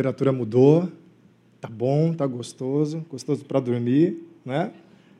temperatura 0.00 0.32
mudou, 0.32 0.90
tá 1.60 1.68
bom, 1.68 2.14
tá 2.14 2.26
gostoso, 2.26 3.04
gostoso 3.10 3.44
para 3.44 3.60
dormir, 3.60 4.16
né? 4.42 4.72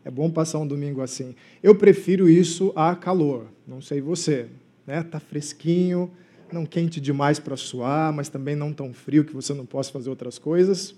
É 0.03 0.11
bom 0.11 0.31
passar 0.31 0.59
um 0.59 0.67
domingo 0.67 1.03
assim. 1.03 1.35
Eu 1.63 1.75
prefiro 1.75 2.31
isso 2.31 2.73
a 2.75 2.97
calor, 2.97 3.45
não 3.69 3.83
sei 3.83 4.01
você, 4.01 4.47
né? 4.87 5.03
Tá 5.03 5.21
fresquinho, 5.21 6.11
não 6.51 6.65
quente 6.65 6.99
demais 6.99 7.39
para 7.39 7.59
suar, 7.59 8.11
mas 8.11 8.31
também 8.31 8.57
não 8.57 8.73
tão 8.73 8.95
frio 8.95 9.23
que 9.23 9.35
você 9.35 9.53
não 9.53 9.67
possa 9.67 9.93
fazer 9.93 10.09
outras 10.09 10.39
coisas. 10.39 10.95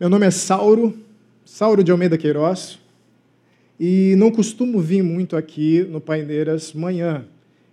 Meu 0.00 0.08
nome 0.08 0.26
é 0.26 0.30
Sauro, 0.32 0.98
Sauro 1.44 1.84
de 1.84 1.92
Almeida 1.92 2.18
Queiroz, 2.18 2.80
e 3.78 4.16
não 4.16 4.32
costumo 4.32 4.80
vir 4.80 5.04
muito 5.04 5.36
aqui 5.36 5.84
no 5.84 6.00
Paineiras 6.00 6.72
manhã. 6.72 7.24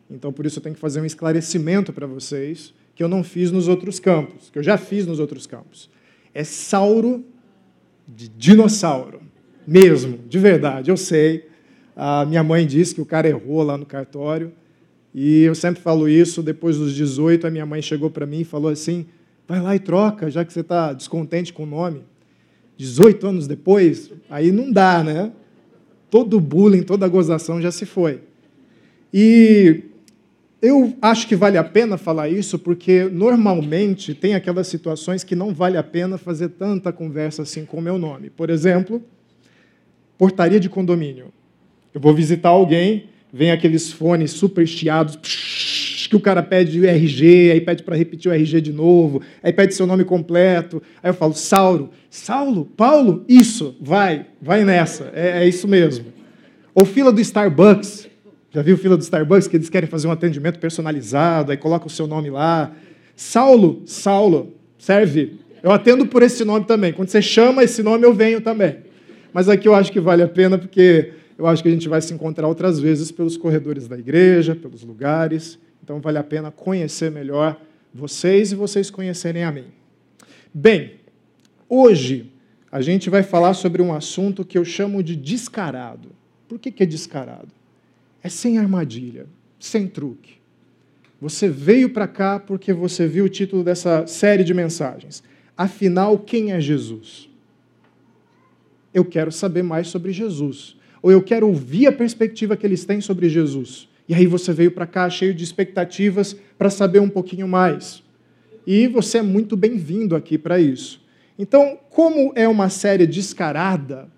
Então, 0.08 0.32
por 0.32 0.46
isso, 0.46 0.60
eu 0.60 0.64
tenho 0.64 0.76
que 0.76 0.82
fazer 0.82 1.02
um 1.02 1.06
esclarecimento 1.06 1.92
para 1.92 2.06
vocês 2.06 2.76
que 2.98 3.04
eu 3.04 3.08
não 3.08 3.24
fiz 3.24 3.52
nos 3.52 3.68
outros 3.68 4.00
campos, 4.00 4.50
que 4.50 4.58
eu 4.58 4.64
já 4.64 4.76
fiz 4.76 5.06
nos 5.06 5.20
outros 5.20 5.46
campos. 5.46 5.88
É 6.34 6.44
Sauro 6.44 7.24
de 8.08 8.28
dinossauro, 8.28 9.22
mesmo, 9.68 10.18
de 10.28 10.40
verdade, 10.40 10.90
eu 10.90 10.98
sei. 10.98 11.48
A 11.96 12.26
minha 12.26 12.44
mãe 12.44 12.66
disse 12.66 12.96
que 12.96 13.02
o 13.02 13.06
cara 13.06 13.28
errou 13.28 13.62
lá 13.62 13.78
no 13.78 13.86
cartório, 13.86 14.52
e 15.14 15.44
eu 15.44 15.54
sempre 15.54 15.80
falo 15.80 16.10
isso. 16.10 16.42
Depois 16.42 16.78
dos 16.78 16.96
18, 16.96 17.46
a 17.46 17.52
minha 17.52 17.68
mãe 17.68 17.84
chegou 17.84 18.10
para 18.10 18.26
mim 18.26 18.40
e 18.40 18.44
falou 18.44 18.72
assim: 18.72 19.06
vai 19.48 19.62
lá 19.62 19.76
e 19.76 19.80
troca, 19.80 20.32
já 20.32 20.44
que 20.44 20.52
você 20.52 20.62
está 20.62 20.92
descontente 20.92 21.54
com 21.54 21.64
o 21.64 21.68
nome. 21.68 22.02
18 22.78 23.28
anos 23.28 23.48
depois, 23.48 24.12
aí 24.28 24.52
não 24.52 24.72
dá, 24.72 25.04
né? 25.04 25.32
Todo 26.10 26.40
bullying, 26.40 26.82
toda 26.82 27.08
gozação 27.08 27.62
já 27.62 27.72
se 27.72 27.86
foi. 27.86 28.22
E 29.14 29.84
eu 30.62 30.98
acho 31.02 31.28
que 31.28 31.36
vale 31.36 31.58
a 31.58 31.64
pena 31.64 31.98
falar 31.98 32.30
isso 32.30 32.58
porque 32.58 33.04
normalmente 33.06 34.16
tem 34.16 34.34
aquelas 34.34 34.68
situações 34.68 35.24
que 35.24 35.36
não 35.36 35.54
vale 35.54 35.78
a 35.78 35.84
pena 35.84 36.18
fazer 36.18 36.50
tanta 36.50 36.92
conversa 36.92 37.44
assim 37.44 37.64
com 37.64 37.78
o 37.78 37.82
meu 37.82 37.98
nome. 37.98 38.30
Por 38.30 38.50
exemplo, 38.50 39.04
portaria 40.18 40.60
de 40.60 40.68
condomínio. 40.68 41.28
Eu 41.94 42.02
vou 42.02 42.14
visitar 42.14 42.50
alguém, 42.50 43.10
vem 43.32 43.52
aqueles 43.52 43.92
fones 43.92 44.32
super 44.32 44.68
chiados, 44.68 45.18
que 46.08 46.16
o 46.16 46.20
cara 46.20 46.42
pede 46.42 46.80
o 46.80 46.86
RG, 46.86 47.52
aí 47.52 47.62
pede 47.62 47.84
para 47.84 47.96
repetir 47.96 48.32
o 48.32 48.34
RG 48.34 48.62
de 48.62 48.74
novo, 48.74 49.22
aí 49.44 49.54
pede 49.54 49.76
seu 49.76 49.86
nome 49.86 50.06
completo. 50.06 50.82
Aí 51.04 51.10
eu 51.10 51.14
falo, 51.14 51.34
Saulo, 51.34 51.92
Saulo, 52.10 52.66
Paulo, 52.66 53.24
isso, 53.28 53.76
vai, 53.80 54.26
vai 54.42 54.64
nessa, 54.64 55.12
é, 55.14 55.44
é 55.44 55.48
isso 55.48 55.68
mesmo. 55.68 56.06
Ou 56.74 56.86
fila 56.86 57.12
do 57.12 57.22
Starbucks, 57.22 58.08
já 58.52 58.62
viu 58.62 58.78
fila 58.78 58.96
do 58.96 59.02
Starbucks 59.02 59.48
que 59.48 59.58
eles 59.58 59.70
querem 59.70 59.90
fazer 59.90 60.08
um 60.08 60.12
atendimento 60.12 60.60
personalizado, 60.60 61.52
aí 61.52 61.58
coloca 61.58 61.88
o 61.88 61.90
seu 61.90 62.08
nome 62.08 62.30
lá. 62.30 62.72
Saulo, 63.16 63.82
Saulo, 63.86 64.54
serve. 64.78 65.40
Eu 65.62 65.72
atendo 65.72 66.06
por 66.06 66.24
esse 66.24 66.46
nome 66.46 66.66
também. 66.66 66.94
Quando 66.94 67.10
você 67.10 67.22
chama 67.22 67.64
esse 67.64 67.84
nome, 67.84 68.06
eu 68.06 68.14
venho 68.14 68.40
também. 68.42 68.78
Mas 69.34 69.50
aqui 69.50 69.68
eu 69.68 69.76
acho 69.76 69.92
que 69.92 70.00
vale 70.00 70.24
a 70.24 70.28
pena 70.28 70.58
porque 70.58 71.14
eu 71.38 71.46
acho 71.46 71.62
que 71.62 71.70
a 71.70 71.72
gente 71.72 71.90
vai 71.90 72.02
se 72.02 72.14
encontrar 72.14 72.48
outras 72.48 72.80
vezes 72.80 73.12
pelos 73.12 73.36
corredores 73.38 73.88
da 73.88 73.98
igreja, 73.98 74.56
pelos 74.56 74.84
lugares. 74.84 75.60
Então 75.84 76.00
vale 76.00 76.18
a 76.18 76.24
pena 76.24 76.52
conhecer 76.52 77.12
melhor 77.12 77.60
vocês 77.94 78.52
e 78.52 78.56
vocês 78.56 78.90
conhecerem 78.90 79.44
a 79.44 79.52
mim. 79.52 79.66
Bem, 80.54 80.94
hoje 81.68 82.32
a 82.72 82.82
gente 82.82 83.10
vai 83.10 83.24
falar 83.24 83.54
sobre 83.54 83.82
um 83.82 83.94
assunto 83.94 84.46
que 84.46 84.58
eu 84.58 84.66
chamo 84.66 85.04
de 85.04 85.16
descarado. 85.16 86.10
Por 86.48 86.60
que, 86.60 86.72
que 86.72 86.84
é 86.84 86.86
descarado? 86.86 87.57
É 88.24 88.30
sem 88.30 88.58
armadilha, 88.58 89.28
sem 89.60 89.88
truque. 89.88 90.38
Você 91.20 91.50
veio 91.50 91.90
para 91.90 92.08
cá 92.08 92.40
porque 92.40 92.72
você 92.72 93.08
viu 93.08 93.26
o 93.26 93.30
título 93.30 93.64
dessa 93.64 94.06
série 94.06 94.44
de 94.44 94.54
mensagens. 94.54 95.24
Afinal, 95.58 96.20
quem 96.20 96.52
é 96.52 96.60
Jesus? 96.60 97.28
Eu 98.94 99.04
quero 99.04 99.32
saber 99.32 99.64
mais 99.64 99.88
sobre 99.88 100.12
Jesus. 100.12 100.76
Ou 101.02 101.12
eu 101.12 101.22
quero 101.22 101.48
ouvir 101.48 101.88
a 101.88 101.92
perspectiva 101.92 102.56
que 102.56 102.66
eles 102.66 102.86
têm 102.86 103.02
sobre 103.02 103.30
Jesus. 103.30 103.88
E 104.08 104.14
aí 104.14 104.28
você 104.28 104.54
veio 104.54 104.72
para 104.72 104.86
cá 104.86 105.10
cheio 105.10 105.34
de 105.34 105.44
expectativas 105.44 106.36
para 106.58 106.70
saber 106.70 107.00
um 107.00 107.10
pouquinho 107.10 107.48
mais. 107.48 108.04
E 108.66 108.88
você 108.88 109.20
é 109.20 109.22
muito 109.22 109.58
bem-vindo 109.58 110.16
aqui 110.16 110.38
para 110.38 110.60
isso. 110.60 111.02
Então, 111.38 111.80
como 111.90 112.32
é 112.36 112.48
uma 112.48 112.70
série 112.70 113.08
descarada, 113.08 114.10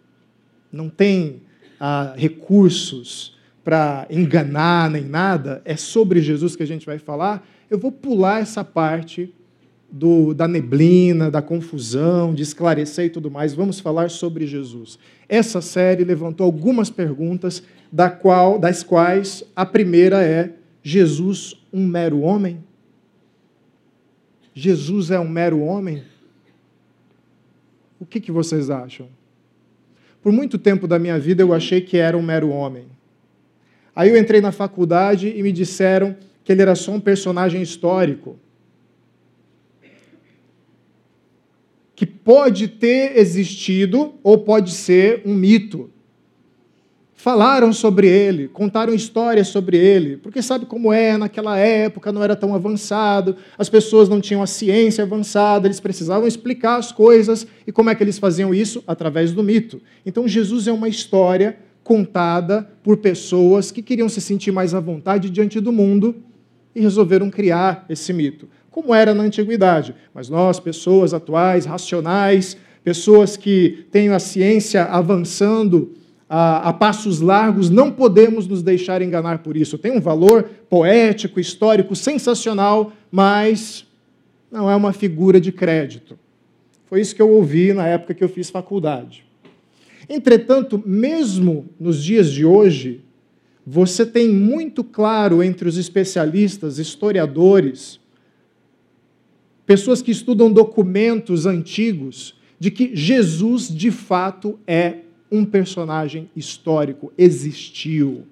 não 0.71 0.89
tem 0.89 1.41
ah, 1.79 2.13
recursos 2.17 3.37
para 3.63 4.07
enganar 4.09 4.89
nem 4.89 5.03
nada, 5.03 5.61
é 5.65 5.75
sobre 5.75 6.21
Jesus 6.21 6.55
que 6.55 6.63
a 6.63 6.67
gente 6.67 6.85
vai 6.85 6.97
falar, 6.97 7.47
eu 7.69 7.77
vou 7.77 7.91
pular 7.91 8.41
essa 8.41 8.63
parte 8.63 9.33
do, 9.91 10.33
da 10.33 10.47
neblina, 10.47 11.31
da 11.31 11.41
confusão, 11.41 12.33
de 12.33 12.43
esclarecer 12.43 13.05
e 13.05 13.09
tudo 13.09 13.29
mais. 13.29 13.53
Vamos 13.53 13.79
falar 13.79 14.09
sobre 14.09 14.45
Jesus. 14.45 14.99
Essa 15.27 15.61
série 15.61 16.03
levantou 16.03 16.45
algumas 16.45 16.89
perguntas 16.89 17.63
da 17.91 18.09
qual, 18.09 18.59
das 18.59 18.83
quais 18.83 19.43
a 19.55 19.65
primeira 19.65 20.23
é: 20.23 20.53
Jesus, 20.83 21.55
um 21.73 21.85
mero 21.85 22.21
homem? 22.21 22.63
Jesus 24.53 25.11
é 25.11 25.19
um 25.19 25.29
mero 25.29 25.59
homem? 25.61 26.03
O 27.99 28.05
que, 28.05 28.19
que 28.19 28.31
vocês 28.31 28.69
acham? 28.69 29.07
Por 30.21 30.31
muito 30.31 30.57
tempo 30.57 30.87
da 30.87 30.99
minha 30.99 31.17
vida 31.17 31.41
eu 31.41 31.53
achei 31.53 31.81
que 31.81 31.97
era 31.97 32.17
um 32.17 32.21
mero 32.21 32.49
homem. 32.49 32.85
Aí 33.95 34.09
eu 34.09 34.17
entrei 34.17 34.41
na 34.41 34.51
faculdade 34.51 35.33
e 35.35 35.41
me 35.41 35.51
disseram 35.51 36.15
que 36.43 36.51
ele 36.51 36.61
era 36.61 36.75
só 36.75 36.91
um 36.91 36.99
personagem 36.99 37.61
histórico. 37.61 38.39
Que 41.95 42.05
pode 42.05 42.67
ter 42.67 43.17
existido 43.17 44.13
ou 44.23 44.39
pode 44.39 44.71
ser 44.71 45.21
um 45.25 45.33
mito 45.33 45.91
falaram 47.19 47.73
sobre 47.73 48.07
ele, 48.07 48.47
contaram 48.47 48.93
histórias 48.93 49.49
sobre 49.49 49.75
ele, 49.75 50.15
porque 50.15 50.41
sabe 50.41 50.65
como 50.65 50.93
é, 50.93 51.17
naquela 51.17 51.57
época 51.57 52.13
não 52.13 52.23
era 52.23 52.33
tão 52.33 52.55
avançado, 52.55 53.35
as 53.57 53.67
pessoas 53.67 54.07
não 54.07 54.21
tinham 54.21 54.41
a 54.41 54.47
ciência 54.47 55.03
avançada, 55.03 55.67
eles 55.67 55.81
precisavam 55.81 56.25
explicar 56.25 56.77
as 56.77 56.93
coisas, 56.93 57.45
e 57.67 57.73
como 57.73 57.89
é 57.89 57.95
que 57.95 58.01
eles 58.01 58.17
faziam 58.17 58.53
isso? 58.53 58.81
Através 58.87 59.33
do 59.33 59.43
mito. 59.43 59.81
Então 60.05 60.29
Jesus 60.29 60.65
é 60.65 60.71
uma 60.71 60.87
história 60.87 61.57
contada 61.89 62.69
por 62.83 62.97
pessoas 62.97 63.71
que 63.71 63.81
queriam 63.81 64.07
se 64.07 64.21
sentir 64.21 64.51
mais 64.51 64.75
à 64.75 64.79
vontade 64.79 65.27
diante 65.27 65.59
do 65.59 65.71
mundo 65.71 66.17
e 66.75 66.81
resolveram 66.81 67.31
criar 67.31 67.83
esse 67.89 68.13
mito, 68.13 68.47
como 68.69 68.93
era 68.93 69.11
na 69.11 69.23
antiguidade. 69.23 69.95
Mas 70.13 70.29
nós, 70.29 70.59
pessoas 70.59 71.15
atuais, 71.15 71.65
racionais, 71.65 72.55
pessoas 72.83 73.35
que 73.35 73.87
têm 73.91 74.09
a 74.09 74.19
ciência 74.19 74.83
avançando 74.83 75.95
a, 76.29 76.69
a, 76.69 76.73
passos 76.73 77.21
largos, 77.21 77.71
não 77.71 77.89
podemos 77.89 78.45
nos 78.45 78.61
deixar 78.61 79.01
enganar 79.01 79.39
por 79.39 79.57
isso. 79.57 79.75
Tem 79.75 79.91
um 79.91 79.99
valor 79.99 80.43
poético, 80.69 81.39
histórico, 81.39 81.95
sensacional, 81.95 82.93
mas 83.09 83.83
não 84.51 84.69
é 84.69 84.75
uma 84.75 84.93
figura 84.93 85.41
de 85.41 85.51
crédito. 85.51 86.19
Foi 86.85 87.01
isso 87.01 87.15
que 87.15 87.21
eu 87.21 87.31
ouvi 87.31 87.73
na 87.73 87.87
época 87.87 88.13
que 88.13 88.23
eu 88.23 88.29
fiz 88.29 88.51
faculdade. 88.51 89.27
Entretanto, 90.09 90.81
mesmo 90.83 91.69
nos 91.79 92.03
dias 92.03 92.31
de 92.31 92.43
hoje, 92.43 93.01
você 93.65 94.03
tem 94.03 94.27
muito 94.27 94.83
claro 94.83 95.43
entre 95.43 95.69
os 95.69 95.77
especialistas, 95.77 96.79
historiadores, 96.79 97.99
pessoas 99.67 100.01
que 100.01 100.09
estudam 100.09 100.51
documentos 100.51 101.45
antigos, 101.45 102.35
de 102.59 102.71
que 102.71 102.95
Jesus 102.95 103.67
de 103.69 103.91
fato 103.91 104.59
é 104.65 104.95
um 105.31 105.45
personagem 105.45 106.27
histórico, 106.35 107.13
existiu. 107.15 108.23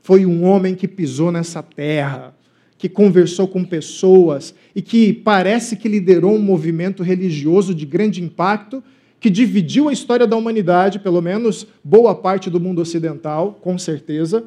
Foi 0.00 0.24
um 0.24 0.44
homem 0.44 0.76
que 0.76 0.86
pisou 0.86 1.32
nessa 1.32 1.62
terra, 1.64 2.32
que 2.78 2.88
conversou 2.88 3.48
com 3.48 3.64
pessoas 3.64 4.54
e 4.74 4.80
que 4.80 5.12
parece 5.12 5.76
que 5.76 5.88
liderou 5.88 6.34
um 6.34 6.42
movimento 6.42 7.02
religioso 7.02 7.74
de 7.74 7.84
grande 7.84 8.22
impacto 8.22 8.82
que 9.22 9.30
dividiu 9.30 9.88
a 9.88 9.92
história 9.92 10.26
da 10.26 10.36
humanidade, 10.36 10.98
pelo 10.98 11.22
menos 11.22 11.64
boa 11.84 12.12
parte 12.12 12.50
do 12.50 12.58
mundo 12.58 12.82
ocidental, 12.82 13.56
com 13.62 13.78
certeza, 13.78 14.46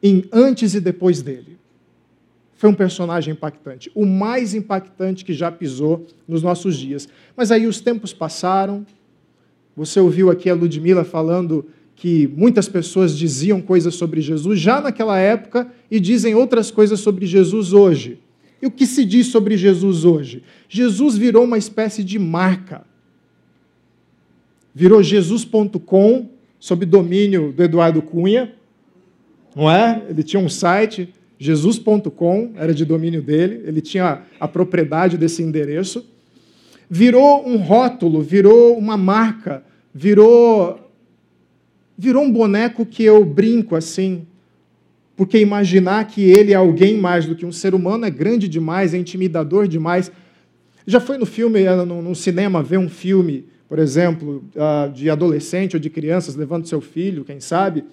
em 0.00 0.24
antes 0.32 0.72
e 0.74 0.80
depois 0.80 1.20
dele. 1.20 1.58
Foi 2.54 2.70
um 2.70 2.74
personagem 2.74 3.32
impactante, 3.34 3.90
o 3.92 4.06
mais 4.06 4.54
impactante 4.54 5.24
que 5.24 5.32
já 5.32 5.50
pisou 5.50 6.06
nos 6.28 6.44
nossos 6.44 6.76
dias. 6.76 7.08
Mas 7.36 7.50
aí 7.50 7.66
os 7.66 7.80
tempos 7.80 8.12
passaram, 8.12 8.86
você 9.76 9.98
ouviu 9.98 10.30
aqui 10.30 10.48
a 10.48 10.54
Ludmila 10.54 11.02
falando 11.02 11.66
que 11.96 12.28
muitas 12.36 12.68
pessoas 12.68 13.18
diziam 13.18 13.60
coisas 13.60 13.96
sobre 13.96 14.20
Jesus 14.20 14.60
já 14.60 14.80
naquela 14.80 15.18
época 15.18 15.72
e 15.90 15.98
dizem 15.98 16.36
outras 16.36 16.70
coisas 16.70 17.00
sobre 17.00 17.26
Jesus 17.26 17.72
hoje. 17.72 18.20
E 18.62 18.66
o 18.68 18.70
que 18.70 18.86
se 18.86 19.04
diz 19.04 19.26
sobre 19.26 19.56
Jesus 19.56 20.04
hoje? 20.04 20.44
Jesus 20.68 21.16
virou 21.16 21.42
uma 21.42 21.58
espécie 21.58 22.04
de 22.04 22.16
marca. 22.16 22.85
Virou 24.78 25.02
Jesus.com, 25.02 26.28
sob 26.60 26.84
domínio 26.84 27.50
do 27.50 27.62
Eduardo 27.62 28.02
Cunha, 28.02 28.52
não 29.54 29.70
é? 29.70 30.02
Ele 30.06 30.22
tinha 30.22 30.38
um 30.38 30.50
site 30.50 31.08
Jesus.com 31.38 32.52
era 32.56 32.74
de 32.74 32.84
domínio 32.84 33.22
dele, 33.22 33.62
ele 33.66 33.80
tinha 33.80 34.20
a 34.38 34.46
propriedade 34.46 35.16
desse 35.16 35.42
endereço. 35.42 36.04
Virou 36.90 37.48
um 37.48 37.56
rótulo, 37.56 38.20
virou 38.20 38.76
uma 38.76 38.98
marca, 38.98 39.64
virou 39.94 40.78
virou 41.96 42.22
um 42.22 42.30
boneco 42.30 42.84
que 42.84 43.02
eu 43.02 43.24
brinco 43.24 43.76
assim, 43.76 44.26
porque 45.16 45.38
imaginar 45.38 46.06
que 46.06 46.20
ele 46.20 46.52
é 46.52 46.56
alguém 46.56 46.98
mais 46.98 47.24
do 47.24 47.34
que 47.34 47.46
um 47.46 47.52
ser 47.52 47.74
humano 47.74 48.04
é 48.04 48.10
grande 48.10 48.46
demais, 48.46 48.92
é 48.92 48.98
intimidador 48.98 49.66
demais. 49.66 50.12
Já 50.86 51.00
foi 51.00 51.16
no 51.16 51.24
filme, 51.24 51.62
eh, 51.62 51.84
no, 51.86 52.14
cinema, 52.14 52.62
ver 52.62 52.78
um 52.78 52.90
filme, 52.90 53.46
por 53.68 53.78
exemplo, 53.78 54.44
de 54.94 55.10
adolescente 55.10 55.74
ou 55.74 55.80
de 55.80 55.90
crianças 55.90 56.34
levando 56.34 56.66
seu 56.66 56.80
filho, 56.80 57.24
quem 57.24 57.40
sabe? 57.40 57.84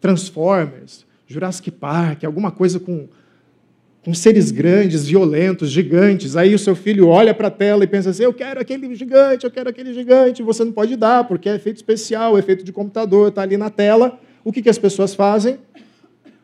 Transformers, 0.00 1.04
Jurassic 1.26 1.70
Park, 1.70 2.24
alguma 2.24 2.50
coisa 2.50 2.80
com, 2.80 3.06
com 4.04 4.14
seres 4.14 4.50
grandes, 4.50 5.06
violentos, 5.06 5.70
gigantes. 5.70 6.36
Aí 6.36 6.54
o 6.54 6.58
seu 6.58 6.74
filho 6.74 7.08
olha 7.08 7.34
para 7.34 7.48
a 7.48 7.50
tela 7.50 7.84
e 7.84 7.86
pensa 7.86 8.10
assim: 8.10 8.22
eu 8.22 8.32
quero 8.32 8.60
aquele 8.60 8.94
gigante, 8.94 9.44
eu 9.44 9.50
quero 9.50 9.68
aquele 9.68 9.92
gigante. 9.92 10.42
Você 10.42 10.64
não 10.64 10.72
pode 10.72 10.96
dar, 10.96 11.24
porque 11.24 11.48
é 11.48 11.54
efeito 11.54 11.76
especial, 11.76 12.36
é 12.36 12.40
efeito 12.40 12.64
de 12.64 12.72
computador, 12.72 13.28
está 13.28 13.42
ali 13.42 13.56
na 13.56 13.68
tela. 13.68 14.18
O 14.42 14.50
que, 14.50 14.62
que 14.62 14.70
as 14.70 14.78
pessoas 14.78 15.14
fazem? 15.14 15.58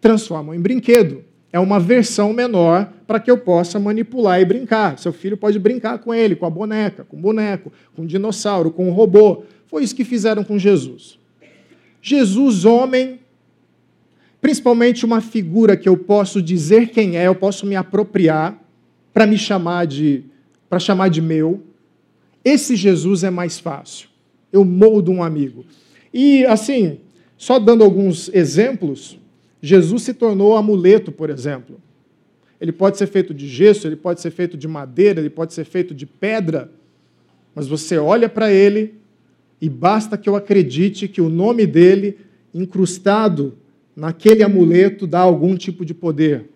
transformam 0.07 0.55
em 0.55 0.61
brinquedo. 0.61 1.25
É 1.53 1.61
uma 1.61 1.79
versão 1.79 2.33
menor 2.33 2.93
para 3.07 3.21
que 3.21 3.31
eu 3.31 3.39
possa 3.39 3.79
manipular 3.79 4.41
e 4.41 4.45
brincar. 4.45 4.99
Seu 4.99 5.13
filho 5.13 5.37
pode 5.37 5.59
brincar 5.59 5.99
com 5.99 6.13
ele, 6.13 6.37
com 6.37 6.45
a 6.45 6.51
boneca, 6.51 7.05
com 7.05 7.17
o 7.17 7.21
boneco, 7.21 7.73
com 7.95 8.03
o 8.03 8.07
dinossauro, 8.07 8.71
com 8.71 8.89
o 8.89 8.93
robô. 8.93 9.45
Foi 9.67 9.83
isso 9.83 9.95
que 9.95 10.05
fizeram 10.05 10.45
com 10.45 10.59
Jesus. 10.59 11.19
Jesus, 12.03 12.65
homem, 12.65 13.21
principalmente 14.41 15.05
uma 15.05 15.21
figura 15.21 15.77
que 15.77 15.89
eu 15.89 15.97
posso 15.97 16.43
dizer 16.43 16.91
quem 16.91 17.17
é, 17.17 17.27
eu 17.27 17.35
posso 17.35 17.67
me 17.67 17.75
apropriar 17.75 18.57
para 19.13 19.27
me 19.27 19.39
chamar 19.39 19.87
de 19.87 20.25
para 20.69 20.79
chamar 20.79 21.09
de 21.09 21.23
meu. 21.23 21.63
Esse 22.45 22.77
Jesus 22.77 23.25
é 23.25 23.31
mais 23.31 23.59
fácil. 23.59 24.09
Eu 24.53 24.65
moldo 24.65 25.11
um 25.11 25.23
amigo. 25.23 25.65
E 26.13 26.45
assim, 26.47 26.99
só 27.37 27.59
dando 27.59 27.83
alguns 27.83 28.31
exemplos, 28.33 29.19
Jesus 29.61 30.03
se 30.03 30.15
tornou 30.15 30.57
amuleto, 30.57 31.11
por 31.11 31.31
exemplo. 31.31 31.81
Ele 32.61 32.73
pode 32.73 32.97
ser 32.97 33.07
feito 33.07 33.35
de 33.35 33.47
gesso, 33.49 33.87
ele 33.87 33.97
pode 33.97 34.21
ser 34.21 34.31
feito 34.31 34.57
de 34.57 34.67
madeira, 34.67 35.21
ele 35.21 35.31
pode 35.31 35.53
ser 35.53 35.65
feito 35.65 35.95
de 35.95 36.07
pedra, 36.07 36.71
mas 37.55 37.67
você 37.67 37.99
olha 37.99 38.29
para 38.29 38.53
ele 38.53 38.95
e 39.61 39.69
basta 39.69 40.17
que 40.17 40.29
eu 40.29 40.37
acredite 40.37 41.09
que 41.09 41.21
o 41.21 41.29
nome 41.29 41.67
dele, 41.67 42.19
incrustado 42.55 43.57
naquele 43.95 44.43
amuleto, 44.43 45.07
dá 45.07 45.21
algum 45.21 45.57
tipo 45.57 45.85
de 45.85 45.95
poder. 45.95 46.47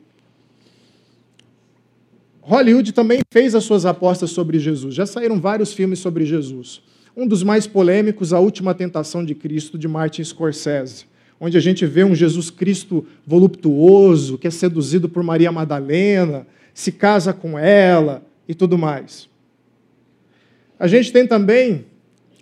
Hollywood 2.43 2.93
também 2.93 3.21
fez 3.31 3.55
as 3.55 3.65
suas 3.65 3.87
apostas 3.87 4.31
sobre 4.31 4.59
Jesus. 4.59 4.95
Já 4.95 5.07
saíram 5.07 5.41
vários 5.41 5.73
filmes 5.73 5.99
sobre 5.99 6.25
Jesus. 6.25 6.83
Um 7.17 7.27
dos 7.27 7.43
mais 7.43 7.67
polêmicos, 7.67 8.33
A 8.33 8.41
Última 8.41 8.75
Tentação 8.75 9.25
de 9.25 9.35
Cristo, 9.35 9.79
de 9.79 9.87
Martin 9.87 10.25
Scorsese 10.25 11.10
onde 11.41 11.57
a 11.57 11.61
gente 11.61 11.87
vê 11.87 12.05
um 12.05 12.15
Jesus 12.15 12.51
Cristo 12.51 13.07
voluptuoso, 13.27 14.37
que 14.37 14.47
é 14.47 14.51
seduzido 14.51 15.09
por 15.09 15.23
Maria 15.23 15.51
Madalena, 15.51 16.47
se 16.75 16.93
casa 16.93 17.33
com 17.33 17.59
ela 17.59 18.23
e 18.47 18.55
tudo 18.55 18.77
mais. 18.77 19.29
A 20.79 20.87
gente 20.87 21.11
tem 21.11 21.27
também 21.27 21.87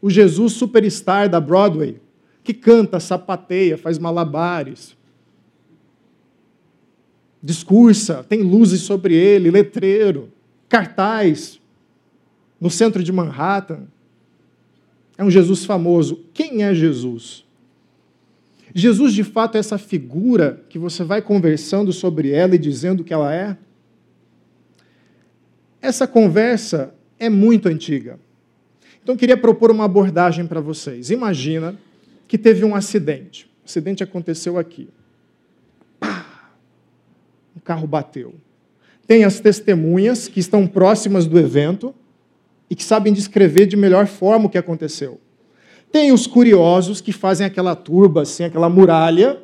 o 0.02 0.10
Jesus 0.10 0.54
superstar 0.54 1.28
da 1.28 1.40
Broadway, 1.40 2.00
que 2.42 2.52
canta, 2.52 2.98
sapateia, 2.98 3.78
faz 3.78 3.98
malabares, 3.98 4.96
discursa, 7.42 8.24
tem 8.28 8.42
luzes 8.42 8.80
sobre 8.80 9.14
ele, 9.14 9.50
letreiro, 9.50 10.32
cartaz 10.68 11.60
no 12.60 12.70
centro 12.70 13.02
de 13.02 13.12
Manhattan. 13.12 13.86
É 15.16 15.24
um 15.24 15.30
Jesus 15.30 15.64
famoso. 15.64 16.24
Quem 16.34 16.64
é 16.64 16.74
Jesus? 16.74 17.47
Jesus, 18.78 19.12
de 19.12 19.24
fato, 19.24 19.56
é 19.56 19.58
essa 19.58 19.76
figura 19.76 20.64
que 20.68 20.78
você 20.78 21.02
vai 21.02 21.20
conversando 21.20 21.92
sobre 21.92 22.30
ela 22.30 22.54
e 22.54 22.58
dizendo 22.58 23.02
que 23.02 23.12
ela 23.12 23.34
é? 23.34 23.56
Essa 25.82 26.06
conversa 26.06 26.94
é 27.18 27.28
muito 27.28 27.68
antiga. 27.68 28.20
Então, 29.02 29.16
eu 29.16 29.18
queria 29.18 29.36
propor 29.36 29.72
uma 29.72 29.84
abordagem 29.84 30.46
para 30.46 30.60
vocês. 30.60 31.10
Imagina 31.10 31.76
que 32.28 32.38
teve 32.38 32.64
um 32.64 32.74
acidente. 32.74 33.50
O 33.62 33.66
acidente 33.66 34.04
aconteceu 34.04 34.56
aqui. 34.56 34.88
Pá! 35.98 36.52
Um 37.56 37.60
carro 37.60 37.86
bateu. 37.86 38.34
Tem 39.08 39.24
as 39.24 39.40
testemunhas 39.40 40.28
que 40.28 40.38
estão 40.38 40.68
próximas 40.68 41.26
do 41.26 41.36
evento 41.36 41.92
e 42.70 42.76
que 42.76 42.84
sabem 42.84 43.12
descrever 43.12 43.66
de 43.66 43.76
melhor 43.76 44.06
forma 44.06 44.46
o 44.46 44.48
que 44.48 44.58
aconteceu. 44.58 45.20
Tem 45.90 46.12
os 46.12 46.26
curiosos 46.26 47.00
que 47.00 47.12
fazem 47.12 47.46
aquela 47.46 47.74
turba, 47.74 48.22
assim, 48.22 48.44
aquela 48.44 48.68
muralha 48.68 49.40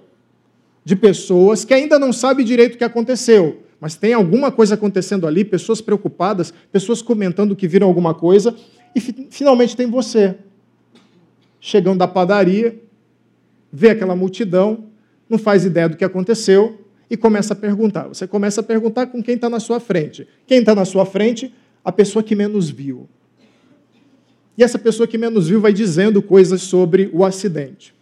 de 0.84 0.94
pessoas 0.94 1.64
que 1.64 1.72
ainda 1.72 1.98
não 1.98 2.12
sabem 2.12 2.44
direito 2.44 2.74
o 2.74 2.78
que 2.78 2.84
aconteceu, 2.84 3.62
mas 3.80 3.96
tem 3.96 4.12
alguma 4.12 4.52
coisa 4.52 4.74
acontecendo 4.74 5.26
ali, 5.26 5.44
pessoas 5.44 5.80
preocupadas, 5.80 6.52
pessoas 6.70 7.00
comentando 7.00 7.56
que 7.56 7.66
viram 7.66 7.86
alguma 7.86 8.14
coisa, 8.14 8.54
e 8.94 9.00
finalmente 9.00 9.76
tem 9.76 9.86
você, 9.90 10.36
chegando 11.58 11.98
da 11.98 12.06
padaria, 12.06 12.78
vê 13.72 13.90
aquela 13.90 14.14
multidão, 14.14 14.84
não 15.28 15.38
faz 15.38 15.64
ideia 15.64 15.88
do 15.88 15.96
que 15.96 16.04
aconteceu 16.04 16.78
e 17.10 17.16
começa 17.16 17.54
a 17.54 17.56
perguntar. 17.56 18.08
Você 18.08 18.26
começa 18.26 18.60
a 18.60 18.64
perguntar 18.64 19.06
com 19.06 19.22
quem 19.22 19.34
está 19.34 19.48
na 19.48 19.58
sua 19.58 19.80
frente. 19.80 20.28
Quem 20.46 20.60
está 20.60 20.74
na 20.74 20.84
sua 20.84 21.04
frente? 21.04 21.52
A 21.84 21.90
pessoa 21.90 22.22
que 22.22 22.36
menos 22.36 22.70
viu. 22.70 23.08
E 24.56 24.62
essa 24.62 24.78
pessoa 24.78 25.06
que 25.06 25.18
menos 25.18 25.48
viu 25.48 25.60
vai 25.60 25.72
dizendo 25.72 26.22
coisas 26.22 26.62
sobre 26.62 27.10
o 27.12 27.24
acidente. 27.24 27.94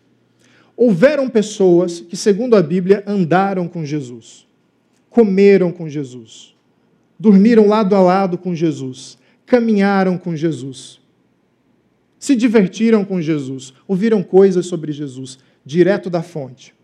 Houveram 0.77 1.29
pessoas 1.29 2.01
que, 2.01 2.17
segundo 2.17 2.57
a 2.57 2.63
Bíblia, 2.63 3.03
andaram 3.07 3.69
com 3.69 3.85
Jesus, 3.85 4.47
comeram 5.09 5.71
com 5.71 5.89
Jesus, 5.89 6.55
dormiram 7.19 7.69
lado 7.69 7.95
a 7.95 8.01
lado 8.01 8.37
com 8.37 8.55
Jesus, 8.55 9.19
caminharam 9.47 10.17
com 10.17 10.35
Jesus, 10.35 11.01
se 12.19 12.35
divertiram 12.35 13.05
com 13.05 13.21
Jesus, 13.21 13.73
ouviram 13.87 14.23
coisas 14.23 14.67
sobre 14.67 14.93
Jesus, 14.93 15.39
direto 15.65 16.09
da 16.09 16.23
fonte. 16.23 16.75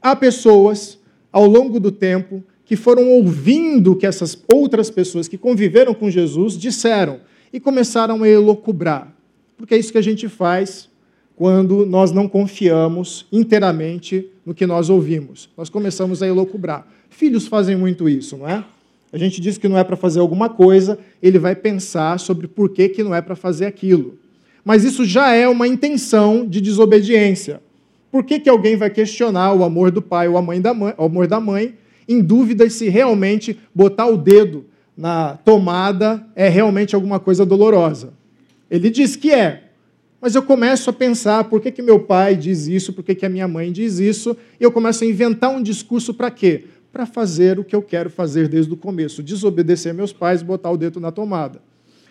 Há 0.00 0.16
pessoas, 0.16 0.98
ao 1.30 1.46
longo 1.46 1.78
do 1.78 1.92
tempo, 1.92 2.42
que 2.64 2.76
foram 2.76 3.08
ouvindo 3.10 3.94
que 3.94 4.06
essas 4.06 4.42
outras 4.52 4.90
pessoas 4.90 5.28
que 5.28 5.36
conviveram 5.36 5.94
com 5.94 6.10
Jesus 6.10 6.56
disseram: 6.58 7.20
e 7.52 7.60
começaram 7.60 8.22
a 8.22 8.28
elocubrar. 8.28 9.12
Porque 9.56 9.74
é 9.74 9.78
isso 9.78 9.92
que 9.92 9.98
a 9.98 10.02
gente 10.02 10.28
faz 10.28 10.88
quando 11.36 11.84
nós 11.86 12.12
não 12.12 12.28
confiamos 12.28 13.26
inteiramente 13.32 14.28
no 14.44 14.54
que 14.54 14.66
nós 14.66 14.90
ouvimos. 14.90 15.48
Nós 15.56 15.68
começamos 15.68 16.22
a 16.22 16.26
elocubrar. 16.26 16.86
Filhos 17.10 17.46
fazem 17.46 17.76
muito 17.76 18.08
isso, 18.08 18.36
não 18.36 18.48
é? 18.48 18.64
A 19.12 19.18
gente 19.18 19.40
diz 19.40 19.58
que 19.58 19.68
não 19.68 19.76
é 19.76 19.84
para 19.84 19.96
fazer 19.96 20.20
alguma 20.20 20.48
coisa, 20.48 20.98
ele 21.22 21.38
vai 21.38 21.54
pensar 21.54 22.18
sobre 22.18 22.48
por 22.48 22.70
que, 22.70 22.88
que 22.88 23.02
não 23.02 23.14
é 23.14 23.20
para 23.20 23.36
fazer 23.36 23.66
aquilo. 23.66 24.18
Mas 24.64 24.84
isso 24.84 25.04
já 25.04 25.32
é 25.32 25.46
uma 25.46 25.68
intenção 25.68 26.46
de 26.46 26.60
desobediência. 26.60 27.60
Por 28.10 28.24
que, 28.24 28.40
que 28.40 28.48
alguém 28.48 28.76
vai 28.76 28.88
questionar 28.88 29.52
o 29.52 29.64
amor 29.64 29.90
do 29.90 30.00
pai 30.00 30.28
ou 30.28 30.36
a 30.36 30.42
mãe 30.42 30.60
da 30.60 30.72
mãe, 30.72 30.94
o 30.96 31.04
amor 31.04 31.26
da 31.26 31.40
mãe, 31.40 31.74
em 32.08 32.20
dúvida 32.22 32.68
se 32.70 32.88
realmente 32.88 33.58
botar 33.74 34.06
o 34.06 34.16
dedo 34.16 34.64
na 35.02 35.36
tomada 35.44 36.24
é 36.36 36.48
realmente 36.48 36.94
alguma 36.94 37.18
coisa 37.18 37.44
dolorosa. 37.44 38.12
Ele 38.70 38.88
diz 38.88 39.16
que 39.16 39.32
é, 39.32 39.64
mas 40.20 40.36
eu 40.36 40.44
começo 40.44 40.88
a 40.90 40.92
pensar 40.92 41.42
por 41.42 41.60
que, 41.60 41.72
que 41.72 41.82
meu 41.82 41.98
pai 41.98 42.36
diz 42.36 42.68
isso, 42.68 42.92
por 42.92 43.02
que, 43.02 43.12
que 43.16 43.26
a 43.26 43.28
minha 43.28 43.48
mãe 43.48 43.72
diz 43.72 43.98
isso, 43.98 44.36
e 44.60 44.62
eu 44.62 44.70
começo 44.70 45.02
a 45.02 45.06
inventar 45.08 45.50
um 45.50 45.60
discurso 45.60 46.14
para 46.14 46.30
quê? 46.30 46.66
Para 46.92 47.04
fazer 47.04 47.58
o 47.58 47.64
que 47.64 47.74
eu 47.74 47.82
quero 47.82 48.08
fazer 48.10 48.46
desde 48.46 48.72
o 48.72 48.76
começo, 48.76 49.24
desobedecer 49.24 49.92
meus 49.92 50.12
pais, 50.12 50.40
botar 50.40 50.70
o 50.70 50.76
dedo 50.76 51.00
na 51.00 51.10
tomada. 51.10 51.60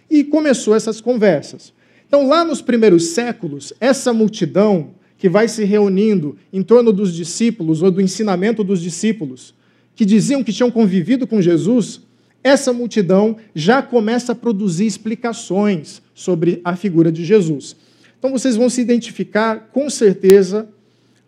E 0.10 0.22
começou 0.26 0.76
essas 0.76 1.00
conversas. 1.00 1.72
Então, 2.06 2.28
lá 2.28 2.44
nos 2.44 2.62
primeiros 2.62 3.12
séculos, 3.12 3.72
essa 3.80 4.12
multidão 4.12 4.96
que 5.18 5.30
vai 5.30 5.48
se 5.48 5.64
reunindo 5.64 6.36
em 6.52 6.62
torno 6.62 6.92
dos 6.92 7.16
discípulos 7.16 7.82
ou 7.82 7.90
do 7.90 8.02
ensinamento 8.02 8.66
dos 8.66 8.82
discípulos, 8.82 9.56
que 9.96 10.04
diziam 10.04 10.44
que 10.44 10.52
tinham 10.52 10.70
convivido 10.70 11.26
com 11.26 11.42
Jesus, 11.42 12.02
essa 12.44 12.74
multidão 12.74 13.38
já 13.54 13.82
começa 13.82 14.32
a 14.32 14.36
produzir 14.36 14.86
explicações 14.86 16.02
sobre 16.14 16.62
a 16.64 16.76
figura 16.76 17.12
de 17.12 17.24
Jesus. 17.24 17.76
Então 18.18 18.32
vocês 18.32 18.56
vão 18.56 18.70
se 18.70 18.82
identificar 18.82 19.70
com 19.72 19.90
certeza 19.90 20.68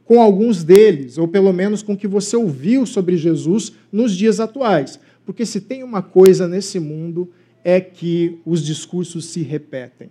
com 0.05 0.21
alguns 0.21 0.63
deles, 0.63 1.17
ou 1.17 1.27
pelo 1.27 1.53
menos 1.53 1.81
com 1.81 1.93
o 1.93 1.97
que 1.97 2.07
você 2.07 2.35
ouviu 2.35 2.85
sobre 2.85 3.17
Jesus 3.17 3.71
nos 3.91 4.15
dias 4.15 4.39
atuais. 4.39 4.99
Porque 5.25 5.45
se 5.45 5.61
tem 5.61 5.83
uma 5.83 6.01
coisa 6.01 6.47
nesse 6.47 6.79
mundo 6.79 7.31
é 7.63 7.79
que 7.79 8.39
os 8.45 8.63
discursos 8.63 9.25
se 9.25 9.41
repetem. 9.41 10.09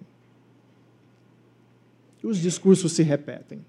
Os 2.23 2.38
discursos 2.38 2.92
se 2.92 3.02
repetem. 3.02 3.61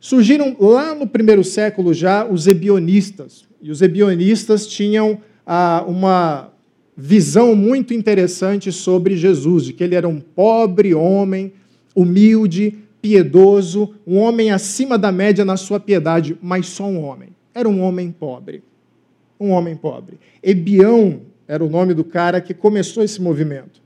Surgiram 0.00 0.56
lá 0.58 0.94
no 0.94 1.06
primeiro 1.06 1.44
século 1.44 1.94
já 1.94 2.24
os 2.24 2.46
ebionistas. 2.46 3.45
E 3.60 3.70
os 3.70 3.82
ebionistas 3.82 4.66
tinham 4.66 5.20
ah, 5.46 5.84
uma 5.86 6.52
visão 6.96 7.54
muito 7.54 7.92
interessante 7.92 8.72
sobre 8.72 9.16
Jesus, 9.16 9.64
de 9.64 9.72
que 9.72 9.84
ele 9.84 9.94
era 9.94 10.08
um 10.08 10.20
pobre 10.20 10.94
homem, 10.94 11.52
humilde, 11.94 12.78
piedoso, 13.02 13.94
um 14.06 14.16
homem 14.16 14.50
acima 14.50 14.98
da 14.98 15.12
média 15.12 15.44
na 15.44 15.56
sua 15.56 15.78
piedade, 15.78 16.36
mas 16.42 16.66
só 16.66 16.86
um 16.86 17.04
homem. 17.04 17.28
Era 17.54 17.68
um 17.68 17.80
homem 17.80 18.10
pobre. 18.10 18.62
Um 19.38 19.50
homem 19.50 19.76
pobre. 19.76 20.18
Ebião 20.42 21.20
era 21.46 21.64
o 21.64 21.70
nome 21.70 21.94
do 21.94 22.02
cara 22.02 22.40
que 22.40 22.52
começou 22.52 23.02
esse 23.02 23.20
movimento. 23.20 23.80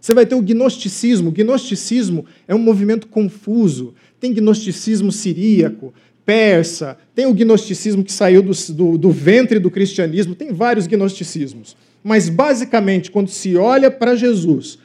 Você 0.00 0.14
vai 0.14 0.24
ter 0.24 0.34
o 0.34 0.42
gnosticismo. 0.42 1.30
O 1.30 1.32
gnosticismo 1.32 2.24
é 2.46 2.54
um 2.54 2.58
movimento 2.58 3.08
confuso. 3.08 3.94
Tem 4.18 4.32
gnosticismo 4.32 5.12
siríaco, 5.12 5.92
persa, 6.28 6.98
tem 7.14 7.24
o 7.24 7.32
gnosticismo 7.32 8.04
que 8.04 8.12
saiu 8.12 8.42
do, 8.42 8.52
do, 8.74 8.98
do 8.98 9.10
ventre 9.10 9.58
do 9.58 9.70
cristianismo, 9.70 10.34
tem 10.34 10.52
vários 10.52 10.86
gnosticismos. 10.86 11.74
Mas, 12.04 12.28
basicamente, 12.28 13.10
quando 13.10 13.28
se 13.28 13.56
olha 13.56 13.90
para 13.90 14.14
Jesus, 14.14 14.78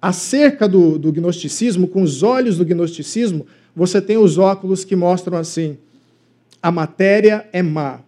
acerca 0.00 0.68
do, 0.68 0.96
do 0.96 1.10
gnosticismo, 1.10 1.88
com 1.88 2.00
os 2.00 2.22
olhos 2.22 2.58
do 2.58 2.64
gnosticismo, 2.64 3.44
você 3.74 4.00
tem 4.00 4.18
os 4.18 4.38
óculos 4.38 4.84
que 4.84 4.94
mostram 4.94 5.36
assim: 5.36 5.76
a 6.62 6.70
matéria 6.70 7.48
é 7.52 7.60
má, 7.60 7.98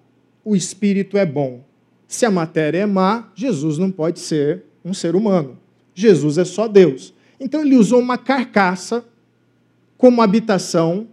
o 0.44 0.54
espírito 0.54 1.18
é 1.18 1.26
bom. 1.26 1.64
Se 2.06 2.24
a 2.24 2.30
matéria 2.30 2.78
é 2.78 2.86
má, 2.86 3.32
Jesus 3.34 3.78
não 3.78 3.90
pode 3.90 4.20
ser 4.20 4.62
um 4.84 4.94
ser 4.94 5.16
humano. 5.16 5.58
Jesus 5.92 6.38
é 6.38 6.44
só 6.44 6.68
Deus. 6.68 7.12
Então 7.40 7.62
ele 7.62 7.74
usou 7.74 7.98
uma 7.98 8.16
carcaça 8.16 9.04
como 9.98 10.22
habitação 10.22 11.08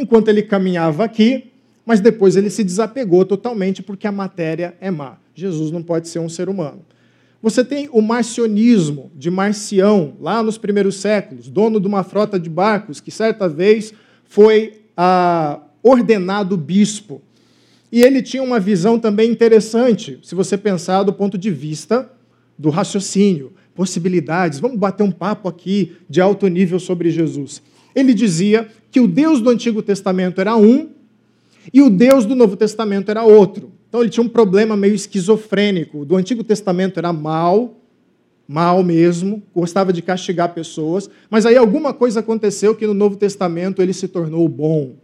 enquanto 0.00 0.28
ele 0.28 0.42
caminhava 0.42 1.04
aqui, 1.04 1.50
mas 1.84 2.00
depois 2.00 2.36
ele 2.36 2.50
se 2.50 2.62
desapegou 2.62 3.24
totalmente 3.24 3.82
porque 3.82 4.06
a 4.06 4.12
matéria 4.12 4.74
é 4.80 4.90
má. 4.90 5.18
Jesus 5.34 5.70
não 5.70 5.82
pode 5.82 6.08
ser 6.08 6.18
um 6.18 6.28
ser 6.28 6.48
humano. 6.48 6.84
Você 7.40 7.64
tem 7.64 7.88
o 7.92 8.02
marcionismo 8.02 9.12
de 9.14 9.30
Marcião, 9.30 10.14
lá 10.20 10.42
nos 10.42 10.58
primeiros 10.58 10.96
séculos, 10.96 11.48
dono 11.48 11.80
de 11.80 11.86
uma 11.86 12.02
frota 12.02 12.38
de 12.38 12.50
barcos, 12.50 13.00
que 13.00 13.10
certa 13.10 13.48
vez 13.48 13.94
foi 14.24 14.82
ah, 14.96 15.60
ordenado 15.82 16.56
bispo. 16.56 17.22
E 17.90 18.02
ele 18.02 18.22
tinha 18.22 18.42
uma 18.42 18.58
visão 18.58 18.98
também 18.98 19.30
interessante, 19.30 20.18
se 20.22 20.34
você 20.34 20.58
pensar 20.58 21.04
do 21.04 21.12
ponto 21.12 21.38
de 21.38 21.50
vista 21.50 22.10
do 22.58 22.70
raciocínio, 22.70 23.52
possibilidades. 23.74 24.58
Vamos 24.58 24.76
bater 24.76 25.04
um 25.04 25.12
papo 25.12 25.48
aqui 25.48 25.96
de 26.10 26.20
alto 26.20 26.48
nível 26.48 26.80
sobre 26.80 27.10
Jesus. 27.10 27.62
Ele 27.98 28.14
dizia 28.14 28.68
que 28.92 29.00
o 29.00 29.08
Deus 29.08 29.40
do 29.40 29.50
Antigo 29.50 29.82
Testamento 29.82 30.40
era 30.40 30.56
um 30.56 30.90
e 31.74 31.82
o 31.82 31.90
Deus 31.90 32.24
do 32.24 32.36
Novo 32.36 32.56
Testamento 32.56 33.10
era 33.10 33.24
outro. 33.24 33.72
Então 33.88 34.00
ele 34.00 34.08
tinha 34.08 34.22
um 34.22 34.28
problema 34.28 34.76
meio 34.76 34.94
esquizofrênico. 34.94 36.04
Do 36.04 36.14
Antigo 36.14 36.44
Testamento 36.44 36.98
era 36.98 37.12
mal, 37.12 37.76
mal 38.46 38.84
mesmo, 38.84 39.42
gostava 39.52 39.92
de 39.92 40.00
castigar 40.00 40.54
pessoas, 40.54 41.10
mas 41.28 41.44
aí 41.44 41.56
alguma 41.56 41.92
coisa 41.92 42.20
aconteceu 42.20 42.72
que 42.74 42.86
no 42.86 42.94
Novo 42.94 43.16
Testamento 43.16 43.82
ele 43.82 43.92
se 43.92 44.06
tornou 44.06 44.48
bom. 44.48 44.94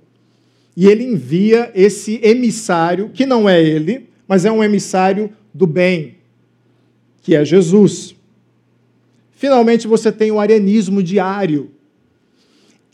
E 0.77 0.87
ele 0.87 1.03
envia 1.03 1.73
esse 1.75 2.21
emissário, 2.23 3.11
que 3.13 3.27
não 3.27 3.49
é 3.49 3.61
ele, 3.61 4.09
mas 4.29 4.45
é 4.45 4.53
um 4.53 4.63
emissário 4.63 5.31
do 5.53 5.67
bem, 5.67 6.17
que 7.23 7.35
é 7.35 7.45
Jesus. 7.45 8.15
Finalmente 9.33 9.89
você 9.89 10.13
tem 10.13 10.31
o 10.31 10.39
arianismo 10.39 11.03
diário, 11.03 11.74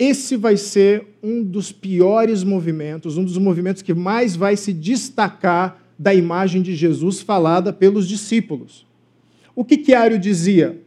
esse 0.00 0.34
vai 0.34 0.56
ser 0.56 1.06
um 1.22 1.44
dos 1.44 1.70
piores 1.70 2.42
movimentos, 2.42 3.18
um 3.18 3.24
dos 3.24 3.36
movimentos 3.36 3.82
que 3.82 3.92
mais 3.92 4.34
vai 4.34 4.56
se 4.56 4.72
destacar 4.72 5.78
da 5.98 6.14
imagem 6.14 6.62
de 6.62 6.74
Jesus 6.74 7.20
falada 7.20 7.70
pelos 7.70 8.08
discípulos. 8.08 8.86
O 9.54 9.62
que, 9.62 9.76
que 9.76 9.92
Ário 9.92 10.18
dizia? 10.18 10.80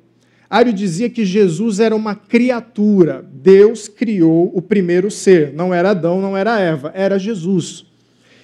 Ário 0.49 0.73
dizia 0.73 1.11
que 1.11 1.23
Jesus 1.23 1.79
era 1.79 1.95
uma 1.95 2.15
criatura. 2.15 3.23
Deus 3.31 3.87
criou 3.87 4.51
o 4.51 4.63
primeiro 4.63 5.11
ser. 5.11 5.53
Não 5.53 5.71
era 5.71 5.91
Adão, 5.91 6.19
não 6.19 6.35
era 6.35 6.59
Eva, 6.59 6.91
era 6.95 7.19
Jesus. 7.19 7.85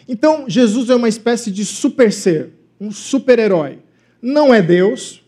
Então, 0.08 0.46
Jesus 0.48 0.92
é 0.92 0.96
uma 0.96 1.10
espécie 1.10 1.50
de 1.50 1.66
super 1.66 2.14
ser, 2.14 2.52
um 2.80 2.92
super-herói. 2.92 3.80
Não 4.22 4.54
é 4.54 4.62
Deus, 4.62 5.24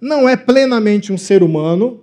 não 0.00 0.28
é 0.28 0.36
plenamente 0.36 1.12
um 1.12 1.18
ser 1.18 1.44
humano, 1.44 2.00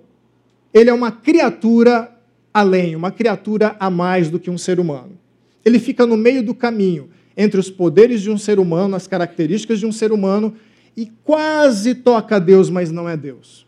ele 0.72 0.88
é 0.88 0.94
uma 0.94 1.12
criatura 1.12 2.13
além, 2.54 2.94
uma 2.94 3.10
criatura 3.10 3.74
a 3.80 3.90
mais 3.90 4.30
do 4.30 4.38
que 4.38 4.48
um 4.48 4.56
ser 4.56 4.78
humano. 4.78 5.18
Ele 5.64 5.80
fica 5.80 6.06
no 6.06 6.16
meio 6.16 6.40
do 6.40 6.54
caminho 6.54 7.10
entre 7.36 7.58
os 7.58 7.68
poderes 7.68 8.22
de 8.22 8.30
um 8.30 8.38
ser 8.38 8.60
humano, 8.60 8.94
as 8.94 9.08
características 9.08 9.80
de 9.80 9.86
um 9.86 9.90
ser 9.90 10.12
humano, 10.12 10.54
e 10.96 11.06
quase 11.24 11.96
toca 11.96 12.36
a 12.36 12.38
Deus, 12.38 12.70
mas 12.70 12.92
não 12.92 13.08
é 13.08 13.16
Deus. 13.16 13.66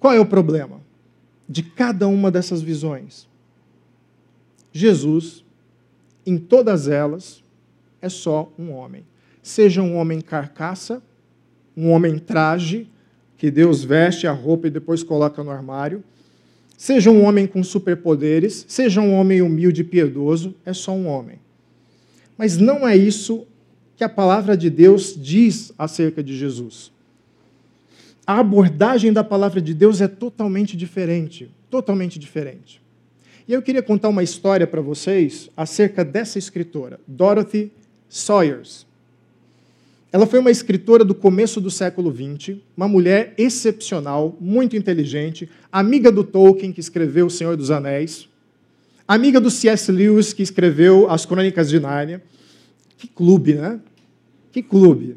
Qual 0.00 0.12
é 0.12 0.18
o 0.18 0.26
problema 0.26 0.80
de 1.48 1.62
cada 1.62 2.08
uma 2.08 2.32
dessas 2.32 2.60
visões? 2.60 3.28
Jesus, 4.72 5.44
em 6.26 6.36
todas 6.36 6.88
elas, 6.88 7.44
é 8.00 8.08
só 8.08 8.50
um 8.58 8.72
homem. 8.72 9.04
Seja 9.40 9.82
um 9.82 9.96
homem 9.96 10.20
carcaça, 10.20 11.00
um 11.76 11.90
homem 11.90 12.18
traje, 12.18 12.88
que 13.36 13.50
Deus 13.50 13.84
veste 13.84 14.26
a 14.26 14.32
roupa 14.32 14.66
e 14.66 14.70
depois 14.70 15.04
coloca 15.04 15.44
no 15.44 15.50
armário, 15.50 16.02
Seja 16.82 17.12
um 17.12 17.22
homem 17.22 17.46
com 17.46 17.62
superpoderes, 17.62 18.64
seja 18.66 19.00
um 19.00 19.14
homem 19.14 19.40
humilde 19.40 19.82
e 19.82 19.84
piedoso, 19.84 20.52
é 20.66 20.72
só 20.72 20.90
um 20.90 21.06
homem. 21.06 21.38
Mas 22.36 22.56
não 22.58 22.88
é 22.88 22.96
isso 22.96 23.46
que 23.96 24.02
a 24.02 24.08
palavra 24.08 24.56
de 24.56 24.68
Deus 24.68 25.14
diz 25.16 25.72
acerca 25.78 26.24
de 26.24 26.36
Jesus. 26.36 26.90
A 28.26 28.40
abordagem 28.40 29.12
da 29.12 29.22
palavra 29.22 29.60
de 29.60 29.72
Deus 29.72 30.00
é 30.00 30.08
totalmente 30.08 30.76
diferente, 30.76 31.48
totalmente 31.70 32.18
diferente. 32.18 32.82
E 33.46 33.52
eu 33.52 33.62
queria 33.62 33.80
contar 33.80 34.08
uma 34.08 34.24
história 34.24 34.66
para 34.66 34.80
vocês 34.80 35.50
acerca 35.56 36.04
dessa 36.04 36.36
escritora, 36.36 36.98
Dorothy 37.06 37.70
Sawyers. 38.08 38.88
Ela 40.12 40.26
foi 40.26 40.38
uma 40.38 40.50
escritora 40.50 41.06
do 41.06 41.14
começo 41.14 41.58
do 41.58 41.70
século 41.70 42.14
XX, 42.14 42.58
uma 42.76 42.86
mulher 42.86 43.32
excepcional, 43.38 44.36
muito 44.38 44.76
inteligente, 44.76 45.48
amiga 45.72 46.12
do 46.12 46.22
Tolkien, 46.22 46.70
que 46.70 46.80
escreveu 46.80 47.26
O 47.26 47.30
Senhor 47.30 47.56
dos 47.56 47.70
Anéis, 47.70 48.28
amiga 49.08 49.40
do 49.40 49.50
C.S. 49.50 49.90
Lewis, 49.90 50.34
que 50.34 50.42
escreveu 50.42 51.10
As 51.10 51.24
Crônicas 51.24 51.70
de 51.70 51.80
Nárnia. 51.80 52.22
Que 52.98 53.08
clube, 53.08 53.54
né? 53.54 53.80
Que 54.52 54.62
clube. 54.62 55.16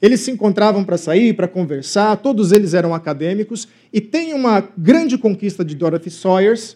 Eles 0.00 0.20
se 0.20 0.30
encontravam 0.30 0.82
para 0.82 0.96
sair, 0.96 1.34
para 1.34 1.46
conversar, 1.46 2.16
todos 2.16 2.52
eles 2.52 2.72
eram 2.72 2.94
acadêmicos, 2.94 3.68
e 3.92 4.00
tem 4.00 4.32
uma 4.32 4.66
grande 4.78 5.18
conquista 5.18 5.62
de 5.62 5.74
Dorothy 5.74 6.10
Sawyers, 6.10 6.74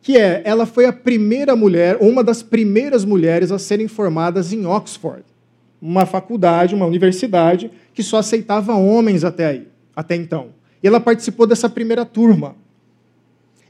que 0.00 0.16
é, 0.16 0.40
ela 0.46 0.64
foi 0.64 0.86
a 0.86 0.92
primeira 0.94 1.54
mulher, 1.54 1.98
ou 2.00 2.08
uma 2.08 2.24
das 2.24 2.42
primeiras 2.42 3.04
mulheres 3.04 3.52
a 3.52 3.58
serem 3.58 3.86
formadas 3.86 4.50
em 4.50 4.64
Oxford 4.64 5.33
uma 5.86 6.06
faculdade, 6.06 6.74
uma 6.74 6.86
universidade, 6.86 7.70
que 7.92 8.02
só 8.02 8.16
aceitava 8.16 8.74
homens 8.74 9.22
até 9.22 9.44
aí, 9.44 9.68
até 9.94 10.16
então. 10.16 10.48
E 10.82 10.86
ela 10.86 10.98
participou 10.98 11.46
dessa 11.46 11.68
primeira 11.68 12.06
turma. 12.06 12.56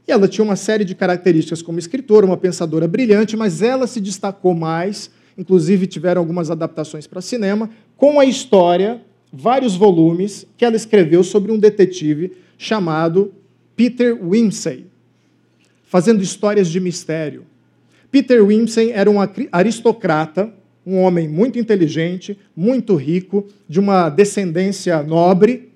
E 0.07 0.13
ela 0.13 0.25
tinha 0.25 0.45
uma 0.45 0.55
série 0.55 0.85
de 0.85 0.95
características 0.95 1.61
como 1.61 1.77
escritora, 1.77 2.25
uma 2.25 2.37
pensadora 2.37 2.87
brilhante, 2.87 3.35
mas 3.35 3.61
ela 3.61 3.85
se 3.85 3.99
destacou 3.99 4.53
mais, 4.53 5.11
inclusive 5.37 5.87
tiveram 5.87 6.21
algumas 6.21 6.49
adaptações 6.49 7.05
para 7.05 7.19
cinema, 7.19 7.69
com 7.97 8.17
a 8.17 8.23
história, 8.23 9.01
vários 9.31 9.75
volumes, 9.75 10.47
que 10.55 10.63
ela 10.63 10.77
escreveu 10.77 11.21
sobre 11.21 11.51
um 11.51 11.59
detetive 11.59 12.31
chamado 12.57 13.33
Peter 13.75 14.17
Wimsey, 14.25 14.85
fazendo 15.83 16.23
histórias 16.23 16.69
de 16.69 16.79
mistério. 16.79 17.45
Peter 18.09 18.41
Wimsey 18.41 18.91
era 18.91 19.11
um 19.11 19.17
aristocrata 19.51 20.53
um 20.85 20.99
homem 20.99 21.27
muito 21.27 21.57
inteligente, 21.57 22.37
muito 22.55 22.95
rico, 22.95 23.47
de 23.67 23.79
uma 23.79 24.09
descendência 24.09 25.01
nobre 25.01 25.71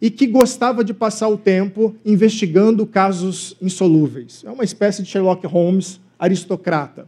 e 0.00 0.10
que 0.10 0.26
gostava 0.26 0.82
de 0.82 0.94
passar 0.94 1.28
o 1.28 1.36
tempo 1.36 1.94
investigando 2.04 2.86
casos 2.86 3.56
insolúveis. 3.60 4.42
É 4.44 4.50
uma 4.50 4.64
espécie 4.64 5.02
de 5.02 5.08
Sherlock 5.08 5.46
Holmes 5.46 6.00
aristocrata. 6.18 7.06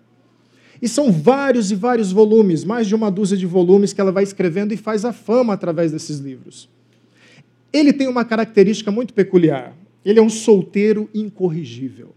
E 0.81 0.89
são 0.89 1.11
vários 1.11 1.71
e 1.71 1.75
vários 1.75 2.13
volumes, 2.13 2.63
mais 2.63 2.87
de 2.87 2.95
uma 2.95 3.11
dúzia 3.11 3.37
de 3.37 3.47
volumes 3.47 3.95
que 3.95 4.01
ela 4.01 4.13
vai 4.13 4.23
escrevendo 4.23 4.75
e 4.75 4.77
faz 4.77 5.07
a 5.07 5.13
fama 5.13 5.55
através 5.55 5.93
desses 5.93 6.19
livros. 6.19 6.69
Ele 7.73 7.93
tem 7.93 8.09
uma 8.09 8.25
característica 8.25 8.91
muito 8.91 9.15
peculiar. 9.15 9.75
Ele 10.05 10.19
é 10.19 10.23
um 10.23 10.29
solteiro 10.29 11.09
incorrigível. 11.15 12.15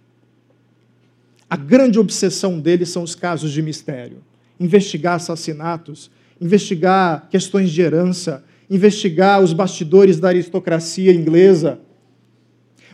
A 1.50 1.56
grande 1.56 1.98
obsessão 1.98 2.60
dele 2.60 2.86
são 2.86 3.02
os 3.02 3.16
casos 3.16 3.52
de 3.52 3.62
mistério 3.62 4.18
investigar 4.60 5.16
assassinatos, 5.16 6.12
investigar 6.40 7.30
questões 7.30 7.72
de 7.72 7.82
herança, 7.82 8.44
investigar 8.70 9.42
os 9.42 9.54
bastidores 9.54 10.20
da 10.20 10.28
aristocracia 10.28 11.14
inglesa. 11.14 11.80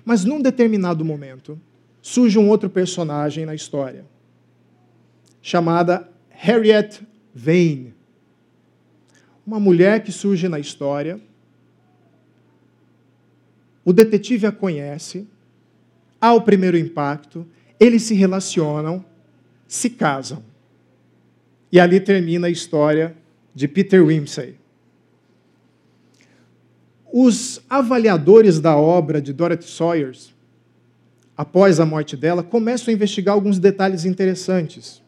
Mas 0.03 0.23
num 0.23 0.41
determinado 0.41 1.03
momento, 1.03 1.59
surge 2.01 2.37
um 2.37 2.47
outro 2.49 2.69
personagem 2.69 3.45
na 3.45 3.55
história, 3.55 4.05
chamada 5.41 6.07
Harriet 6.29 7.01
Vane. 7.33 7.93
Uma 9.45 9.59
mulher 9.59 10.03
que 10.03 10.11
surge 10.11 10.47
na 10.47 10.59
história. 10.59 11.19
O 13.83 13.93
detetive 13.93 14.47
a 14.47 14.51
conhece, 14.51 15.27
há 16.19 16.33
o 16.33 16.41
primeiro 16.41 16.77
impacto, 16.77 17.45
eles 17.79 18.03
se 18.03 18.15
relacionam, 18.15 19.05
se 19.67 19.89
casam. 19.89 20.43
E 21.75 21.79
ali 21.81 21.99
termina 21.99 22.47
a 22.47 22.49
história 22.49 23.17
de 23.53 23.67
Peter 23.67 24.01
Wimsey. 24.01 24.55
Os 27.11 27.61
avaliadores 27.69 28.61
da 28.61 28.77
obra 28.77 29.21
de 29.21 29.33
Dorothy 29.33 29.69
Sayers, 29.69 30.33
após 31.35 31.77
a 31.81 31.85
morte 31.85 32.15
dela, 32.15 32.41
começam 32.41 32.93
a 32.93 32.95
investigar 32.95 33.35
alguns 33.35 33.59
detalhes 33.59 34.05
interessantes. 34.05 35.01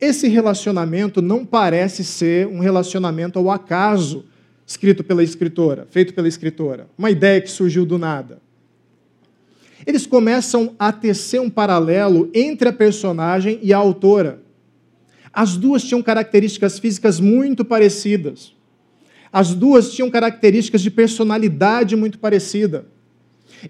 Esse 0.00 0.26
relacionamento 0.26 1.20
não 1.20 1.44
parece 1.44 2.02
ser 2.02 2.46
um 2.46 2.60
relacionamento 2.60 3.38
ao 3.38 3.50
acaso 3.50 4.24
escrito 4.66 5.04
pela 5.04 5.22
escritora, 5.22 5.86
feito 5.90 6.14
pela 6.14 6.28
escritora, 6.28 6.88
uma 6.96 7.10
ideia 7.10 7.42
que 7.42 7.50
surgiu 7.50 7.84
do 7.84 7.98
nada. 7.98 8.40
Eles 9.86 10.06
começam 10.06 10.74
a 10.78 10.90
tecer 10.90 11.42
um 11.42 11.50
paralelo 11.50 12.30
entre 12.32 12.70
a 12.70 12.72
personagem 12.72 13.60
e 13.62 13.70
a 13.70 13.76
autora. 13.76 14.41
As 15.32 15.56
duas 15.56 15.82
tinham 15.82 16.02
características 16.02 16.78
físicas 16.78 17.18
muito 17.18 17.64
parecidas. 17.64 18.54
As 19.32 19.54
duas 19.54 19.92
tinham 19.92 20.10
características 20.10 20.82
de 20.82 20.90
personalidade 20.90 21.96
muito 21.96 22.18
parecida. 22.18 22.86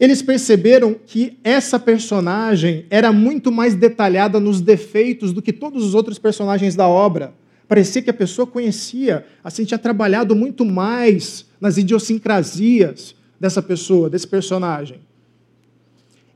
Eles 0.01 0.23
perceberam 0.23 0.95
que 0.95 1.39
essa 1.45 1.79
personagem 1.79 2.87
era 2.91 3.13
muito 3.13 3.53
mais 3.53 3.75
detalhada 3.75 4.41
nos 4.41 4.61
defeitos 4.61 5.33
do 5.33 5.43
que 5.43 5.53
todos 5.53 5.85
os 5.85 5.95
outros 5.95 6.19
personagens 6.19 6.75
da 6.75 6.89
obra. 6.89 7.35
Parecia 7.69 8.03
que 8.03 8.11
a 8.11 8.15
pessoa 8.15 8.47
conhecia, 8.47 9.25
assim, 9.45 9.65
tinha 9.65 9.79
trabalhado 9.79 10.35
muito 10.35 10.65
mais 10.65 11.47
nas 11.61 11.77
idiosincrasias 11.77 13.15
dessa 13.39 13.63
pessoa, 13.63 14.11
desse 14.11 14.27
personagem. 14.27 15.01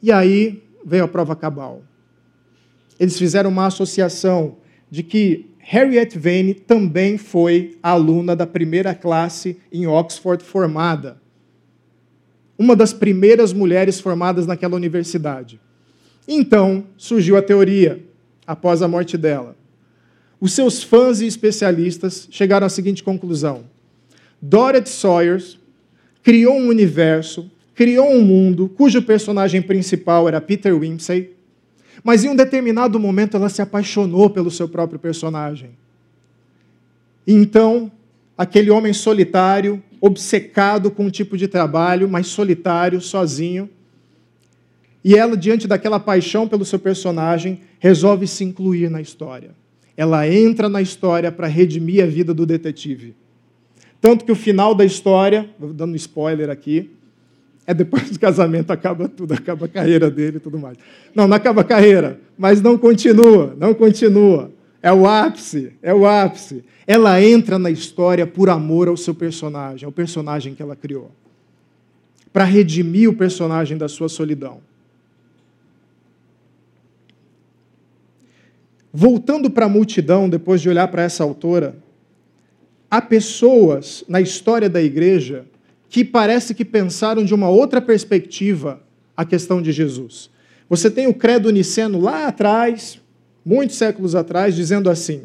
E 0.03 0.13
aí 0.13 0.63
veio 0.85 1.05
a 1.05 1.09
prova 1.09 1.35
cabal. 1.35 1.83
Eles 2.99 3.19
fizeram 3.19 3.51
uma 3.51 3.67
associação 3.67 4.57
de 4.91 5.03
que 5.03 5.51
Harriet 5.59 6.17
Vane 6.17 6.55
também 6.55 7.19
foi 7.19 7.77
aluna 7.83 8.37
da 8.37 8.47
primeira 8.47 8.95
classe 8.95 9.59
em 9.73 9.87
Oxford 9.87 10.45
formada. 10.45 11.21
Uma 12.59 12.77
das 12.77 12.93
primeiras 12.93 13.53
mulheres 13.53 14.01
formadas 14.01 14.47
naquela 14.47 14.77
universidade. 14.77 15.61
Então 16.27 16.85
surgiu 16.97 17.37
a 17.37 17.43
teoria, 17.43 18.03
após 18.47 18.81
a 18.81 18.89
morte 18.89 19.19
dela. 19.19 19.57
Os 20.41 20.53
seus 20.53 20.83
fãs 20.83 21.21
e 21.21 21.27
especialistas 21.27 22.29
chegaram 22.31 22.67
à 22.67 22.71
seguinte 22.71 23.03
conclusão: 23.03 23.65
Dorothy 24.41 24.89
Sayers 24.89 25.59
criou 26.23 26.57
um 26.57 26.69
universo, 26.69 27.51
criou 27.75 28.11
um 28.11 28.23
mundo 28.23 28.69
cujo 28.69 29.03
personagem 29.03 29.63
principal 29.63 30.29
era 30.29 30.41
Peter 30.41 30.77
Wimsey, 30.77 31.36
mas 32.07 32.23
em 32.23 32.29
um 32.29 32.37
determinado 32.37 33.01
momento 33.01 33.37
ela 33.37 33.49
se 33.49 33.61
apaixonou 33.61 34.31
pelo 34.31 34.49
seu 34.49 34.69
próprio 34.69 34.97
personagem. 34.97 35.71
Então, 37.27 37.91
aquele 38.39 38.71
homem 38.71 38.93
solitário, 38.93 39.83
obcecado 40.01 40.89
com 40.89 41.07
um 41.07 41.11
tipo 41.11 41.37
de 41.37 41.49
trabalho, 41.49 42.09
mas 42.09 42.29
solitário, 42.29 43.01
sozinho, 43.01 43.69
e 45.05 45.17
ela, 45.17 45.37
diante 45.37 45.67
daquela 45.67 45.99
paixão 45.99 46.47
pelo 46.47 46.65
seu 46.65 46.79
personagem, 46.79 47.63
resolve 47.81 48.29
se 48.29 48.45
incluir 48.45 48.89
na 48.89 49.01
história. 49.01 49.51
Ela 49.97 50.29
entra 50.29 50.69
na 50.69 50.81
história 50.81 51.33
para 51.33 51.49
redimir 51.49 52.05
a 52.05 52.07
vida 52.07 52.33
do 52.33 52.47
detetive. 52.47 53.17
Tanto 54.01 54.25
que 54.25 54.31
o 54.31 54.37
final 54.37 54.77
da 54.77 54.85
história, 54.85 55.51
dando 55.59 55.97
spoiler 55.97 56.51
aqui, 56.51 56.89
é 57.67 57.75
depois 57.75 58.11
do 58.11 58.19
casamento 58.19 58.71
acaba 58.71 59.09
tudo, 59.09 59.35
acaba 59.35 59.67
a 59.67 59.69
carreira 59.69 60.09
dele 60.09 60.37
e 60.37 60.41
tudo 60.41 60.59
mais. 60.59 60.79
Não, 61.15 61.27
não 61.27 61.37
acaba 61.37 61.63
a 61.63 61.65
carreira, 61.65 62.21
mas 62.39 62.63
não 62.63 62.79
continua, 62.79 63.55
não 63.59 63.75
continua. 63.75 64.53
É 64.81 64.93
o 64.93 65.07
ápice, 65.07 65.73
é 65.83 65.93
o 65.93 66.07
ápice. 66.07 66.65
Ela 66.87 67.21
entra 67.21 67.59
na 67.59 67.71
história 67.71 68.25
por 68.25 68.49
amor 68.49 68.87
ao 68.87 68.97
seu 68.97 69.15
personagem, 69.15 69.85
ao 69.85 69.91
personagem 69.91 70.55
que 70.55 70.63
ela 70.63 70.77
criou. 70.77 71.11
Para 72.33 72.45
redimir 72.45 73.11
o 73.11 73.17
personagem 73.17 73.77
da 73.77 73.89
sua 73.89 74.09
solidão. 74.09 74.61
Voltando 78.93 79.51
para 79.51 79.67
a 79.67 79.69
multidão, 79.69 80.29
depois 80.29 80.61
de 80.61 80.69
olhar 80.69 80.87
para 80.89 81.03
essa 81.03 81.25
autora, 81.25 81.77
há 82.89 83.03
pessoas 83.03 84.05
na 84.09 84.21
história 84.21 84.71
da 84.71 84.81
igreja 84.81 85.45
que 85.89 86.05
parece 86.05 86.55
que 86.55 86.65
pensaram 86.65 87.25
de 87.25 87.35
uma 87.35 87.49
outra 87.49 87.81
perspectiva 87.81 88.81
a 89.17 89.25
questão 89.25 89.63
de 89.63 89.73
Jesus. 89.73 90.31
Você 90.69 90.91
tem 90.91 91.07
o 91.07 91.15
credo 91.15 91.51
niceno 91.51 92.01
lá 92.01 92.27
atrás, 92.27 93.01
muitos 93.45 93.77
séculos 93.77 94.15
atrás, 94.15 94.55
dizendo 94.55 94.91
assim: 94.91 95.23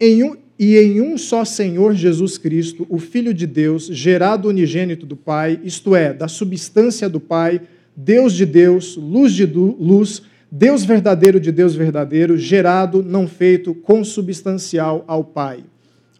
em 0.00 0.22
um, 0.22 0.36
e 0.58 0.76
em 0.78 1.00
um 1.00 1.18
só 1.18 1.44
Senhor 1.44 1.94
Jesus 1.94 2.38
Cristo, 2.38 2.86
o 2.88 2.98
Filho 2.98 3.34
de 3.34 3.46
Deus, 3.46 3.86
gerado 3.86 4.48
unigênito 4.48 5.04
do 5.04 5.16
Pai, 5.16 5.60
isto 5.64 5.94
é, 5.94 6.12
da 6.12 6.28
substância 6.28 7.08
do 7.08 7.20
Pai, 7.20 7.60
Deus 7.94 8.32
de 8.32 8.46
Deus, 8.46 8.96
luz 8.96 9.32
de 9.32 9.44
luz, 9.46 10.22
Deus 10.50 10.84
verdadeiro 10.84 11.40
de 11.40 11.50
Deus 11.50 11.74
verdadeiro, 11.74 12.38
gerado, 12.38 13.02
não 13.02 13.26
feito, 13.26 13.74
consubstancial 13.74 15.04
ao 15.06 15.24
Pai. 15.24 15.64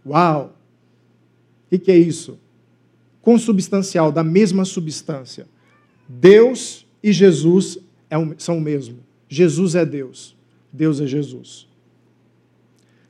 Uau! 0.04 0.56
O 1.70 1.78
que 1.78 1.90
é 1.90 1.96
isso? 1.96 2.38
Consubstancial, 3.26 4.12
da 4.12 4.22
mesma 4.22 4.64
substância. 4.64 5.48
Deus 6.08 6.86
e 7.02 7.12
Jesus 7.12 7.76
é 8.08 8.14
são 8.38 8.58
o 8.58 8.60
mesmo. 8.60 8.98
Jesus 9.28 9.74
é 9.74 9.84
Deus. 9.84 10.36
Deus 10.72 11.00
é 11.00 11.08
Jesus. 11.08 11.66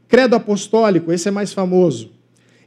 Credo 0.09 0.35
apostólico, 0.35 1.13
esse 1.13 1.29
é 1.29 1.31
mais 1.31 1.53
famoso. 1.53 2.13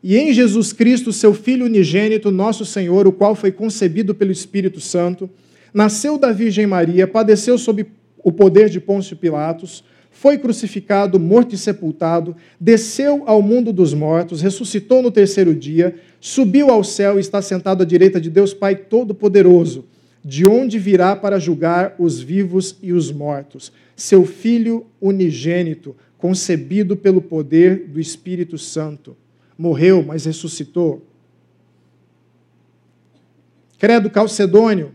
E 0.04 0.16
em 0.16 0.32
Jesus 0.32 0.72
Cristo, 0.72 1.12
seu 1.12 1.34
Filho 1.34 1.66
unigênito, 1.66 2.30
nosso 2.30 2.64
Senhor, 2.64 3.08
o 3.08 3.12
qual 3.12 3.34
foi 3.34 3.52
concebido 3.52 4.14
pelo 4.14 4.32
Espírito 4.32 4.80
Santo, 4.80 5.28
nasceu 5.74 6.20
da 6.20 6.32
Virgem 6.32 6.68
Maria, 6.68 7.08
padeceu 7.08 7.58
sob 7.58 7.84
o 8.24 8.32
poder 8.32 8.70
de 8.70 8.80
Pôncio 8.80 9.18
Pilatos, 9.18 9.84
foi 10.12 10.38
crucificado, 10.38 11.20
morto 11.20 11.56
e 11.56 11.58
sepultado, 11.58 12.36
desceu 12.60 13.24
ao 13.26 13.42
mundo 13.42 13.74
dos 13.74 13.94
mortos, 13.94 14.40
ressuscitou 14.40 15.02
no 15.02 15.10
terceiro 15.10 15.56
dia, 15.56 15.96
subiu 16.19 16.69
ao 16.69 16.84
céu 16.84 17.17
e 17.17 17.21
está 17.21 17.41
sentado 17.41 17.84
à 17.84 17.86
direita 17.86 18.19
de 18.19 18.29
Deus 18.29 18.53
Pai 18.53 18.75
Todo-Poderoso, 18.75 19.86
de 20.23 20.45
onde 20.45 20.77
virá 20.77 21.15
para 21.15 21.39
julgar 21.39 21.95
os 21.97 22.19
vivos 22.19 22.75
e 22.82 22.91
os 22.91 23.12
mortos. 23.12 23.71
Seu 23.95 24.25
Filho 24.25 24.86
unigênito, 25.01 25.95
concebido 26.17 26.95
pelo 26.97 27.21
poder 27.21 27.88
do 27.88 27.99
Espírito 27.99 28.58
Santo, 28.58 29.15
morreu, 29.58 30.03
mas 30.03 30.25
ressuscitou. 30.25 31.05
Credo 33.77 34.10
Calcedônio, 34.10 34.91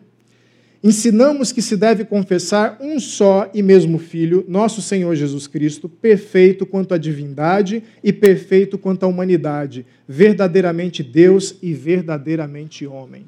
Ensinamos 0.86 1.50
que 1.50 1.62
se 1.62 1.78
deve 1.78 2.04
confessar 2.04 2.76
um 2.78 3.00
só 3.00 3.50
e 3.54 3.62
mesmo 3.62 3.98
Filho, 3.98 4.44
nosso 4.46 4.82
Senhor 4.82 5.14
Jesus 5.14 5.46
Cristo, 5.46 5.88
perfeito 5.88 6.66
quanto 6.66 6.92
à 6.92 6.98
divindade 6.98 7.82
e 8.02 8.12
perfeito 8.12 8.76
quanto 8.76 9.04
à 9.04 9.06
humanidade, 9.06 9.86
verdadeiramente 10.06 11.02
Deus 11.02 11.56
e 11.62 11.72
verdadeiramente 11.72 12.86
homem. 12.86 13.24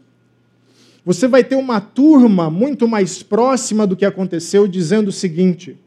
Você 1.03 1.27
vai 1.27 1.43
ter 1.43 1.57
uma 1.57 1.81
turma 1.81 2.51
muito 2.51 2.87
mais 2.87 3.23
próxima 3.23 3.87
do 3.87 3.97
que 3.97 4.05
aconteceu 4.05 4.69
dizendo 4.69 5.09
o 5.09 5.13
seguinte: 5.13 5.79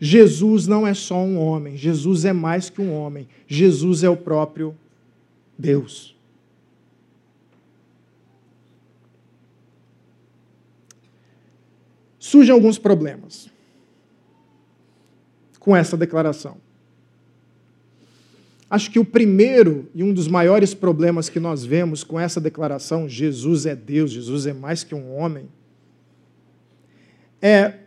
Jesus 0.00 0.66
não 0.66 0.84
é 0.84 0.92
só 0.92 1.22
um 1.22 1.38
homem, 1.38 1.76
Jesus 1.76 2.24
é 2.24 2.32
mais 2.32 2.68
que 2.68 2.82
um 2.82 2.92
homem, 2.92 3.28
Jesus 3.46 4.02
é 4.02 4.10
o 4.10 4.16
próprio 4.16 4.74
Deus. 5.56 6.16
Surgem 12.22 12.54
alguns 12.54 12.78
problemas 12.78 13.50
com 15.58 15.74
essa 15.74 15.96
declaração. 15.96 16.56
Acho 18.70 18.92
que 18.92 18.98
o 19.00 19.04
primeiro 19.04 19.90
e 19.92 20.04
um 20.04 20.14
dos 20.14 20.28
maiores 20.28 20.72
problemas 20.72 21.28
que 21.28 21.40
nós 21.40 21.64
vemos 21.64 22.04
com 22.04 22.20
essa 22.20 22.40
declaração, 22.40 23.08
Jesus 23.08 23.66
é 23.66 23.74
Deus, 23.74 24.12
Jesus 24.12 24.46
é 24.46 24.52
mais 24.52 24.84
que 24.84 24.94
um 24.94 25.16
homem, 25.16 25.48
é 27.40 27.80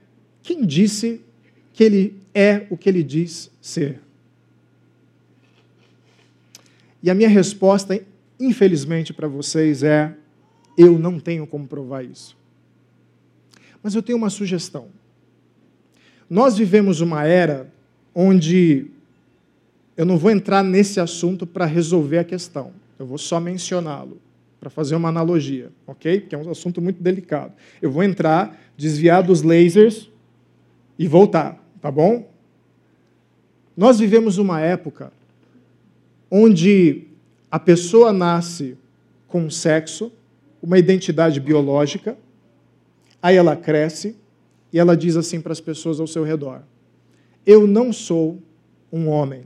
quem 0.44 0.66
disse 0.66 1.22
que 1.72 1.86
ele 1.86 2.20
é 2.34 2.68
o 2.70 2.76
que 2.76 2.90
ele 2.90 3.04
diz 3.04 3.50
ser. 3.62 4.02
E 7.02 7.10
a 7.10 7.16
minha 7.16 7.30
resposta, 7.30 7.98
infelizmente 8.38 9.14
para 9.14 9.30
vocês, 9.30 9.82
é: 9.82 10.14
eu 10.78 11.00
não 11.00 11.22
tenho 11.22 11.48
como 11.48 11.66
provar 11.66 12.04
isso. 12.04 12.36
Mas 13.86 13.94
eu 13.94 14.02
tenho 14.02 14.18
uma 14.18 14.32
sugestão. 14.32 14.88
Nós 16.28 16.58
vivemos 16.58 17.02
uma 17.02 17.24
era 17.24 17.72
onde 18.16 18.88
eu 19.96 20.08
não 20.08 20.18
vou 20.18 20.32
entrar 20.32 20.64
nesse 20.64 21.00
assunto 21.00 21.46
para 21.46 21.68
resolver 21.68 22.18
a 22.18 22.24
questão, 22.24 22.72
eu 22.98 23.06
vou 23.06 23.20
só 23.20 23.40
mencioná-lo, 23.40 24.20
para 24.60 24.72
fazer 24.72 24.96
uma 24.96 25.10
analogia, 25.10 25.72
ok? 25.86 26.22
Que 26.22 26.34
é 26.34 26.38
um 26.38 26.50
assunto 26.50 26.82
muito 26.82 27.04
delicado. 27.04 27.54
Eu 27.80 27.92
vou 27.92 28.02
entrar, 28.02 28.60
desviar 28.76 29.22
dos 29.22 29.44
lasers 29.44 30.10
e 30.98 31.08
voltar, 31.08 31.64
tá 31.80 31.92
bom? 31.92 32.28
Nós 33.78 34.00
vivemos 34.00 34.40
uma 34.40 34.60
época 34.60 35.14
onde 36.32 37.04
a 37.52 37.60
pessoa 37.60 38.12
nasce 38.12 38.76
com 39.28 39.48
sexo, 39.48 40.12
uma 40.60 40.80
identidade 40.80 41.40
biológica, 41.40 42.18
aí 43.26 43.38
ela 43.38 43.56
cresce 43.56 44.16
e 44.72 44.78
ela 44.78 44.96
diz 44.96 45.18
assim 45.18 45.42
para 45.42 45.52
as 45.52 45.60
pessoas 45.60 46.00
ao 46.00 46.06
seu 46.06 46.24
redor: 46.24 46.62
Eu 47.44 47.66
não 47.66 47.92
sou 47.92 48.40
um 48.92 49.08
homem, 49.08 49.46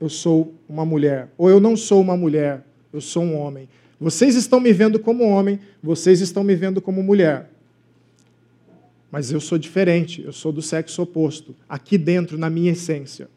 eu 0.00 0.08
sou 0.08 0.54
uma 0.66 0.86
mulher. 0.86 1.28
Ou 1.36 1.50
eu 1.50 1.60
não 1.60 1.76
sou 1.76 2.00
uma 2.00 2.16
mulher, 2.16 2.64
eu 2.90 3.02
sou 3.02 3.22
um 3.22 3.36
homem. 3.36 3.68
Vocês 4.00 4.34
estão 4.34 4.58
me 4.58 4.72
vendo 4.72 4.98
como 4.98 5.24
homem, 5.24 5.60
vocês 5.82 6.22
estão 6.22 6.42
me 6.42 6.54
vendo 6.54 6.80
como 6.80 7.02
mulher. 7.02 7.50
Mas 9.12 9.30
eu 9.30 9.42
sou 9.42 9.58
diferente, 9.58 10.22
eu 10.24 10.32
sou 10.32 10.50
do 10.50 10.62
sexo 10.62 11.02
oposto, 11.02 11.54
aqui 11.68 11.98
dentro, 11.98 12.38
na 12.38 12.48
minha 12.48 12.72
essência. 12.72 13.28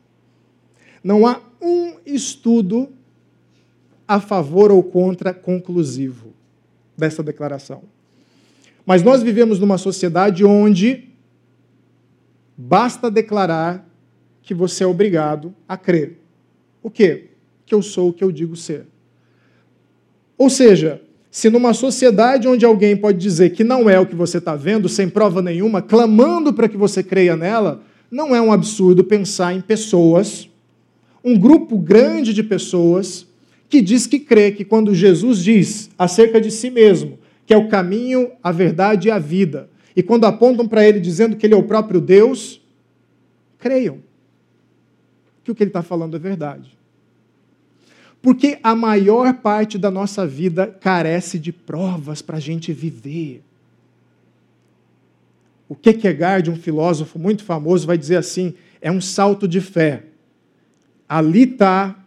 Não 1.03 1.27
há 1.27 1.41
um 1.61 1.95
estudo 2.05 2.87
a 4.07 4.21
favor 4.21 4.71
ou 4.71 4.81
contra 4.81 5.33
conclusivo 5.33 6.31
dessa 6.95 7.21
declaração. 7.21 7.83
Mas 8.85 9.01
nós 9.01 9.23
vivemos 9.23 9.59
numa 9.59 9.77
sociedade 9.77 10.43
onde 10.43 11.09
basta 12.57 13.09
declarar 13.09 13.89
que 14.41 14.53
você 14.53 14.83
é 14.83 14.87
obrigado 14.87 15.53
a 15.67 15.77
crer. 15.77 16.19
O 16.81 16.89
quê? 16.89 17.29
Que 17.65 17.73
eu 17.73 17.81
sou 17.81 18.09
o 18.09 18.13
que 18.13 18.23
eu 18.23 18.31
digo 18.31 18.55
ser. 18.55 18.85
Ou 20.37 20.49
seja, 20.49 21.01
se 21.31 21.49
numa 21.49 21.73
sociedade 21.73 22.47
onde 22.47 22.65
alguém 22.65 22.95
pode 22.95 23.17
dizer 23.17 23.51
que 23.51 23.63
não 23.63 23.89
é 23.89 23.99
o 23.99 24.05
que 24.05 24.15
você 24.15 24.37
está 24.37 24.55
vendo, 24.55 24.89
sem 24.89 25.09
prova 25.09 25.41
nenhuma, 25.41 25.81
clamando 25.81 26.53
para 26.53 26.67
que 26.67 26.77
você 26.77 27.01
creia 27.01 27.35
nela, 27.35 27.81
não 28.11 28.35
é 28.35 28.41
um 28.41 28.51
absurdo 28.51 29.03
pensar 29.03 29.53
em 29.53 29.61
pessoas, 29.61 30.49
um 31.23 31.39
grupo 31.39 31.77
grande 31.77 32.33
de 32.33 32.43
pessoas, 32.43 33.25
que 33.69 33.81
diz 33.81 34.05
que 34.05 34.19
crê 34.19 34.51
que 34.51 34.63
quando 34.63 34.93
Jesus 34.93 35.43
diz 35.43 35.89
acerca 35.97 36.39
de 36.39 36.51
si 36.51 36.69
mesmo, 36.69 37.17
que 37.45 37.53
é 37.53 37.57
o 37.57 37.67
caminho, 37.67 38.31
a 38.41 38.51
verdade 38.51 39.07
e 39.07 39.11
a 39.11 39.19
vida, 39.19 39.69
e 39.95 40.01
quando 40.01 40.25
apontam 40.25 40.67
para 40.67 40.87
ele 40.87 40.99
dizendo 40.99 41.35
que 41.35 41.45
ele 41.45 41.53
é 41.53 41.57
o 41.57 41.63
próprio 41.63 42.01
Deus, 42.01 42.61
creiam 43.59 43.99
que 45.43 45.51
o 45.51 45.55
que 45.55 45.63
ele 45.63 45.69
está 45.69 45.83
falando 45.83 46.15
é 46.15 46.19
verdade. 46.19 46.77
Porque 48.21 48.57
a 48.63 48.73
maior 48.73 49.33
parte 49.35 49.77
da 49.77 49.91
nossa 49.91 50.25
vida 50.25 50.67
carece 50.67 51.37
de 51.37 51.51
provas 51.51 52.21
para 52.21 52.37
a 52.37 52.39
gente 52.39 52.71
viver. 52.71 53.43
O 55.67 55.75
Kierkegaard, 55.75 56.49
um 56.49 56.55
filósofo 56.55 57.19
muito 57.19 57.43
famoso, 57.43 57.85
vai 57.85 57.97
dizer 57.97 58.15
assim: 58.15 58.53
é 58.81 58.89
um 58.89 59.01
salto 59.01 59.47
de 59.47 59.59
fé. 59.59 60.03
Ali 61.07 61.43
está 61.43 61.99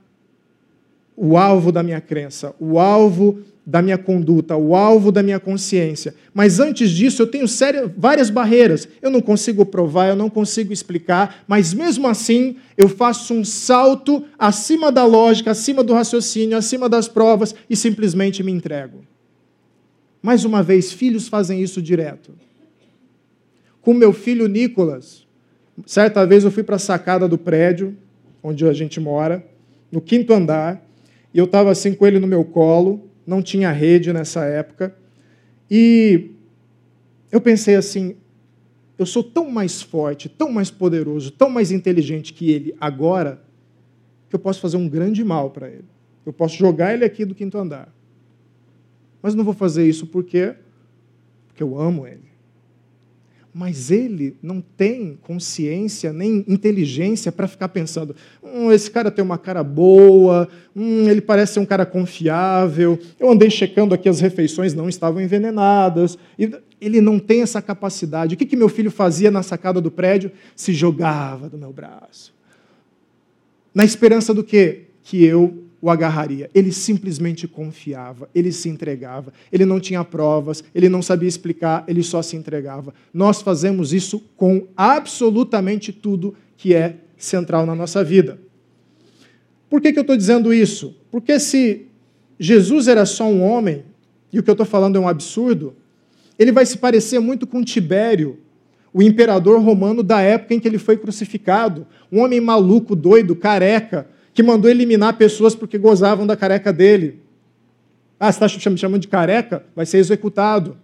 o 1.15 1.37
alvo 1.37 1.71
da 1.71 1.83
minha 1.83 2.01
crença, 2.01 2.55
o 2.59 2.79
alvo 2.79 3.43
da 3.67 3.83
minha 3.83 3.99
conduta, 3.99 4.57
o 4.57 4.77
alvo 4.77 5.11
da 5.11 5.25
minha 5.25 5.41
consciência. 5.41 6.15
Mas 6.33 6.61
antes 6.61 6.89
disso, 6.89 7.21
eu 7.21 7.27
tenho 7.27 7.49
sério, 7.49 7.93
várias 7.99 8.31
barreiras. 8.31 8.89
Eu 9.03 9.11
não 9.11 9.21
consigo 9.21 9.67
provar, 9.67 10.07
eu 10.07 10.15
não 10.15 10.31
consigo 10.31 10.73
explicar, 10.73 11.43
mas 11.49 11.75
mesmo 11.75 12.07
assim, 12.07 12.57
eu 12.79 12.89
faço 12.89 13.35
um 13.35 13.45
salto 13.45 14.25
acima 14.39 14.93
da 14.93 15.05
lógica, 15.05 15.51
acima 15.51 15.83
do 15.83 15.93
raciocínio, 15.93 16.57
acima 16.57 16.89
das 16.89 17.09
provas 17.09 17.57
e 17.69 17.75
simplesmente 17.75 18.41
me 18.45 18.53
entrego. 18.53 19.05
Mais 20.23 20.45
uma 20.45 20.63
vez, 20.63 20.93
filhos 20.93 21.27
fazem 21.27 21.61
isso 21.61 21.83
direto. 21.83 22.33
Com 23.83 23.93
meu 23.93 24.13
filho 24.13 24.47
Nicolas, 24.47 25.27
certa 25.85 26.25
vez 26.25 26.45
eu 26.45 26.53
fui 26.53 26.63
para 26.63 26.77
a 26.77 26.81
sacada 26.81 27.27
do 27.27 27.37
prédio, 27.37 27.97
onde 28.41 28.65
a 28.65 28.73
gente 28.73 29.01
mora, 29.01 29.45
no 29.91 30.01
quinto 30.01 30.33
andar, 30.33 30.85
e 31.35 31.39
eu 31.39 31.47
estava 31.47 31.73
assim 31.73 31.93
com 31.95 32.07
ele 32.07 32.21
no 32.21 32.27
meu 32.29 32.45
colo, 32.45 33.07
não 33.27 33.43
tinha 33.43 33.73
rede 33.73 34.13
nessa 34.13 34.45
época. 34.45 34.95
E 35.71 36.31
eu 37.33 37.41
pensei 37.41 37.75
assim: 37.75 38.17
eu 38.99 39.05
sou 39.05 39.23
tão 39.23 39.51
mais 39.51 39.83
forte, 39.83 40.29
tão 40.29 40.51
mais 40.51 40.71
poderoso, 40.71 41.31
tão 41.31 41.51
mais 41.51 41.73
inteligente 41.73 42.33
que 42.33 42.51
ele 42.51 42.75
agora, 42.81 43.43
que 44.29 44.37
eu 44.37 44.41
posso 44.41 44.61
fazer 44.61 44.77
um 44.77 44.89
grande 44.89 45.25
mal 45.25 45.51
para 45.51 45.69
ele. 45.69 45.85
Eu 46.25 46.33
posso 46.33 46.57
jogar 46.57 46.95
ele 46.95 47.05
aqui 47.05 47.25
do 47.25 47.35
quinto 47.35 47.59
andar. 47.59 47.93
Mas 49.23 49.35
não 49.35 49.45
vou 49.45 49.55
fazer 49.55 49.89
isso 49.89 50.07
porque 50.07 50.55
porque 51.49 51.63
eu 51.63 51.81
amo 51.81 52.07
ele 52.07 52.26
mas 53.59 53.91
ele 53.91 54.37
não 54.43 54.61
tem 54.61 55.19
consciência 55.23 56.13
nem 56.13 56.45
inteligência 56.47 57.33
para 57.33 57.49
ficar 57.49 57.71
pensando: 57.71 58.15
hum, 58.43 58.71
esse 58.71 58.91
cara 58.91 59.11
tem 59.11 59.25
uma 59.25 59.39
cara 59.39 59.65
boa, 59.65 60.47
hum, 60.77 61.09
ele 61.09 61.23
parece 61.23 61.55
ser 61.55 61.61
um 61.61 61.65
cara 61.65 61.87
confiável. 61.87 62.99
Eu 63.19 63.31
andei 63.31 63.49
checando 63.49 63.95
aqui 63.95 64.11
as 64.11 64.21
refeições, 64.21 64.75
não 64.75 64.91
estavam 64.91 65.23
envenenadas. 65.23 66.19
Ele 66.79 67.01
não 67.01 67.19
tem 67.19 67.41
essa 67.41 67.63
capacidade. 67.63 68.35
O 68.35 68.37
que, 68.37 68.45
que 68.45 68.57
meu 68.57 68.69
filho 68.69 68.91
fazia 68.91 69.31
na 69.31 69.43
sacada 69.43 69.81
do 69.81 69.91
prédio? 69.91 70.31
Se 70.55 70.75
jogava 70.75 71.49
do 71.49 71.57
meu 71.57 71.73
braço. 71.73 72.35
Na 73.75 73.87
esperança 73.87 74.35
do 74.35 74.45
quê? 74.45 74.83
Que 75.03 75.25
eu 75.25 75.66
o 75.81 75.91
agarraria. 75.91 76.51
Ele 76.55 76.73
simplesmente 76.73 77.47
confiava, 77.47 78.29
ele 78.35 78.53
se 78.53 78.69
entregava. 78.69 79.33
Ele 79.53 79.65
não 79.65 79.79
tinha 79.79 80.03
provas, 80.05 80.65
ele 80.75 80.89
não 80.89 81.03
sabia 81.03 81.29
explicar, 81.29 81.85
ele 81.87 82.03
só 82.03 82.23
se 82.23 82.37
entregava. 82.37 82.95
Nós 83.13 83.43
fazemos 83.43 83.93
isso 83.93 84.21
com 84.37 84.67
absolutamente 84.77 85.93
tudo 85.93 86.35
que 86.57 86.75
é 86.75 86.97
central 87.17 87.67
na 87.67 87.75
nossa 87.75 88.03
vida. 88.03 88.41
Por 89.69 89.81
que, 89.81 89.93
que 89.93 89.99
eu 89.99 90.03
estou 90.03 90.17
dizendo 90.17 90.53
isso? 90.53 90.97
Porque 91.11 91.39
se 91.41 91.87
Jesus 92.39 92.89
era 92.89 93.05
só 93.05 93.25
um 93.25 93.43
homem, 93.43 93.85
e 94.33 94.39
o 94.39 94.43
que 94.43 94.51
eu 94.51 94.53
estou 94.53 94.67
falando 94.67 94.97
é 94.97 95.01
um 95.01 95.09
absurdo, 95.09 95.75
ele 96.39 96.53
vai 96.53 96.67
se 96.67 96.79
parecer 96.79 97.19
muito 97.19 97.47
com 97.47 97.65
Tibério, 97.65 98.39
o 98.93 99.03
imperador 99.03 99.61
romano 99.61 100.03
da 100.03 100.21
época 100.23 100.55
em 100.55 100.61
que 100.61 100.67
ele 100.67 100.79
foi 100.79 100.97
crucificado. 100.97 101.87
Um 102.11 102.21
homem 102.21 102.41
maluco, 102.41 102.97
doido, 102.97 103.37
careca, 103.37 104.09
que 104.37 104.43
mandou 104.43 104.71
eliminar 104.71 105.17
pessoas 105.17 105.55
porque 105.55 105.79
gozavam 105.79 106.27
da 106.27 106.37
careca 106.37 106.71
dele. 106.71 107.21
Ah, 108.21 108.31
você 108.31 108.45
está 108.45 108.69
me 108.69 108.77
chamando 108.77 109.01
de 109.01 109.09
careca? 109.09 109.65
Vai 109.75 109.87
ser 109.87 109.97
executado. 109.97 110.77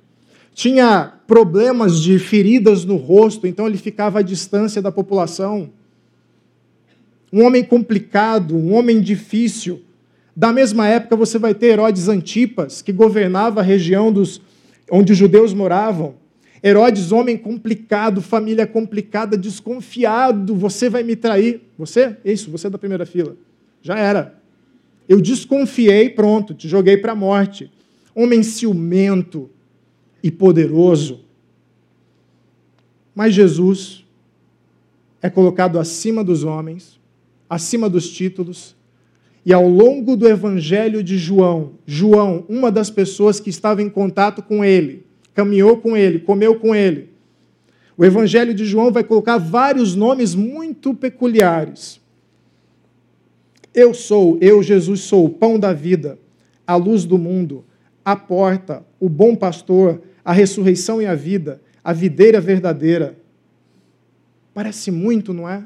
Tinha 0.55 1.13
problemas 1.27 2.01
de 2.01 2.19
feridas 2.19 2.87
no 2.87 2.97
rosto, 2.97 3.47
então 3.47 3.67
ele 3.67 3.77
ficava 3.77 4.21
à 4.21 4.23
distância 4.23 4.81
da 4.81 4.91
população. 4.91 5.69
Um 7.31 7.45
homem 7.45 7.63
complicado, 7.63 8.57
um 8.57 8.73
homem 8.73 9.03
difícil. 9.03 9.83
Da 10.35 10.51
mesma 10.51 10.89
época, 10.89 11.15
você 11.15 11.39
vai 11.39 11.55
ter 11.55 11.67
Herodes 11.67 12.09
Antipas, 12.09 12.81
que 12.81 12.91
governava 12.91 13.61
a 13.61 13.63
região 13.63 14.11
dos, 14.11 14.41
onde 14.91 15.13
os 15.13 15.19
judeus 15.19 15.53
moravam. 15.53 16.15
Herodes, 16.63 17.11
homem 17.11 17.37
complicado, 17.37 18.23
família 18.23 18.67
complicada, 18.67 19.37
desconfiado, 19.37 20.55
você 20.55 20.89
vai 20.89 21.03
me 21.03 21.17
trair. 21.17 21.61
Você? 21.77 22.17
Isso, 22.25 22.51
você 22.51 22.69
é 22.69 22.71
da 22.71 22.79
primeira 22.79 23.05
fila. 23.05 23.37
Já 23.83 23.99
era. 23.99 24.41
Eu 25.09 25.21
desconfiei, 25.21 26.09
pronto, 26.09 26.55
te 26.55 26.69
joguei 26.69 26.97
para 26.97 27.13
a 27.13 27.17
morte. 27.17 27.71
Homem 28.15 28.43
ciumento 28.43 29.51
e 30.23 30.31
poderoso. 30.31 31.21
Mas 33.15 33.35
Jesus 33.35 34.05
é 35.21 35.29
colocado 35.29 35.79
acima 35.79 36.23
dos 36.23 36.45
homens, 36.45 36.99
acima 37.49 37.89
dos 37.89 38.09
títulos, 38.11 38.77
e 39.45 39.53
ao 39.53 39.69
longo 39.69 40.17
do 40.17 40.29
evangelho 40.29 41.03
de 41.03 41.19
João, 41.19 41.73
João, 41.85 42.45
uma 42.49 42.71
das 42.71 42.91
pessoas 42.91 43.41
que 43.41 43.51
estava 43.51 43.83
em 43.83 43.89
contato 43.89 44.43
com 44.43 44.65
ele, 44.65 45.05
caminhou 45.35 45.77
com 45.77 45.97
ele, 45.97 46.21
comeu 46.21 46.59
com 46.59 46.75
ele. 46.75 47.11
O 47.97 48.05
evangelho 48.05 48.55
de 48.55 48.65
João 48.65 48.91
vai 48.91 49.05
colocar 49.05 49.39
vários 49.39 49.95
nomes 49.95 50.35
muito 50.35 50.95
peculiares. 50.95 52.01
Eu 53.75 53.95
sou, 53.95 54.39
eu, 54.41 54.63
Jesus, 54.63 55.01
sou 55.01 55.25
o 55.25 55.31
pão 55.31 55.59
da 55.59 55.73
vida, 55.73 56.19
a 56.67 56.77
luz 56.77 57.05
do 57.05 57.17
mundo, 57.17 57.65
a 58.05 58.17
porta, 58.17 58.85
o 59.01 59.09
bom 59.09 59.35
pastor, 59.35 60.03
a 60.25 60.33
ressurreição 60.33 61.01
e 61.01 61.07
a 61.07 61.15
vida, 61.15 61.61
a 61.83 61.93
videira 61.93 62.41
verdadeira. 62.41 63.17
Parece 64.55 64.91
muito, 64.91 65.33
não 65.33 65.49
é? 65.49 65.65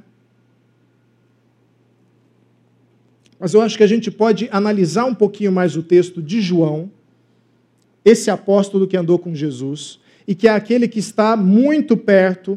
Mas 3.38 3.52
eu 3.52 3.60
acho 3.60 3.76
que 3.76 3.82
a 3.82 3.88
gente 3.88 4.10
pode 4.10 4.48
analisar 4.50 5.04
um 5.04 5.14
pouquinho 5.14 5.52
mais 5.52 5.76
o 5.76 5.82
texto 5.82 6.22
de 6.22 6.40
João, 6.40 6.90
esse 8.06 8.30
apóstolo 8.30 8.86
que 8.86 8.96
andou 8.96 9.18
com 9.18 9.34
Jesus, 9.34 9.98
e 10.28 10.34
que 10.34 10.46
é 10.46 10.52
aquele 10.52 10.86
que 10.86 11.00
está 11.00 11.36
muito 11.36 11.96
perto 11.96 12.56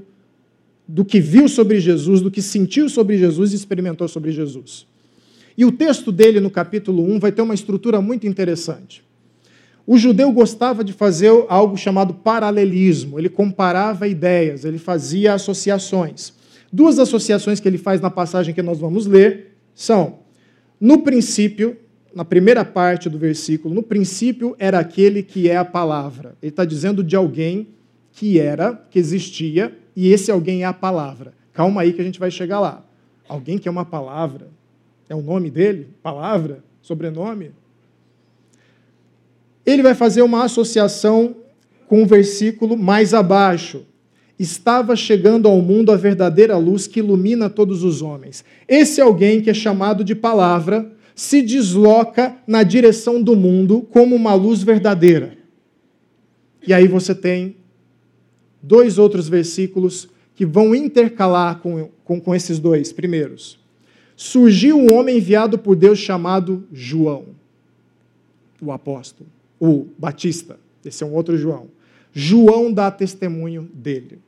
do 0.88 1.04
que 1.04 1.20
viu 1.20 1.50
sobre 1.50 1.80
Jesus, 1.80 2.22
do 2.22 2.30
que 2.30 2.42
sentiu 2.42 2.88
sobre 2.88 3.18
Jesus 3.18 3.52
e 3.52 3.56
experimentou 3.56 4.08
sobre 4.08 4.32
Jesus. 4.32 4.86
E 5.58 5.66
o 5.66 5.72
texto 5.72 6.12
dele, 6.12 6.40
no 6.40 6.52
capítulo 6.52 7.04
1, 7.04 7.20
vai 7.20 7.32
ter 7.32 7.42
uma 7.42 7.56
estrutura 7.56 8.00
muito 8.00 8.28
interessante. 8.28 9.04
O 9.88 9.98
judeu 9.98 10.32
gostava 10.32 10.84
de 10.84 10.94
fazer 10.94 11.32
algo 11.50 11.76
chamado 11.76 12.14
paralelismo, 12.14 13.18
ele 13.18 13.28
comparava 13.28 14.08
ideias, 14.08 14.66
ele 14.66 14.78
fazia 14.78 15.34
associações. 15.34 16.32
Duas 16.72 17.00
associações 17.00 17.60
que 17.60 17.68
ele 17.68 17.80
faz 17.80 18.00
na 18.00 18.12
passagem 18.12 18.54
que 18.54 18.62
nós 18.62 18.78
vamos 18.78 19.08
ler 19.08 19.56
são: 19.74 20.20
no 20.80 21.02
princípio, 21.02 21.76
na 22.14 22.26
primeira 22.26 22.66
parte 22.66 23.10
do 23.10 23.18
versículo, 23.18 23.74
no 23.74 23.84
princípio 23.84 24.56
era 24.58 24.80
aquele 24.80 25.22
que 25.22 25.50
é 25.50 25.58
a 25.58 25.66
palavra. 25.66 26.36
Ele 26.42 26.50
está 26.50 26.66
dizendo 26.66 27.04
de 27.04 27.16
alguém 27.16 27.68
que 28.12 28.40
era, 28.40 28.74
que 28.90 28.98
existia, 28.98 29.78
e 29.96 30.12
esse 30.12 30.32
alguém 30.32 30.64
é 30.64 30.66
a 30.66 30.74
palavra. 30.74 31.34
Calma 31.54 31.82
aí 31.82 31.94
que 31.94 32.02
a 32.02 32.04
gente 32.04 32.20
vai 32.20 32.32
chegar 32.32 32.60
lá. 32.60 32.86
Alguém 33.28 33.58
que 33.58 33.68
é 33.68 33.72
uma 33.72 33.86
palavra. 33.86 34.48
É 35.08 35.16
o 35.16 35.22
nome 35.22 35.50
dele? 35.50 35.90
Palavra? 36.02 36.64
Sobrenome? 36.82 37.52
Ele 39.66 39.84
vai 39.84 39.94
fazer 39.94 40.22
uma 40.22 40.44
associação 40.44 41.36
com 41.88 42.02
o 42.02 42.06
versículo 42.06 42.76
mais 42.76 43.14
abaixo. 43.14 43.86
Estava 44.38 44.96
chegando 44.96 45.48
ao 45.48 45.62
mundo 45.62 45.92
a 45.92 45.98
verdadeira 45.98 46.58
luz 46.58 46.88
que 46.88 47.00
ilumina 47.00 47.50
todos 47.50 47.84
os 47.84 48.02
homens. 48.02 48.44
Esse 48.68 49.02
alguém 49.02 49.42
que 49.42 49.50
é 49.50 49.54
chamado 49.54 50.04
de 50.04 50.16
palavra 50.16 50.92
se 51.20 51.42
desloca 51.42 52.38
na 52.48 52.64
direção 52.64 53.22
do 53.22 53.36
mundo 53.36 53.82
como 53.82 54.16
uma 54.16 54.34
luz 54.34 54.64
verdadeira. 54.64 55.38
E 56.66 56.74
aí 56.74 56.88
você 56.88 57.14
tem 57.14 57.58
dois 58.64 58.98
outros 58.98 59.28
versículos 59.28 60.08
que 60.34 60.46
vão 60.46 60.74
intercalar 60.74 61.60
com, 61.60 61.90
com, 62.06 62.22
com 62.22 62.34
esses 62.34 62.58
dois 62.58 62.94
primeiros. 62.94 63.60
Surgiu 64.16 64.78
um 64.78 64.94
homem 64.94 65.18
enviado 65.18 65.60
por 65.60 65.76
Deus 65.76 66.00
chamado 66.00 66.64
João, 66.72 67.26
o 68.62 68.72
apóstolo, 68.72 69.30
o 69.60 69.88
Batista. 69.98 70.58
Esse 70.86 71.04
é 71.04 71.06
um 71.06 71.14
outro 71.14 71.38
João. 71.38 71.68
João 72.14 72.72
dá 72.72 72.90
testemunho 72.90 73.70
dele. 73.74 74.20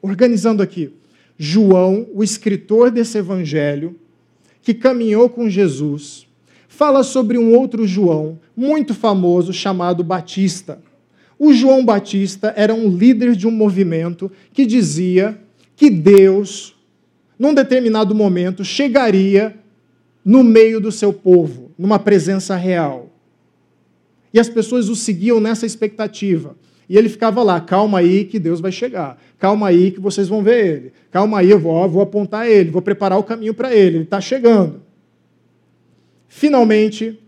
Organizando 0.00 0.62
aqui, 0.62 0.90
João, 1.36 2.06
o 2.14 2.24
escritor 2.24 2.90
desse 2.90 3.18
evangelho, 3.18 3.94
que 4.62 4.74
caminhou 4.74 5.28
com 5.28 5.48
Jesus, 5.48 6.26
fala 6.68 7.02
sobre 7.02 7.38
um 7.38 7.54
outro 7.54 7.86
João, 7.86 8.38
muito 8.56 8.94
famoso, 8.94 9.52
chamado 9.52 10.04
Batista. 10.04 10.80
O 11.38 11.52
João 11.52 11.84
Batista 11.84 12.52
era 12.56 12.74
um 12.74 12.88
líder 12.88 13.34
de 13.36 13.46
um 13.46 13.50
movimento 13.50 14.30
que 14.52 14.66
dizia 14.66 15.38
que 15.76 15.88
Deus, 15.88 16.76
num 17.38 17.54
determinado 17.54 18.14
momento, 18.14 18.64
chegaria 18.64 19.56
no 20.24 20.42
meio 20.42 20.80
do 20.80 20.90
seu 20.90 21.12
povo, 21.12 21.70
numa 21.78 21.98
presença 21.98 22.56
real. 22.56 23.10
E 24.34 24.38
as 24.38 24.48
pessoas 24.48 24.88
o 24.88 24.96
seguiam 24.96 25.40
nessa 25.40 25.64
expectativa. 25.64 26.56
E 26.88 26.96
ele 26.96 27.08
ficava 27.08 27.42
lá, 27.42 27.60
calma 27.60 27.98
aí 27.98 28.24
que 28.24 28.38
Deus 28.38 28.60
vai 28.60 28.72
chegar. 28.72 29.20
Calma 29.38 29.68
aí 29.68 29.90
que 29.90 30.00
vocês 30.00 30.26
vão 30.26 30.42
ver 30.42 30.66
ele. 30.66 30.92
Calma 31.10 31.40
aí, 31.40 31.50
eu 31.50 31.58
vou, 31.58 31.86
vou 31.88 32.00
apontar 32.00 32.48
ele, 32.48 32.70
vou 32.70 32.80
preparar 32.80 33.18
o 33.18 33.22
caminho 33.22 33.52
para 33.52 33.74
ele. 33.74 33.98
Ele 33.98 34.04
está 34.04 34.20
chegando. 34.20 34.80
Finalmente, 36.28 37.18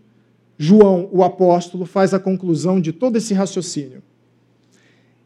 João, 0.57 1.07
o 1.11 1.23
apóstolo, 1.23 1.85
faz 1.85 2.13
a 2.13 2.19
conclusão 2.19 2.81
de 2.81 2.91
todo 2.91 3.17
esse 3.17 3.33
raciocínio. 3.35 4.01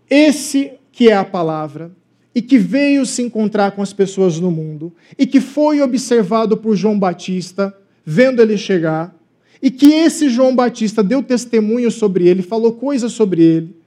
Esse 0.09 0.73
que 0.91 1.09
é 1.09 1.15
a 1.15 1.25
palavra 1.25 1.91
e 2.33 2.41
que 2.41 2.57
veio 2.57 3.05
se 3.05 3.21
encontrar 3.21 3.71
com 3.71 3.81
as 3.81 3.93
pessoas 3.93 4.37
no 4.39 4.51
mundo 4.51 4.93
e 5.17 5.25
que 5.25 5.39
foi 5.39 5.81
observado 5.81 6.57
por 6.57 6.75
João 6.75 6.99
Batista, 6.99 7.75
vendo 8.03 8.41
ele 8.41 8.57
chegar, 8.57 9.15
e 9.61 9.71
que 9.71 9.93
esse 9.93 10.29
João 10.29 10.53
Batista 10.53 11.01
deu 11.01 11.23
testemunho 11.23 11.89
sobre 11.89 12.27
ele, 12.27 12.41
falou 12.41 12.73
coisas 12.73 13.13
sobre 13.13 13.41
ele 13.41 13.84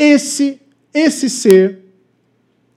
esse, 0.00 0.58
esse 0.94 1.28
ser 1.28 1.80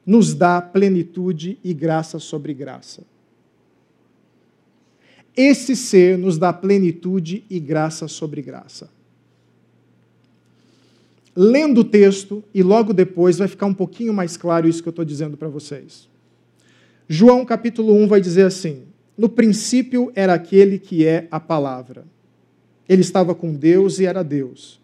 nos 0.06 0.34
dá 0.34 0.62
plenitude 0.62 1.58
e 1.64 1.74
graça 1.74 2.20
sobre 2.20 2.54
graça. 2.54 3.02
Esse 5.34 5.74
ser 5.74 6.18
nos 6.18 6.38
dá 6.38 6.52
plenitude 6.52 7.46
e 7.50 7.62
graça 7.62 8.10
sobre 8.10 8.42
graça. 8.42 8.90
Lendo 11.34 11.80
o 11.80 11.84
texto, 11.86 12.44
e 12.54 12.62
logo 12.62 12.94
depois 12.94 13.38
vai 13.38 13.48
ficar 13.48 13.68
um 13.68 13.74
pouquinho 13.74 14.14
mais 14.14 14.36
claro 14.36 14.68
isso 14.68 14.84
que 14.84 14.90
eu 14.90 14.92
estou 14.92 15.06
dizendo 15.06 15.38
para 15.38 15.48
vocês. 15.48 16.10
João 17.08 17.46
capítulo 17.46 17.94
1 17.94 18.08
vai 18.08 18.20
dizer 18.20 18.46
assim: 18.46 18.84
No 19.18 19.30
princípio 19.30 20.12
era 20.14 20.34
aquele 20.34 20.78
que 20.78 21.06
é 21.06 21.30
a 21.32 21.40
palavra. 21.40 22.04
Ele 22.88 23.02
estava 23.02 23.34
com 23.34 23.56
Deus 23.56 23.98
e 24.00 24.06
era 24.06 24.24
Deus. 24.24 24.83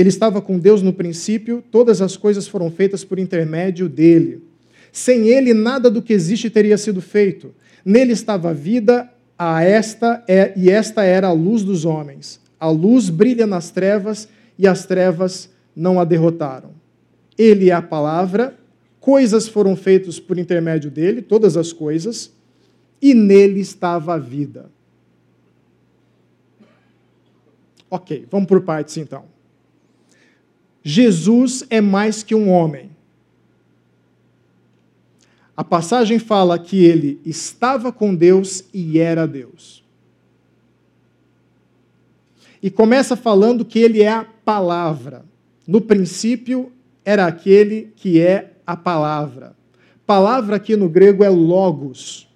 Ele 0.00 0.08
estava 0.08 0.40
com 0.40 0.58
Deus 0.58 0.80
no 0.80 0.94
princípio, 0.94 1.62
todas 1.70 2.00
as 2.00 2.16
coisas 2.16 2.48
foram 2.48 2.70
feitas 2.70 3.04
por 3.04 3.18
intermédio 3.18 3.86
dele. 3.86 4.42
Sem 4.90 5.28
ele, 5.28 5.52
nada 5.52 5.90
do 5.90 6.00
que 6.00 6.14
existe 6.14 6.48
teria 6.48 6.78
sido 6.78 7.02
feito. 7.02 7.54
Nele 7.84 8.14
estava 8.14 8.48
a 8.48 8.52
vida, 8.54 9.12
a 9.38 9.62
esta 9.62 10.24
é, 10.26 10.54
e 10.56 10.70
esta 10.70 11.04
era 11.04 11.26
a 11.28 11.32
luz 11.32 11.62
dos 11.62 11.84
homens. 11.84 12.40
A 12.58 12.70
luz 12.70 13.10
brilha 13.10 13.46
nas 13.46 13.70
trevas 13.70 14.26
e 14.58 14.66
as 14.66 14.86
trevas 14.86 15.50
não 15.76 16.00
a 16.00 16.04
derrotaram. 16.06 16.70
Ele 17.36 17.68
é 17.68 17.74
a 17.74 17.82
palavra, 17.82 18.56
coisas 19.00 19.48
foram 19.48 19.76
feitas 19.76 20.18
por 20.18 20.38
intermédio 20.38 20.90
dele, 20.90 21.20
todas 21.20 21.58
as 21.58 21.74
coisas, 21.74 22.32
e 23.02 23.12
nele 23.12 23.60
estava 23.60 24.14
a 24.14 24.18
vida. 24.18 24.70
Ok, 27.90 28.26
vamos 28.30 28.48
por 28.48 28.62
partes 28.62 28.96
então. 28.96 29.38
Jesus 30.82 31.64
é 31.68 31.80
mais 31.80 32.22
que 32.22 32.34
um 32.34 32.48
homem. 32.48 32.90
A 35.56 35.62
passagem 35.62 36.18
fala 36.18 36.58
que 36.58 36.82
ele 36.82 37.20
estava 37.24 37.92
com 37.92 38.14
Deus 38.14 38.64
e 38.72 38.98
era 38.98 39.26
Deus. 39.26 39.84
E 42.62 42.70
começa 42.70 43.14
falando 43.14 43.64
que 43.64 43.78
ele 43.78 44.00
é 44.00 44.08
a 44.08 44.24
palavra. 44.24 45.24
No 45.66 45.80
princípio 45.80 46.72
era 47.04 47.26
aquele 47.26 47.92
que 47.94 48.18
é 48.18 48.54
a 48.66 48.74
palavra. 48.74 49.54
Palavra 50.06 50.56
aqui 50.56 50.76
no 50.76 50.88
grego 50.88 51.22
é 51.22 51.28
logos. 51.28 52.26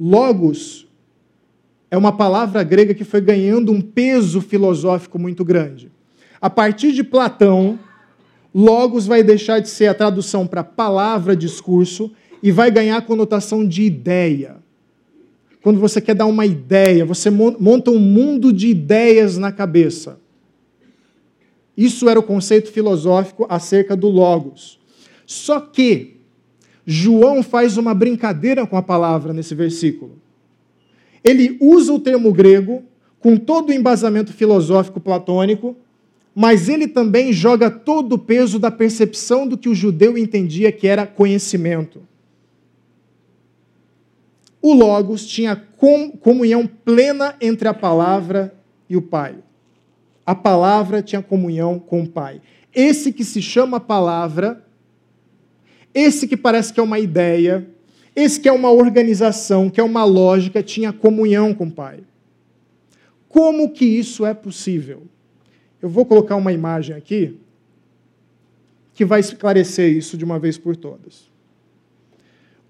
Logos 0.00 0.88
é 1.92 1.96
uma 1.96 2.10
palavra 2.10 2.64
grega 2.64 2.92
que 2.92 3.04
foi 3.04 3.20
ganhando 3.20 3.70
um 3.70 3.80
peso 3.80 4.40
filosófico 4.40 5.16
muito 5.16 5.44
grande. 5.44 5.91
A 6.42 6.50
partir 6.50 6.90
de 6.90 7.04
Platão, 7.04 7.78
logos 8.52 9.06
vai 9.06 9.22
deixar 9.22 9.60
de 9.60 9.68
ser 9.68 9.86
a 9.86 9.94
tradução 9.94 10.44
para 10.44 10.64
palavra, 10.64 11.36
discurso, 11.36 12.10
e 12.42 12.50
vai 12.50 12.68
ganhar 12.68 12.96
a 12.96 13.02
conotação 13.02 13.64
de 13.64 13.84
ideia. 13.84 14.56
Quando 15.62 15.78
você 15.78 16.00
quer 16.00 16.16
dar 16.16 16.26
uma 16.26 16.44
ideia, 16.44 17.04
você 17.04 17.30
monta 17.30 17.92
um 17.92 17.98
mundo 18.00 18.52
de 18.52 18.66
ideias 18.66 19.38
na 19.38 19.52
cabeça. 19.52 20.18
Isso 21.76 22.08
era 22.08 22.18
o 22.18 22.24
conceito 22.24 22.72
filosófico 22.72 23.46
acerca 23.48 23.94
do 23.94 24.08
logos. 24.08 24.80
Só 25.24 25.60
que 25.60 26.16
João 26.84 27.44
faz 27.44 27.76
uma 27.76 27.94
brincadeira 27.94 28.66
com 28.66 28.76
a 28.76 28.82
palavra 28.82 29.32
nesse 29.32 29.54
versículo. 29.54 30.20
Ele 31.22 31.56
usa 31.60 31.92
o 31.92 32.00
termo 32.00 32.32
grego 32.32 32.82
com 33.20 33.36
todo 33.36 33.70
o 33.70 33.72
embasamento 33.72 34.32
filosófico 34.32 34.98
platônico 34.98 35.76
mas 36.34 36.68
ele 36.68 36.88
também 36.88 37.32
joga 37.32 37.70
todo 37.70 38.14
o 38.14 38.18
peso 38.18 38.58
da 38.58 38.70
percepção 38.70 39.46
do 39.46 39.58
que 39.58 39.68
o 39.68 39.74
judeu 39.74 40.16
entendia 40.16 40.72
que 40.72 40.86
era 40.86 41.06
conhecimento. 41.06 42.02
O 44.60 44.72
Logos 44.72 45.26
tinha 45.26 45.56
comunhão 46.20 46.66
plena 46.66 47.36
entre 47.40 47.68
a 47.68 47.74
palavra 47.74 48.54
e 48.88 48.96
o 48.96 49.02
Pai. 49.02 49.34
A 50.24 50.34
palavra 50.34 51.02
tinha 51.02 51.20
comunhão 51.20 51.78
com 51.78 52.02
o 52.02 52.08
Pai. 52.08 52.40
Esse 52.72 53.12
que 53.12 53.24
se 53.24 53.42
chama 53.42 53.80
palavra, 53.80 54.64
esse 55.92 56.28
que 56.28 56.36
parece 56.36 56.72
que 56.72 56.80
é 56.80 56.82
uma 56.82 57.00
ideia, 57.00 57.68
esse 58.14 58.40
que 58.40 58.48
é 58.48 58.52
uma 58.52 58.70
organização, 58.70 59.68
que 59.68 59.80
é 59.80 59.84
uma 59.84 60.04
lógica, 60.04 60.62
tinha 60.62 60.92
comunhão 60.92 61.52
com 61.52 61.64
o 61.64 61.70
Pai. 61.70 62.00
Como 63.28 63.70
que 63.70 63.84
isso 63.84 64.24
é 64.24 64.32
possível? 64.32 65.02
Eu 65.82 65.88
vou 65.88 66.06
colocar 66.06 66.36
uma 66.36 66.52
imagem 66.52 66.94
aqui 66.94 67.36
que 68.94 69.04
vai 69.04 69.20
esclarecer 69.20 69.90
isso 69.90 70.16
de 70.16 70.24
uma 70.24 70.38
vez 70.38 70.56
por 70.56 70.76
todas. 70.76 71.28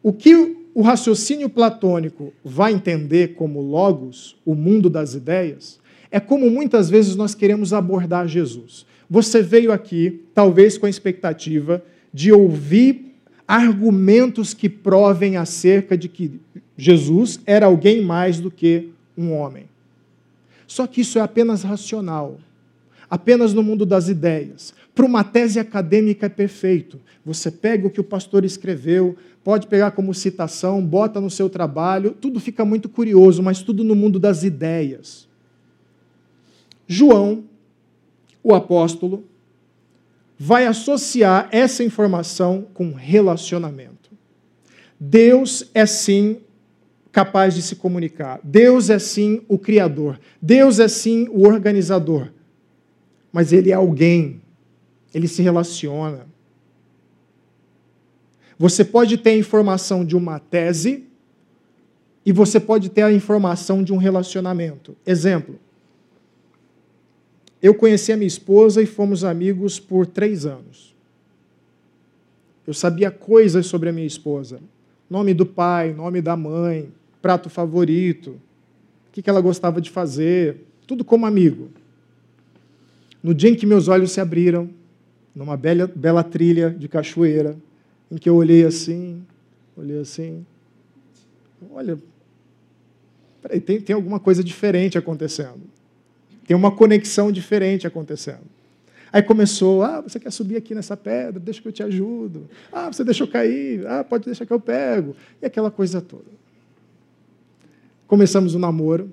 O 0.03 0.13
que 0.13 0.57
o 0.75 0.81
raciocínio 0.81 1.51
platônico 1.51 2.33
vai 2.43 2.73
entender 2.73 3.35
como 3.35 3.61
logos, 3.61 4.37
o 4.45 4.55
mundo 4.55 4.89
das 4.89 5.15
ideias, 5.15 5.79
é 6.11 6.19
como 6.19 6.51
muitas 6.51 6.89
vezes 6.89 7.15
nós 7.15 7.35
queremos 7.35 7.73
abordar 7.73 8.27
Jesus. 8.27 8.87
você 9.09 9.43
veio 9.43 9.73
aqui, 9.73 10.25
talvez 10.33 10.79
com 10.79 10.87
a 10.87 10.91
expectativa 10.91 11.85
de 12.13 12.33
ouvir 12.33 13.15
argumentos 13.47 14.55
que 14.55 14.71
provem 14.71 15.37
acerca 15.37 15.99
de 15.99 16.09
que 16.09 16.41
Jesus 16.79 17.39
era 17.45 17.67
alguém 17.67 18.03
mais 18.03 18.41
do 18.41 18.51
que 18.51 18.89
um 19.17 19.35
homem. 19.35 19.65
Só 20.67 20.87
que 20.87 21.03
isso 21.03 21.19
é 21.19 21.23
apenas 21.23 21.63
racional, 21.63 22.39
apenas 23.13 23.53
no 23.53 23.63
mundo 23.63 23.85
das 23.85 24.09
ideias. 24.09 24.73
Para 24.95 25.05
uma 25.05 25.23
tese 25.23 25.61
acadêmica 25.61 26.25
é 26.25 26.29
perfeito. 26.31 26.99
Você 27.27 27.51
pega 27.51 27.87
o 27.87 27.91
que 27.91 28.01
o 28.01 28.05
pastor 28.05 28.43
escreveu, 28.43 29.15
pode 29.45 29.67
pegar 29.67 29.91
como 29.91 30.15
citação, 30.15 30.83
bota 30.83 31.21
no 31.21 31.29
seu 31.29 31.51
trabalho, 31.51 32.13
tudo 32.19 32.41
fica 32.41 32.65
muito 32.65 32.89
curioso, 32.89 33.43
mas 33.43 33.61
tudo 33.61 33.85
no 33.85 33.95
mundo 33.95 34.19
das 34.19 34.45
ideias. 34.45 35.29
João, 36.89 37.45
o 38.43 38.55
apóstolo, 38.55 39.25
vai 40.39 40.65
associar 40.65 41.51
essa 41.53 41.85
informação 41.85 42.67
com 42.73 42.95
relacionamento. 42.95 44.11
Deus 44.99 45.69
é 45.75 45.85
sim 45.85 46.39
capaz 47.13 47.55
de 47.55 47.61
se 47.61 47.77
comunicar. 47.77 48.41
Deus 48.43 48.89
é 48.89 48.99
sim 48.99 49.43
o 49.49 49.59
criador. 49.59 50.19
Deus 50.41 50.79
é 50.79 50.89
sim 50.89 51.29
o 51.31 51.47
organizador. 51.47 52.31
Mas 53.33 53.53
ele 53.53 53.71
é 53.71 53.75
alguém. 53.75 54.43
Ele 55.15 55.27
se 55.27 55.43
relaciona. 55.43 56.27
Você 58.59 58.85
pode 58.85 59.17
ter 59.19 59.31
a 59.31 59.37
informação 59.37 60.05
de 60.05 60.17
uma 60.17 60.39
tese 60.39 61.05
e 62.25 62.33
você 62.33 62.61
pode 62.61 62.91
ter 62.91 63.03
a 63.03 63.13
informação 63.13 63.83
de 63.83 63.93
um 63.93 63.97
relacionamento. 63.97 64.97
Exemplo. 65.05 65.59
Eu 67.61 67.75
conheci 67.75 68.13
a 68.13 68.17
minha 68.17 68.29
esposa 68.29 68.83
e 68.83 68.87
fomos 68.87 69.25
amigos 69.25 69.81
por 69.81 70.07
três 70.07 70.47
anos. 70.47 70.95
Eu 72.67 72.75
sabia 72.75 73.11
coisas 73.11 73.67
sobre 73.67 73.89
a 73.89 73.93
minha 73.93 74.07
esposa. 74.07 74.61
Nome 75.11 75.35
do 75.35 75.45
pai, 75.45 75.93
nome 75.93 76.23
da 76.23 76.37
mãe, 76.37 76.93
prato 77.21 77.51
favorito, 77.51 78.41
o 79.09 79.13
que 79.13 79.29
ela 79.29 79.41
gostava 79.41 79.81
de 79.81 79.91
fazer, 79.91 80.65
tudo 80.87 81.05
como 81.05 81.27
amigo. 81.27 81.71
No 83.23 83.35
dia 83.35 83.51
em 83.51 83.55
que 83.55 83.67
meus 83.67 83.89
olhos 83.89 84.13
se 84.13 84.21
abriram, 84.21 84.69
numa 85.35 85.57
bela, 85.57 85.91
bela 85.95 86.25
trilha 86.25 86.71
de 86.71 86.89
cachoeira, 86.89 87.57
em 88.11 88.17
que 88.17 88.29
eu 88.29 88.35
olhei 88.35 88.65
assim, 88.65 89.23
olhei 89.77 89.99
assim, 89.99 90.45
olha, 91.71 91.99
peraí, 93.41 93.61
tem, 93.61 93.81
tem 93.81 93.95
alguma 93.95 94.19
coisa 94.19 94.43
diferente 94.43 94.99
acontecendo. 94.99 95.63
Tem 96.47 96.57
uma 96.57 96.71
conexão 96.71 97.31
diferente 97.31 97.87
acontecendo. 97.87 98.51
Aí 99.13 99.23
começou, 99.23 99.83
ah, 99.83 100.01
você 100.01 100.19
quer 100.19 100.33
subir 100.33 100.57
aqui 100.57 100.75
nessa 100.75 100.97
pedra? 100.97 101.39
Deixa 101.39 101.61
que 101.63 101.69
eu 101.69 101.73
te 101.73 101.83
ajudo. 101.83 102.49
Ah, 102.73 102.93
você 102.93 103.05
deixou 103.05 103.29
cair? 103.29 103.87
Ah, 103.87 104.03
pode 104.03 104.25
deixar 104.25 104.45
que 104.45 104.53
eu 104.53 104.61
pego. 104.61 105.15
E 105.41 105.47
aquela 105.47 105.71
coisa 105.71 106.01
toda 106.01 106.43
começamos 108.13 108.53
o 108.55 108.59
um 108.59 108.61
namoro 108.61 109.11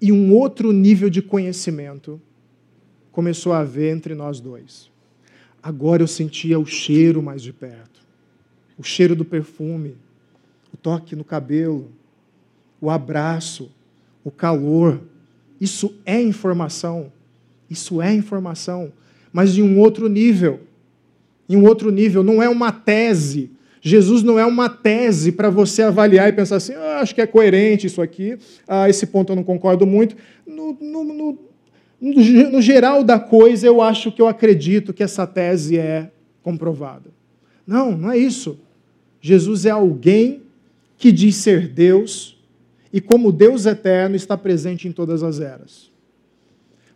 e 0.00 0.10
um 0.10 0.32
outro 0.32 0.72
nível 0.72 1.10
de 1.10 1.20
conhecimento 1.20 2.18
começou 3.14 3.52
a 3.52 3.60
haver 3.60 3.94
entre 3.94 4.12
nós 4.12 4.40
dois. 4.40 4.90
Agora 5.62 6.02
eu 6.02 6.08
sentia 6.08 6.58
o 6.58 6.66
cheiro 6.66 7.22
mais 7.22 7.40
de 7.40 7.52
perto, 7.52 8.00
o 8.76 8.82
cheiro 8.82 9.14
do 9.14 9.24
perfume, 9.24 9.94
o 10.72 10.76
toque 10.76 11.14
no 11.14 11.22
cabelo, 11.22 11.92
o 12.80 12.90
abraço, 12.90 13.70
o 14.24 14.32
calor. 14.32 15.00
Isso 15.60 15.94
é 16.04 16.20
informação. 16.20 17.12
Isso 17.70 18.02
é 18.02 18.12
informação, 18.12 18.92
mas 19.32 19.54
de 19.54 19.62
um 19.62 19.78
outro 19.78 20.08
nível. 20.08 20.60
Em 21.48 21.56
um 21.56 21.64
outro 21.64 21.92
nível, 21.92 22.24
não 22.24 22.42
é 22.42 22.48
uma 22.48 22.72
tese 22.72 23.54
Jesus 23.86 24.22
não 24.22 24.38
é 24.38 24.46
uma 24.46 24.70
tese 24.70 25.30
para 25.30 25.50
você 25.50 25.82
avaliar 25.82 26.26
e 26.26 26.32
pensar 26.32 26.56
assim, 26.56 26.72
ah, 26.72 27.00
acho 27.00 27.14
que 27.14 27.20
é 27.20 27.26
coerente 27.26 27.86
isso 27.86 28.00
aqui, 28.00 28.38
ah, 28.66 28.88
esse 28.88 29.06
ponto 29.06 29.30
eu 29.30 29.36
não 29.36 29.44
concordo 29.44 29.86
muito. 29.86 30.16
No, 30.46 30.72
no, 30.80 31.04
no, 31.04 31.38
no 32.12 32.60
geral 32.60 33.02
da 33.02 33.18
coisa, 33.18 33.66
eu 33.66 33.80
acho 33.80 34.12
que 34.12 34.20
eu 34.20 34.28
acredito 34.28 34.92
que 34.92 35.02
essa 35.02 35.26
tese 35.26 35.78
é 35.78 36.10
comprovada. 36.42 37.10
Não, 37.66 37.96
não 37.96 38.10
é 38.10 38.18
isso. 38.18 38.58
Jesus 39.20 39.64
é 39.64 39.70
alguém 39.70 40.42
que 40.98 41.10
diz 41.10 41.36
ser 41.36 41.68
Deus 41.68 42.38
e, 42.92 43.00
como 43.00 43.32
Deus 43.32 43.64
eterno, 43.64 44.16
está 44.16 44.36
presente 44.36 44.86
em 44.86 44.92
todas 44.92 45.22
as 45.22 45.40
eras. 45.40 45.90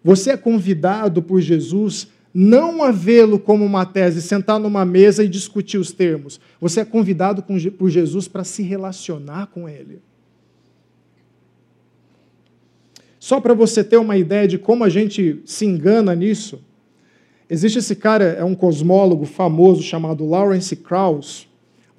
Você 0.05 0.31
é 0.31 0.37
convidado 0.37 1.23
por 1.23 1.41
Jesus 1.41 2.09
não 2.33 2.83
a 2.83 2.91
vê-lo 2.91 3.39
como 3.39 3.65
uma 3.65 3.87
tese, 3.87 4.21
sentar 4.21 4.61
numa 4.61 4.85
mesa 4.85 5.25
e 5.25 5.29
discutir 5.29 5.79
os 5.79 5.91
termos. 5.91 6.39
Você 6.61 6.81
é 6.81 6.85
convidado 6.85 7.43
por 7.43 7.89
Jesus 7.89 8.29
para 8.29 8.45
se 8.45 8.63
relacionar 8.63 9.47
com 9.47 9.69
ele. 9.69 10.01
Só 13.29 13.43
para 13.43 13.53
você 13.53 13.85
ter 13.85 13.99
uma 13.99 14.17
ideia 14.17 14.49
de 14.49 14.57
como 14.57 14.83
a 14.85 14.89
gente 14.89 15.43
se 15.45 15.67
engana 15.67 16.15
nisso, 16.15 16.59
existe 17.51 17.79
esse 17.79 17.95
cara, 17.95 18.25
é 18.25 18.43
um 18.43 18.55
cosmólogo 18.55 19.27
famoso 19.27 19.83
chamado 19.83 20.27
Lawrence 20.27 20.75
Krauss. 20.75 21.47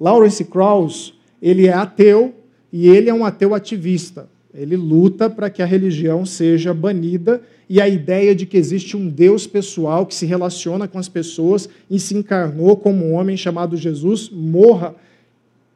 Lawrence 0.00 0.44
Krauss, 0.44 1.14
ele 1.40 1.68
é 1.68 1.72
ateu 1.72 2.34
e 2.72 2.88
ele 2.88 3.08
é 3.08 3.14
um 3.14 3.24
ateu 3.24 3.54
ativista. 3.54 4.28
Ele 4.52 4.74
luta 4.76 5.30
para 5.30 5.48
que 5.48 5.62
a 5.62 5.66
religião 5.66 6.26
seja 6.26 6.74
banida 6.74 7.40
e 7.68 7.80
a 7.80 7.88
ideia 7.88 8.34
de 8.34 8.44
que 8.44 8.56
existe 8.56 8.96
um 8.96 9.08
Deus 9.08 9.46
pessoal 9.46 10.06
que 10.06 10.16
se 10.16 10.26
relaciona 10.26 10.88
com 10.88 10.98
as 10.98 11.08
pessoas 11.08 11.68
e 11.88 12.00
se 12.00 12.16
encarnou 12.16 12.76
como 12.76 13.06
um 13.06 13.14
homem 13.14 13.36
chamado 13.36 13.76
Jesus 13.76 14.28
morra. 14.28 14.96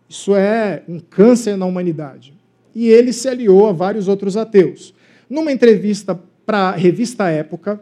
Isso 0.08 0.34
é 0.34 0.82
um 0.88 0.98
câncer 0.98 1.56
na 1.56 1.64
humanidade. 1.64 2.34
E 2.74 2.88
ele 2.88 3.12
se 3.12 3.28
aliou 3.28 3.68
a 3.68 3.72
vários 3.72 4.08
outros 4.08 4.36
ateus. 4.36 4.92
Numa 5.28 5.52
entrevista 5.52 6.18
para 6.44 6.70
a 6.70 6.76
revista 6.76 7.28
Época, 7.28 7.80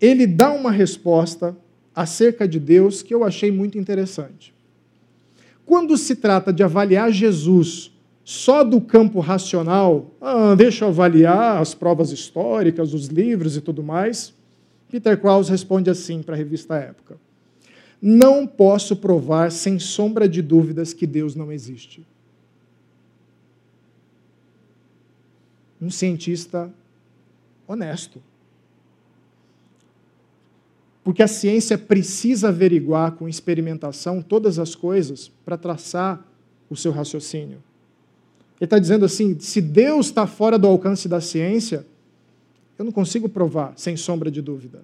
ele 0.00 0.26
dá 0.26 0.52
uma 0.52 0.70
resposta 0.70 1.56
acerca 1.94 2.48
de 2.48 2.58
Deus 2.58 3.02
que 3.02 3.14
eu 3.14 3.22
achei 3.22 3.50
muito 3.50 3.78
interessante. 3.78 4.52
Quando 5.64 5.96
se 5.96 6.16
trata 6.16 6.52
de 6.52 6.62
avaliar 6.62 7.10
Jesus 7.10 7.90
só 8.24 8.64
do 8.64 8.80
campo 8.80 9.20
racional, 9.20 10.10
ah, 10.20 10.54
deixa 10.54 10.84
eu 10.84 10.88
avaliar 10.88 11.60
as 11.60 11.74
provas 11.74 12.10
históricas, 12.10 12.92
os 12.92 13.06
livros 13.06 13.56
e 13.56 13.60
tudo 13.60 13.82
mais. 13.82 14.34
Peter 14.90 15.18
Krause 15.18 15.50
responde 15.50 15.90
assim 15.90 16.22
para 16.22 16.34
a 16.34 16.38
revista 16.38 16.76
Época: 16.76 17.16
Não 18.00 18.46
posso 18.46 18.96
provar 18.96 19.50
sem 19.50 19.78
sombra 19.78 20.28
de 20.28 20.40
dúvidas 20.40 20.92
que 20.92 21.06
Deus 21.06 21.34
não 21.34 21.52
existe. 21.52 22.06
Um 25.84 25.90
cientista 25.90 26.72
honesto. 27.68 28.22
Porque 31.02 31.22
a 31.22 31.28
ciência 31.28 31.76
precisa 31.76 32.48
averiguar 32.48 33.12
com 33.12 33.28
experimentação 33.28 34.22
todas 34.22 34.58
as 34.58 34.74
coisas 34.74 35.30
para 35.44 35.58
traçar 35.58 36.26
o 36.70 36.74
seu 36.74 36.90
raciocínio. 36.90 37.62
Ele 38.58 38.64
está 38.64 38.78
dizendo 38.78 39.04
assim: 39.04 39.38
se 39.38 39.60
Deus 39.60 40.06
está 40.06 40.26
fora 40.26 40.58
do 40.58 40.66
alcance 40.66 41.06
da 41.06 41.20
ciência, 41.20 41.84
eu 42.78 42.84
não 42.86 42.92
consigo 42.92 43.28
provar, 43.28 43.74
sem 43.76 43.98
sombra 43.98 44.30
de 44.30 44.40
dúvida. 44.40 44.82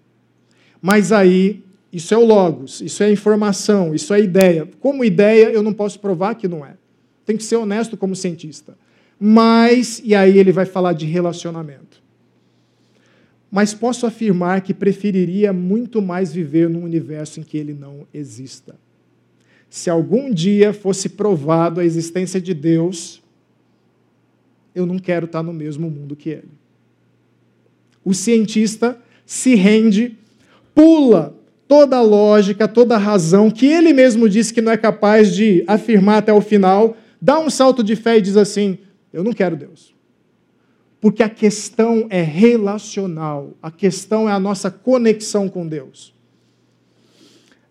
Mas 0.83 1.13
aí, 1.13 1.65
isso 1.91 2.13
é 2.13 2.19
o 2.19 2.27
logos, 2.27 2.83
isso 2.83 3.03
é 3.03 3.11
informação, 3.11 3.95
isso 3.95 4.13
é 4.13 4.21
ideia. 4.21 4.69
Como 4.79 5.03
ideia, 5.03 5.51
eu 5.51 5.63
não 5.63 5.73
posso 5.73 5.99
provar 5.99 6.35
que 6.35 6.47
não 6.47 6.65
é. 6.65 6.77
Tem 7.25 7.37
que 7.37 7.43
ser 7.43 7.57
honesto 7.57 7.97
como 7.97 8.15
cientista. 8.15 8.77
Mas, 9.23 10.01
e 10.03 10.15
aí 10.15 10.39
ele 10.39 10.51
vai 10.51 10.65
falar 10.65 10.95
de 10.95 11.05
relacionamento. 11.05 12.03
Mas 13.51 13.75
posso 13.75 14.07
afirmar 14.07 14.63
que 14.63 14.73
preferiria 14.73 15.53
muito 15.53 16.01
mais 16.01 16.33
viver 16.33 16.71
num 16.71 16.85
universo 16.85 17.39
em 17.39 17.43
que 17.43 17.59
ele 17.59 17.75
não 17.75 18.07
exista. 18.15 18.77
Se 19.69 19.91
algum 19.91 20.33
dia 20.33 20.73
fosse 20.73 21.11
provado 21.11 21.81
a 21.81 21.85
existência 21.85 22.41
de 22.41 22.55
Deus, 22.55 23.23
eu 24.75 24.87
não 24.87 24.99
quero 24.99 25.27
estar 25.27 25.43
no 25.43 25.53
mesmo 25.53 25.91
mundo 25.91 26.17
que 26.17 26.31
ele. 26.31 26.49
O 28.03 28.15
cientista 28.15 28.99
se 29.27 29.55
rende, 29.55 30.17
pula 30.75 31.37
toda 31.69 31.99
a 31.99 32.03
lógica, 32.03 32.67
toda 32.67 32.95
a 32.95 32.99
razão 32.99 33.51
que 33.51 33.67
ele 33.67 33.93
mesmo 33.93 34.29
disse 34.29 34.55
que 34.55 34.63
não 34.63 34.73
é 34.73 34.77
capaz 34.77 35.35
de 35.35 35.63
afirmar 35.67 36.19
até 36.19 36.33
o 36.33 36.41
final, 36.41 36.97
dá 37.21 37.39
um 37.39 37.51
salto 37.51 37.85
de 37.85 37.95
fé 37.95 38.19
e 38.19 38.23
diz 38.23 38.37
assim: 38.37 38.79
Eu 39.13 39.25
não 39.25 39.33
quero 39.33 39.57
Deus. 39.57 39.95
Porque 41.01 41.23
a 41.23 41.29
questão 41.29 42.07
é 42.11 42.23
relacional, 42.23 43.55
a 43.63 43.71
questão 43.71 44.29
é 44.29 44.33
a 44.33 44.41
nossa 44.41 44.71
conexão 44.71 45.49
com 45.49 45.67
Deus. 45.67 46.15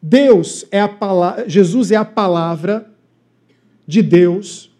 Deus 0.01 0.65
é 0.71 0.81
a 0.81 0.87
palavra, 0.87 1.47
Jesus 1.47 1.91
é 1.91 1.95
a 1.95 2.05
palavra 2.05 2.89
de 3.85 4.01
Deus, 4.01 4.71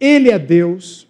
ele 0.00 0.30
é 0.30 0.38
Deus, 0.38 1.06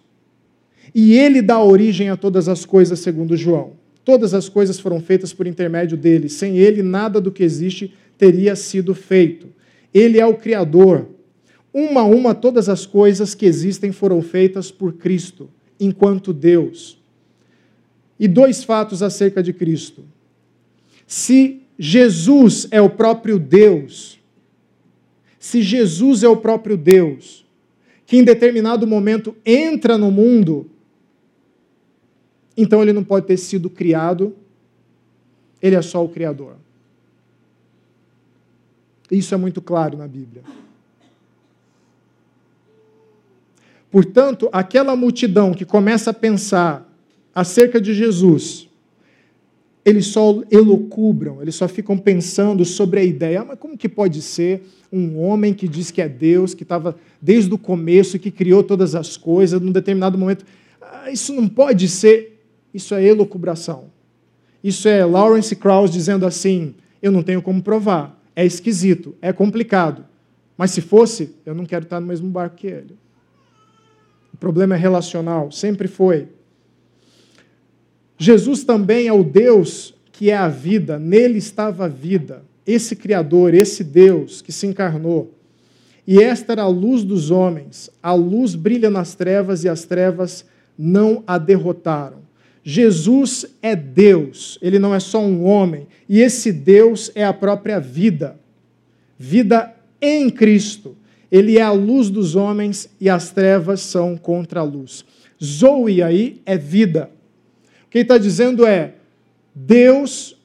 e 0.93 1.17
ele 1.17 1.41
dá 1.41 1.61
origem 1.61 2.09
a 2.09 2.17
todas 2.17 2.47
as 2.49 2.65
coisas, 2.65 2.99
segundo 2.99 3.37
João. 3.37 3.73
Todas 4.03 4.33
as 4.33 4.49
coisas 4.49 4.79
foram 4.79 4.99
feitas 4.99 5.33
por 5.33 5.45
intermédio 5.45 5.95
dele. 5.95 6.29
Sem 6.29 6.57
ele, 6.57 6.81
nada 6.81 7.21
do 7.21 7.31
que 7.31 7.43
existe 7.43 7.93
teria 8.17 8.55
sido 8.55 8.95
feito. 8.95 9.47
Ele 9.93 10.19
é 10.19 10.25
o 10.25 10.35
Criador. 10.35 11.07
Uma 11.73 12.01
a 12.01 12.05
uma, 12.05 12.33
todas 12.33 12.67
as 12.67 12.85
coisas 12.85 13.35
que 13.35 13.45
existem 13.45 13.91
foram 13.91 14.21
feitas 14.21 14.71
por 14.71 14.93
Cristo, 14.93 15.49
enquanto 15.79 16.33
Deus. 16.33 16.99
E 18.19 18.27
dois 18.27 18.63
fatos 18.63 19.03
acerca 19.03 19.41
de 19.41 19.53
Cristo. 19.53 20.03
Se 21.05 21.61
Jesus 21.77 22.67
é 22.71 22.81
o 22.81 22.89
próprio 22.89 23.39
Deus, 23.39 24.19
se 25.39 25.61
Jesus 25.61 26.23
é 26.23 26.27
o 26.27 26.37
próprio 26.37 26.75
Deus, 26.75 27.45
que 28.05 28.17
em 28.17 28.23
determinado 28.23 28.85
momento 28.85 29.35
entra 29.45 29.97
no 29.97 30.11
mundo, 30.11 30.69
então 32.57 32.81
ele 32.81 32.91
não 32.91 33.03
pode 33.03 33.27
ter 33.27 33.37
sido 33.37 33.69
criado, 33.69 34.35
ele 35.61 35.75
é 35.75 35.81
só 35.81 36.03
o 36.03 36.09
Criador. 36.09 36.55
Isso 39.09 39.33
é 39.33 39.37
muito 39.37 39.61
claro 39.61 39.97
na 39.97 40.07
Bíblia. 40.07 40.43
Portanto, 43.91 44.49
aquela 44.51 44.95
multidão 44.95 45.53
que 45.53 45.65
começa 45.65 46.11
a 46.11 46.13
pensar 46.13 46.87
acerca 47.33 47.81
de 47.81 47.93
Jesus, 47.93 48.69
eles 49.83 50.07
só 50.07 50.43
elocubram, 50.51 51.41
eles 51.41 51.55
só 51.55 51.67
ficam 51.67 51.97
pensando 51.97 52.63
sobre 52.65 52.99
a 52.99 53.03
ideia, 53.03 53.41
ah, 53.41 53.45
mas 53.45 53.59
como 53.59 53.77
que 53.77 53.89
pode 53.89 54.21
ser 54.21 54.61
um 54.91 55.19
homem 55.19 55.53
que 55.53 55.67
diz 55.67 55.89
que 55.89 56.01
é 56.01 56.09
Deus, 56.09 56.53
que 56.53 56.63
estava 56.63 56.95
desde 57.21 57.53
o 57.53 57.57
começo, 57.57 58.19
que 58.19 58.29
criou 58.29 58.63
todas 58.63 58.93
as 58.93 59.17
coisas, 59.17 59.59
num 59.59 59.71
determinado 59.71 60.17
momento, 60.17 60.45
ah, 60.81 61.09
isso 61.09 61.33
não 61.33 61.47
pode 61.47 61.87
ser, 61.87 62.39
isso 62.73 62.93
é 62.93 63.03
elucubração. 63.03 63.85
Isso 64.63 64.87
é 64.87 65.03
Lawrence 65.05 65.55
Krauss 65.55 65.89
dizendo 65.89 66.25
assim, 66.25 66.75
eu 67.01 67.11
não 67.11 67.23
tenho 67.23 67.41
como 67.41 67.63
provar, 67.63 68.21
é 68.35 68.45
esquisito, 68.45 69.15
é 69.21 69.33
complicado, 69.33 70.05
mas 70.57 70.71
se 70.71 70.81
fosse, 70.81 71.33
eu 71.45 71.55
não 71.55 71.65
quero 71.65 71.85
estar 71.85 71.99
no 71.99 72.05
mesmo 72.05 72.29
barco 72.29 72.57
que 72.57 72.67
ele. 72.67 72.95
Problema 74.39 74.75
é 74.75 74.77
relacional, 74.77 75.51
sempre 75.51 75.87
foi. 75.87 76.27
Jesus 78.17 78.63
também 78.63 79.07
é 79.07 79.13
o 79.13 79.23
Deus 79.23 79.93
que 80.11 80.29
é 80.29 80.35
a 80.35 80.49
vida, 80.49 80.99
nele 80.99 81.37
estava 81.37 81.85
a 81.85 81.87
vida, 81.87 82.43
esse 82.67 82.95
Criador, 82.95 83.53
esse 83.53 83.83
Deus 83.83 84.41
que 84.41 84.51
se 84.51 84.67
encarnou. 84.67 85.33
E 86.05 86.21
esta 86.21 86.53
era 86.53 86.63
a 86.63 86.67
luz 86.67 87.03
dos 87.03 87.29
homens. 87.31 87.89
A 88.01 88.13
luz 88.13 88.55
brilha 88.55 88.89
nas 88.89 89.13
trevas 89.13 89.63
e 89.63 89.69
as 89.69 89.85
trevas 89.85 90.43
não 90.77 91.23
a 91.27 91.37
derrotaram. 91.37 92.19
Jesus 92.63 93.45
é 93.61 93.75
Deus, 93.75 94.57
ele 94.61 94.79
não 94.79 94.93
é 94.93 94.99
só 94.99 95.21
um 95.21 95.45
homem, 95.45 95.87
e 96.07 96.19
esse 96.19 96.51
Deus 96.51 97.11
é 97.15 97.23
a 97.23 97.33
própria 97.33 97.79
vida. 97.79 98.39
Vida 99.17 99.73
em 100.01 100.29
Cristo. 100.29 100.97
Ele 101.31 101.57
é 101.57 101.61
a 101.61 101.71
luz 101.71 102.09
dos 102.09 102.35
homens 102.35 102.89
e 102.99 103.09
as 103.09 103.31
trevas 103.31 103.81
são 103.81 104.17
contra 104.17 104.61
a 104.61 104.63
luz. 104.63 105.05
Zoe 105.43 106.01
aí 106.01 106.41
é 106.45 106.57
vida. 106.57 107.09
O 107.85 107.89
que 107.89 107.99
ele 107.99 108.03
está 108.03 108.17
dizendo 108.17 108.65
é: 108.65 108.95
Deus 109.53 110.37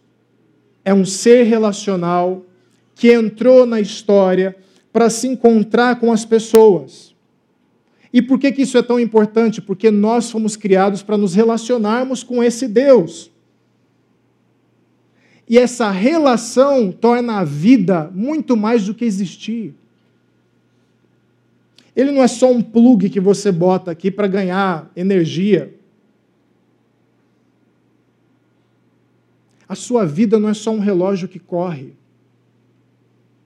é 0.84 0.92
um 0.92 1.04
ser 1.04 1.44
relacional 1.44 2.44
que 2.94 3.12
entrou 3.12 3.66
na 3.66 3.80
história 3.80 4.56
para 4.92 5.10
se 5.10 5.26
encontrar 5.26 5.98
com 5.98 6.12
as 6.12 6.24
pessoas. 6.24 7.14
E 8.12 8.22
por 8.22 8.38
que, 8.38 8.52
que 8.52 8.62
isso 8.62 8.78
é 8.78 8.82
tão 8.82 9.00
importante? 9.00 9.60
Porque 9.60 9.90
nós 9.90 10.30
fomos 10.30 10.54
criados 10.54 11.02
para 11.02 11.16
nos 11.16 11.34
relacionarmos 11.34 12.22
com 12.22 12.44
esse 12.44 12.68
Deus. 12.68 13.28
E 15.48 15.58
essa 15.58 15.90
relação 15.90 16.92
torna 16.92 17.40
a 17.40 17.44
vida 17.44 18.10
muito 18.14 18.56
mais 18.56 18.86
do 18.86 18.94
que 18.94 19.04
existir. 19.04 19.74
Ele 21.96 22.10
não 22.10 22.22
é 22.22 22.28
só 22.28 22.50
um 22.50 22.60
plug 22.60 23.08
que 23.08 23.20
você 23.20 23.52
bota 23.52 23.90
aqui 23.90 24.10
para 24.10 24.26
ganhar 24.26 24.90
energia. 24.96 25.74
A 29.68 29.74
sua 29.74 30.04
vida 30.04 30.38
não 30.38 30.48
é 30.48 30.54
só 30.54 30.70
um 30.70 30.80
relógio 30.80 31.28
que 31.28 31.38
corre, 31.38 31.94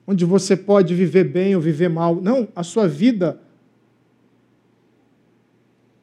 onde 0.07 0.25
você 0.25 0.57
pode 0.57 0.95
viver 0.95 1.25
bem 1.25 1.55
ou 1.55 1.61
viver 1.61 1.89
mal. 1.89 2.17
Não, 2.17 2.49
a 2.57 2.63
sua 2.63 2.89
vida 2.89 3.41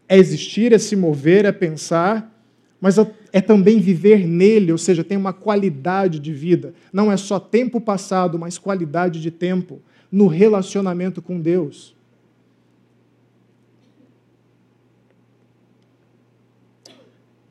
é 0.07 0.17
existir, 0.17 0.71
é 0.71 0.77
se 0.77 0.95
mover, 0.95 1.45
é 1.45 1.51
pensar, 1.51 2.31
mas 2.79 2.97
é 3.33 3.41
também 3.41 3.79
viver 3.79 4.27
nele, 4.27 4.71
ou 4.71 4.77
seja, 4.77 5.03
tem 5.03 5.17
uma 5.17 5.33
qualidade 5.33 6.19
de 6.19 6.31
vida. 6.31 6.75
Não 6.93 7.11
é 7.11 7.17
só 7.17 7.39
tempo 7.39 7.81
passado, 7.81 8.37
mas 8.37 8.59
qualidade 8.59 9.19
de 9.19 9.31
tempo 9.31 9.81
no 10.11 10.27
relacionamento 10.27 11.21
com 11.21 11.39
Deus. 11.39 11.94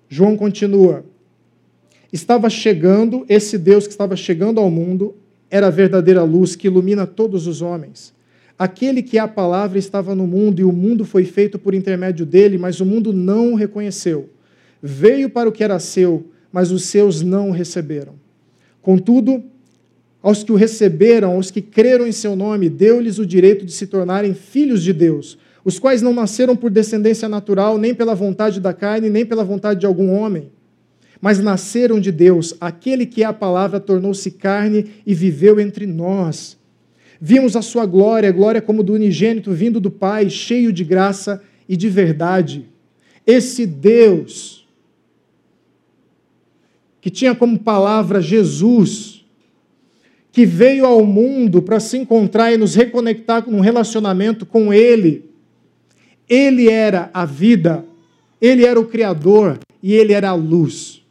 João 0.09 0.37
continua 0.37 1.05
estava 2.15 2.49
chegando, 2.49 3.27
esse 3.29 3.59
Deus 3.59 3.89
que 3.89 3.93
estava 3.93 4.15
chegando 4.15 4.61
ao 4.61 4.71
mundo, 4.71 5.17
era 5.51 5.67
a 5.67 5.71
verdadeira 5.71 6.23
luz 6.23 6.55
que 6.55 6.69
ilumina 6.69 7.09
todos 7.09 7.49
os 7.49 7.61
homens. 7.61 8.15
Aquele 8.57 9.03
que 9.03 9.19
é 9.19 9.21
a 9.21 9.27
palavra 9.27 9.81
estava 9.81 10.15
no 10.15 10.25
mundo 10.25 10.61
e 10.61 10.65
o 10.65 10.71
mundo 10.71 11.05
foi 11.05 11.25
feito 11.25 11.59
por 11.59 11.75
intermédio 11.75 12.25
dele, 12.25 12.57
mas 12.57 12.79
o 12.79 12.87
mundo 12.87 13.13
não 13.13 13.53
o 13.53 13.57
reconheceu. 13.57 14.31
Veio 14.81 15.29
para 15.29 15.49
o 15.49 15.53
que 15.53 15.65
era 15.65 15.81
seu, 15.81 16.29
mas 16.53 16.71
os 16.71 16.85
seus 16.85 17.21
não 17.21 17.49
o 17.49 17.53
receberam. 17.53 18.15
Contudo, 18.81 19.43
aos 20.23 20.45
que 20.45 20.53
o 20.53 20.57
receberam, 20.57 21.33
aos 21.33 21.51
que 21.51 21.61
creram 21.61 22.07
em 22.07 22.13
seu 22.13 22.37
nome, 22.37 22.69
deu-lhes 22.69 23.19
o 23.19 23.27
direito 23.27 23.67
de 23.67 23.73
se 23.73 23.89
tornarem 23.89 24.35
filhos 24.35 24.85
de 24.85 24.93
Deus, 24.93 25.37
os 25.65 25.79
quais 25.79 26.03
não 26.03 26.13
nasceram 26.13 26.55
por 26.55 26.71
descendência 26.71 27.29
natural, 27.29 27.79
nem 27.79 27.95
pela 27.95 28.15
vontade 28.15 28.61
da 28.61 28.73
carne, 28.73 29.09
nem 29.09 29.25
pela 29.25 29.45
vontade 29.45 29.81
de 29.81 29.87
algum 29.87 30.13
homem 30.13 30.51
mas 31.25 31.39
nasceram 31.39 31.99
de 31.99 32.13
Deus. 32.13 32.55
Aquele 32.61 33.07
que 33.07 33.23
é 33.23 33.27
a 33.27 33.33
palavra 33.33 33.81
tornou-se 33.81 34.31
carne 34.31 34.91
e 35.07 35.15
viveu 35.15 35.59
entre 35.59 35.87
nós. 35.87 36.59
Vimos 37.19 37.57
a 37.57 37.63
sua 37.63 37.87
glória, 37.87 38.31
glória 38.31 38.61
como 38.61 38.83
do 38.83 38.93
unigênito 38.93 39.51
vindo 39.51 39.81
do 39.81 39.91
Pai, 39.91 40.29
cheio 40.29 40.71
de 40.71 40.85
graça 40.85 41.43
e 41.67 41.79
de 41.79 41.89
verdade. 41.89 42.67
Esse 43.27 43.65
Deus, 43.65 44.69
que 47.01 47.09
tinha 47.09 47.35
como 47.35 47.59
palavra 47.59 48.21
Jesus, 48.21 49.25
que 50.31 50.45
veio 50.45 50.85
ao 50.85 51.07
mundo 51.07 51.63
para 51.63 51.81
se 51.81 51.97
encontrar 51.97 52.53
e 52.53 52.59
nos 52.59 52.75
reconectar 52.75 53.49
num 53.49 53.61
relacionamento 53.61 54.45
com 54.45 54.75
Ele. 54.75 55.25
Ele 56.29 56.69
era 56.69 57.11
a 57.13 57.25
vida, 57.25 57.85
Ele 58.41 58.65
era 58.65 58.79
o 58.79 58.87
Criador 58.87 59.59
e 59.83 59.93
Ele 59.93 60.13
era 60.13 60.31
a 60.31 60.35
luz 60.35 61.05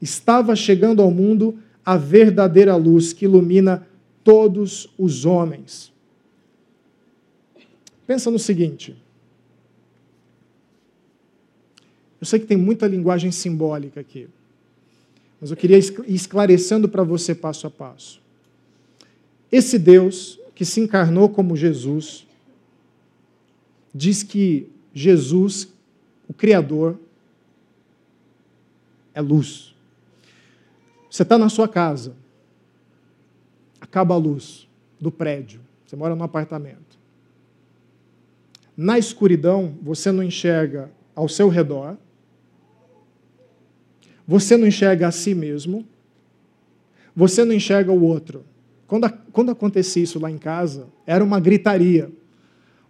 estava 0.00 0.54
chegando 0.54 1.02
ao 1.02 1.10
mundo 1.10 1.58
a 1.84 1.96
verdadeira 1.96 2.76
luz 2.76 3.12
que 3.12 3.24
ilumina 3.24 3.86
todos 4.22 4.88
os 4.98 5.24
homens. 5.24 5.92
Pensa 8.06 8.30
no 8.30 8.38
seguinte. 8.38 8.96
Eu 12.20 12.26
sei 12.26 12.38
que 12.38 12.46
tem 12.46 12.56
muita 12.56 12.86
linguagem 12.86 13.30
simbólica 13.30 14.00
aqui, 14.00 14.28
mas 15.40 15.50
eu 15.50 15.56
queria 15.56 15.78
ir 15.78 15.94
esclarecendo 16.08 16.88
para 16.88 17.02
você 17.02 17.34
passo 17.34 17.66
a 17.66 17.70
passo. 17.70 18.20
Esse 19.50 19.78
Deus 19.78 20.38
que 20.54 20.64
se 20.64 20.80
encarnou 20.80 21.28
como 21.28 21.56
Jesus, 21.56 22.26
diz 23.94 24.22
que 24.22 24.70
Jesus, 24.92 25.68
o 26.28 26.34
Criador, 26.34 26.98
é 29.14 29.20
luz. 29.20 29.74
Você 31.10 31.22
está 31.22 31.36
na 31.38 31.48
sua 31.48 31.66
casa, 31.66 32.14
acaba 33.80 34.14
a 34.14 34.18
luz 34.18 34.68
do 35.00 35.10
prédio, 35.10 35.60
você 35.84 35.96
mora 35.96 36.14
num 36.14 36.24
apartamento. 36.24 36.98
Na 38.76 38.98
escuridão, 38.98 39.76
você 39.82 40.12
não 40.12 40.22
enxerga 40.22 40.90
ao 41.14 41.28
seu 41.28 41.48
redor, 41.48 41.96
você 44.26 44.56
não 44.56 44.66
enxerga 44.66 45.08
a 45.08 45.10
si 45.10 45.34
mesmo, 45.34 45.84
você 47.16 47.44
não 47.44 47.52
enxerga 47.52 47.90
o 47.90 48.02
outro. 48.02 48.44
Quando, 48.86 49.10
quando 49.32 49.50
acontecia 49.50 50.02
isso 50.02 50.20
lá 50.20 50.30
em 50.30 50.38
casa, 50.38 50.86
era 51.06 51.24
uma 51.24 51.40
gritaria. 51.40 52.12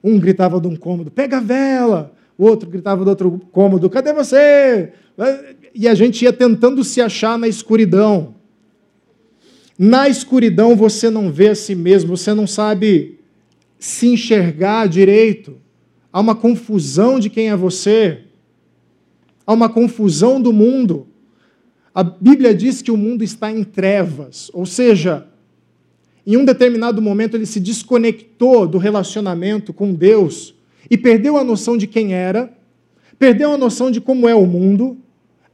Um 0.03 0.19
gritava 0.19 0.61
de 0.61 0.69
um 0.69 0.77
cômodo, 0.77 1.11
pega 1.11 1.39
a 1.39 1.41
vela! 1.41 2.13
O 2.37 2.45
outro 2.45 2.71
gritava 2.71 3.05
do 3.05 3.11
outro 3.11 3.41
cômodo, 3.51 3.91
cadê 3.91 4.13
você? 4.13 4.93
E 5.75 5.89
a 5.89 5.95
gente 5.95 6.23
ia 6.23 6.33
tentando 6.33 6.85
se 6.85 7.01
achar 7.01 7.37
na 7.37 7.49
escuridão. 7.49 8.37
Na 9.77 10.09
escuridão 10.09 10.77
você 10.77 11.11
não 11.11 11.33
vê 11.33 11.49
a 11.49 11.55
si 11.55 11.75
mesmo, 11.75 12.17
você 12.17 12.33
não 12.33 12.47
sabe 12.47 13.19
se 13.79 14.07
enxergar 14.07 14.89
direito. 14.89 15.57
Há 16.13 16.21
uma 16.21 16.35
confusão 16.35 17.19
de 17.19 17.29
quem 17.29 17.51
é 17.51 17.57
você. 17.57 18.21
a 19.47 19.53
uma 19.55 19.69
confusão 19.69 20.41
do 20.41 20.53
mundo. 20.53 21.07
A 21.95 22.03
Bíblia 22.03 22.55
diz 22.55 22.83
que 22.83 22.91
o 22.91 22.97
mundo 22.99 23.25
está 23.25 23.51
em 23.51 23.65
trevas, 23.65 24.51
ou 24.53 24.67
seja, 24.67 25.27
em 26.35 26.37
um 26.37 26.45
determinado 26.45 27.01
momento 27.01 27.37
ele 27.37 27.47
se 27.47 27.59
desconectou 27.59 28.69
do 28.69 28.77
relacionamento 28.77 29.73
com 29.73 29.95
Deus 29.95 30.55
e 30.91 30.97
perdeu 30.97 31.39
a 31.39 31.43
noção 31.43 31.77
de 31.77 31.87
quem 31.87 32.13
era, 32.13 32.53
perdeu 33.19 33.51
a 33.51 33.57
noção 33.57 33.91
de 33.91 33.99
como 33.99 34.29
é 34.29 34.35
o 34.35 34.47
mundo, 34.47 34.99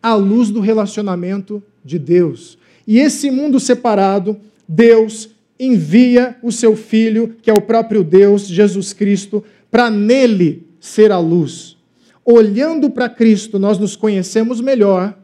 à 0.03 0.15
luz 0.15 0.51
do 0.51 0.59
relacionamento 0.59 1.63
de 1.85 1.97
Deus. 1.97 2.59
E 2.87 2.99
esse 2.99 3.31
mundo 3.31 3.61
separado, 3.61 4.37
Deus 4.69 5.31
envia 5.59 6.37
o 6.43 6.51
seu 6.51 6.75
Filho, 6.77 7.37
que 7.41 7.49
é 7.49 7.55
o 7.55 7.63
próprio 7.63 8.03
Deus, 8.03 8.47
Jesus 8.47 8.93
Cristo, 8.93 9.45
para 9.71 9.89
nele 9.89 10.67
ser 10.81 11.13
a 11.13 11.19
luz. 11.19 11.77
Olhando 12.25 12.91
para 12.91 13.09
Cristo, 13.09 13.59
nós 13.61 13.79
nos 13.79 13.95
conhecemos 13.95 14.61
melhor, 14.61 15.17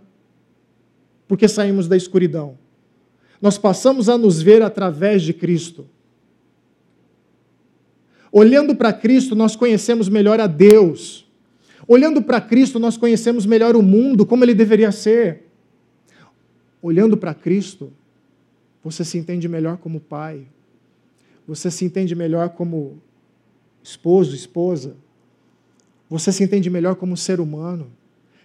porque 1.26 1.48
saímos 1.48 1.88
da 1.88 1.96
escuridão. 1.96 2.56
Nós 3.40 3.56
passamos 3.56 4.08
a 4.08 4.18
nos 4.18 4.42
ver 4.42 4.62
através 4.62 5.22
de 5.22 5.32
Cristo. 5.32 5.86
Olhando 8.30 8.76
para 8.76 8.92
Cristo, 8.92 9.34
nós 9.34 9.56
conhecemos 9.56 10.08
melhor 10.08 10.38
a 10.40 10.46
Deus. 10.46 11.26
Olhando 11.88 12.22
para 12.22 12.40
Cristo, 12.40 12.78
nós 12.78 12.96
conhecemos 12.96 13.44
melhor 13.46 13.74
o 13.74 13.82
mundo, 13.82 14.24
como 14.24 14.44
ele 14.44 14.54
deveria 14.54 14.92
ser. 14.92 15.46
Olhando 16.80 17.16
para 17.16 17.34
Cristo, 17.34 17.92
você 18.84 19.04
se 19.04 19.18
entende 19.18 19.48
melhor 19.48 19.78
como 19.78 20.00
pai. 20.00 20.46
Você 21.46 21.70
se 21.70 21.84
entende 21.84 22.14
melhor 22.14 22.50
como 22.50 23.02
esposo, 23.82 24.34
esposa. 24.34 24.94
Você 26.08 26.30
se 26.30 26.44
entende 26.44 26.70
melhor 26.70 26.94
como 26.94 27.16
ser 27.16 27.40
humano. 27.40 27.90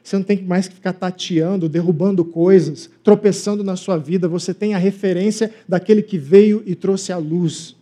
Você 0.06 0.18
não 0.18 0.24
tem 0.24 0.44
mais 0.44 0.68
que 0.68 0.76
ficar 0.76 0.94
tateando, 0.94 1.68
derrubando 1.68 2.24
coisas, 2.24 2.88
tropeçando 3.04 3.64
na 3.64 3.76
sua 3.76 3.98
vida. 3.98 4.28
Você 4.28 4.54
tem 4.54 4.76
a 4.76 4.78
referência 4.78 5.52
daquele 5.68 6.04
que 6.04 6.16
veio 6.16 6.62
e 6.64 6.76
trouxe 6.76 7.12
a 7.12 7.18
luz. 7.18 7.76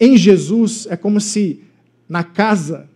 Em 0.00 0.16
Jesus, 0.16 0.88
é 0.90 0.96
como 0.96 1.20
se 1.20 1.62
na 2.08 2.24
casa, 2.24 2.88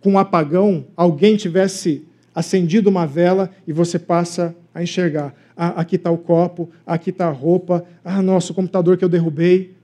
com 0.00 0.12
um 0.12 0.18
apagão, 0.18 0.86
alguém 0.96 1.36
tivesse 1.36 2.02
acendido 2.34 2.88
uma 2.88 3.06
vela 3.06 3.50
e 3.66 3.72
você 3.72 3.98
passa 3.98 4.56
a 4.74 4.82
enxergar. 4.82 5.34
Ah, 5.54 5.82
aqui 5.82 5.96
está 5.96 6.10
o 6.10 6.16
copo, 6.16 6.70
aqui 6.86 7.10
está 7.10 7.26
a 7.26 7.30
roupa, 7.30 7.84
ah, 8.02 8.22
nosso 8.22 8.54
computador 8.54 8.96
que 8.96 9.04
eu 9.04 9.08
derrubei. 9.10 9.74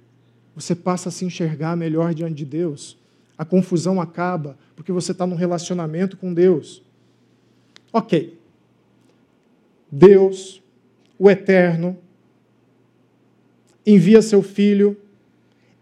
Você 0.57 0.75
passa 0.75 1.11
a 1.11 1.13
se 1.13 1.27
enxergar 1.27 1.77
melhor 1.77 2.15
diante 2.15 2.37
de 2.37 2.47
Deus. 2.47 2.98
A 3.39 3.45
confusão 3.45 4.01
acaba, 4.01 4.59
porque 4.75 4.93
você 4.93 5.13
está 5.13 5.27
num 5.27 5.37
relacionamento 5.37 6.17
com 6.17 6.35
Deus. 6.35 6.83
Ok. 7.93 8.37
Deus, 9.91 10.61
o 11.17 11.31
Eterno, 11.31 11.97
envia 13.87 14.21
seu 14.21 14.43
Filho 14.43 14.97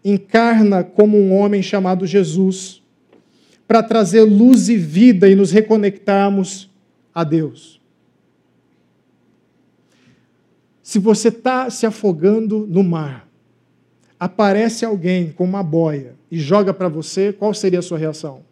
encarna 0.09 0.83
como 0.85 1.17
um 1.17 1.33
homem 1.33 1.61
chamado 1.61 2.07
Jesus, 2.07 2.81
para 3.67 3.83
trazer 3.83 4.21
luz 4.21 4.69
e 4.69 4.77
vida 4.77 5.27
e 5.27 5.35
nos 5.35 5.51
reconectarmos 5.51 6.69
a 7.13 7.25
Deus. 7.25 7.81
Se 10.81 10.99
você 10.99 11.27
está 11.27 11.69
se 11.69 11.85
afogando 11.85 12.65
no 12.65 12.81
mar, 12.81 13.27
aparece 14.17 14.85
alguém 14.85 15.33
com 15.33 15.43
uma 15.43 15.61
boia 15.61 16.16
e 16.29 16.37
joga 16.39 16.73
para 16.73 16.87
você, 16.87 17.31
qual 17.31 17.53
seria 17.53 17.79
a 17.79 17.81
sua 17.81 17.97
reação? 17.97 18.43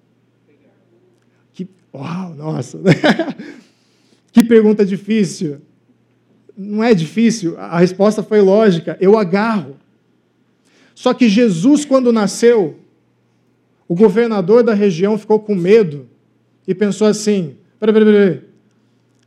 Que, 1.54 1.68
uau, 1.94 2.34
nossa! 2.34 2.80
que 4.32 4.44
pergunta 4.44 4.86
difícil. 4.86 5.62
Não 6.58 6.84
é 6.84 6.94
difícil, 6.94 7.58
a 7.60 7.80
resposta 7.80 8.24
foi 8.24 8.40
lógica. 8.40 8.98
Eu 9.02 9.18
agarro. 9.18 9.76
Só 10.94 11.14
que 11.14 11.28
Jesus, 11.28 11.84
quando 11.84 12.14
nasceu, 12.14 12.80
o 13.88 13.94
governador 13.94 14.64
da 14.64 14.74
região 14.74 15.18
ficou 15.18 15.40
com 15.40 15.54
medo 15.54 16.08
e 16.66 16.74
pensou 16.74 17.08
assim: 17.08 17.56
peraí, 17.80 17.94
peraí, 17.94 18.14
peraí. 18.14 18.42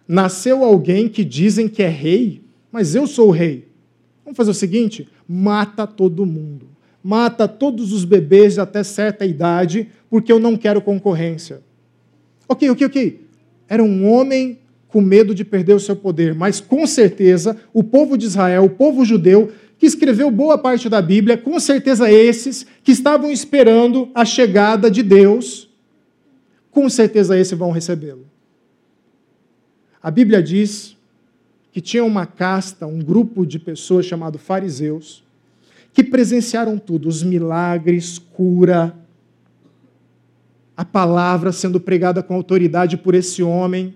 Nasceu 0.06 0.64
alguém 0.64 1.06
que 1.06 1.22
dizem 1.22 1.68
que 1.68 1.82
é 1.82 1.88
rei, 1.88 2.42
mas 2.72 2.94
eu 2.94 3.06
sou 3.06 3.28
o 3.28 3.32
rei. 3.32 3.68
Vamos 4.24 4.36
fazer 4.36 4.50
o 4.50 4.54
seguinte: 4.54 5.06
mata 5.28 5.86
todo 5.86 6.24
mundo. 6.24 6.66
Mata 7.08 7.48
todos 7.48 7.90
os 7.90 8.04
bebês 8.04 8.58
até 8.58 8.84
certa 8.84 9.24
idade, 9.24 9.88
porque 10.10 10.30
eu 10.30 10.38
não 10.38 10.58
quero 10.58 10.82
concorrência. 10.82 11.62
Ok, 12.46 12.68
ok, 12.68 12.86
ok. 12.86 13.26
Era 13.66 13.82
um 13.82 14.06
homem 14.06 14.58
com 14.88 15.00
medo 15.00 15.34
de 15.34 15.42
perder 15.42 15.72
o 15.72 15.80
seu 15.80 15.96
poder, 15.96 16.34
mas 16.34 16.60
com 16.60 16.86
certeza 16.86 17.56
o 17.72 17.82
povo 17.82 18.18
de 18.18 18.26
Israel, 18.26 18.64
o 18.64 18.68
povo 18.68 19.06
judeu, 19.06 19.50
que 19.78 19.86
escreveu 19.86 20.30
boa 20.30 20.58
parte 20.58 20.86
da 20.90 21.00
Bíblia, 21.00 21.38
com 21.38 21.58
certeza 21.58 22.12
esses 22.12 22.66
que 22.84 22.92
estavam 22.92 23.30
esperando 23.30 24.10
a 24.14 24.26
chegada 24.26 24.90
de 24.90 25.02
Deus, 25.02 25.70
com 26.70 26.90
certeza 26.90 27.38
esses 27.38 27.56
vão 27.56 27.70
recebê-lo. 27.70 28.26
A 30.02 30.10
Bíblia 30.10 30.42
diz 30.42 30.94
que 31.72 31.80
tinha 31.80 32.04
uma 32.04 32.26
casta, 32.26 32.86
um 32.86 32.98
grupo 32.98 33.46
de 33.46 33.58
pessoas 33.58 34.04
chamado 34.04 34.38
fariseus, 34.38 35.26
que 35.92 36.04
presenciaram 36.04 36.78
tudo, 36.78 37.08
os 37.08 37.22
milagres, 37.22 38.18
cura, 38.18 38.96
a 40.76 40.84
palavra 40.84 41.50
sendo 41.52 41.80
pregada 41.80 42.22
com 42.22 42.34
autoridade 42.34 42.96
por 42.96 43.14
esse 43.14 43.42
homem. 43.42 43.94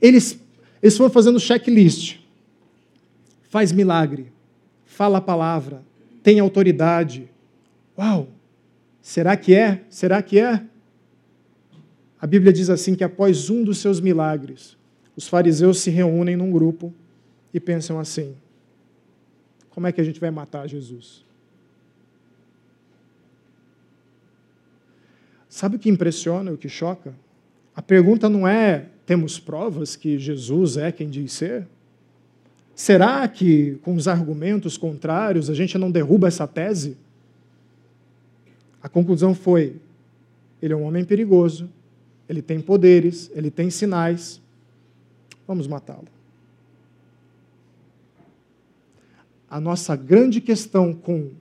Eles, 0.00 0.38
eles 0.82 0.96
foram 0.96 1.10
fazendo 1.10 1.40
checklist. 1.40 2.18
Faz 3.48 3.72
milagre 3.72 4.32
fala 5.00 5.16
a 5.16 5.22
palavra, 5.22 5.82
tem 6.22 6.40
autoridade. 6.40 7.26
Uau! 7.96 8.28
Será 9.00 9.34
que 9.34 9.54
é? 9.54 9.80
Será 9.88 10.20
que 10.20 10.38
é? 10.38 10.62
A 12.20 12.26
Bíblia 12.26 12.52
diz 12.52 12.68
assim 12.68 12.94
que 12.94 13.02
após 13.02 13.48
um 13.48 13.64
dos 13.64 13.78
seus 13.78 13.98
milagres, 13.98 14.76
os 15.16 15.26
fariseus 15.26 15.80
se 15.80 15.88
reúnem 15.88 16.36
num 16.36 16.50
grupo 16.50 16.92
e 17.54 17.58
pensam 17.58 17.98
assim: 17.98 18.34
como 19.70 19.86
é 19.86 19.92
que 19.92 20.00
a 20.00 20.04
gente 20.04 20.20
vai 20.20 20.30
matar 20.30 20.68
Jesus? 20.68 21.24
Sabe 25.48 25.76
o 25.76 25.78
que 25.78 25.88
impressiona, 25.88 26.52
o 26.52 26.56
que 26.56 26.68
choca? 26.68 27.14
A 27.74 27.82
pergunta 27.82 28.28
não 28.28 28.46
é: 28.46 28.86
temos 29.06 29.38
provas 29.38 29.96
que 29.96 30.18
Jesus 30.18 30.76
é 30.76 30.92
quem 30.92 31.08
diz 31.08 31.32
ser? 31.32 31.66
Será 32.74 33.26
que, 33.28 33.78
com 33.82 33.94
os 33.94 34.08
argumentos 34.08 34.78
contrários, 34.78 35.50
a 35.50 35.54
gente 35.54 35.76
não 35.76 35.90
derruba 35.90 36.28
essa 36.28 36.46
tese? 36.46 36.96
A 38.82 38.88
conclusão 38.88 39.34
foi: 39.34 39.76
ele 40.62 40.72
é 40.72 40.76
um 40.76 40.84
homem 40.84 41.04
perigoso, 41.04 41.68
ele 42.28 42.40
tem 42.40 42.60
poderes, 42.60 43.30
ele 43.34 43.50
tem 43.50 43.70
sinais, 43.70 44.40
vamos 45.46 45.66
matá-lo. 45.66 46.08
A 49.50 49.60
nossa 49.60 49.96
grande 49.96 50.40
questão 50.40 50.94
com 50.94 51.32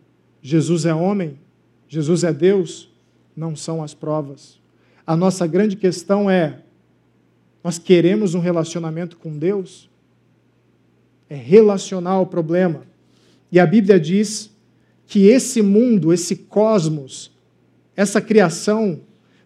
Jesus 0.41 0.85
é 0.85 0.93
homem, 0.93 1.39
Jesus 1.87 2.23
é 2.23 2.33
Deus, 2.33 2.91
não 3.37 3.55
são 3.55 3.81
as 3.83 3.93
provas. 3.93 4.59
A 5.05 5.15
nossa 5.15 5.45
grande 5.45 5.75
questão 5.75 6.29
é: 6.29 6.61
nós 7.63 7.77
queremos 7.77 8.33
um 8.33 8.39
relacionamento 8.39 9.15
com 9.15 9.37
Deus? 9.37 9.89
é 11.29 11.35
relacional 11.35 12.23
o 12.23 12.25
problema. 12.25 12.81
E 13.51 13.59
a 13.59 13.65
Bíblia 13.65 13.99
diz 13.99 14.49
que 15.05 15.27
esse 15.27 15.61
mundo, 15.61 16.11
esse 16.11 16.35
cosmos, 16.35 17.31
essa 17.95 18.19
criação, 18.19 18.99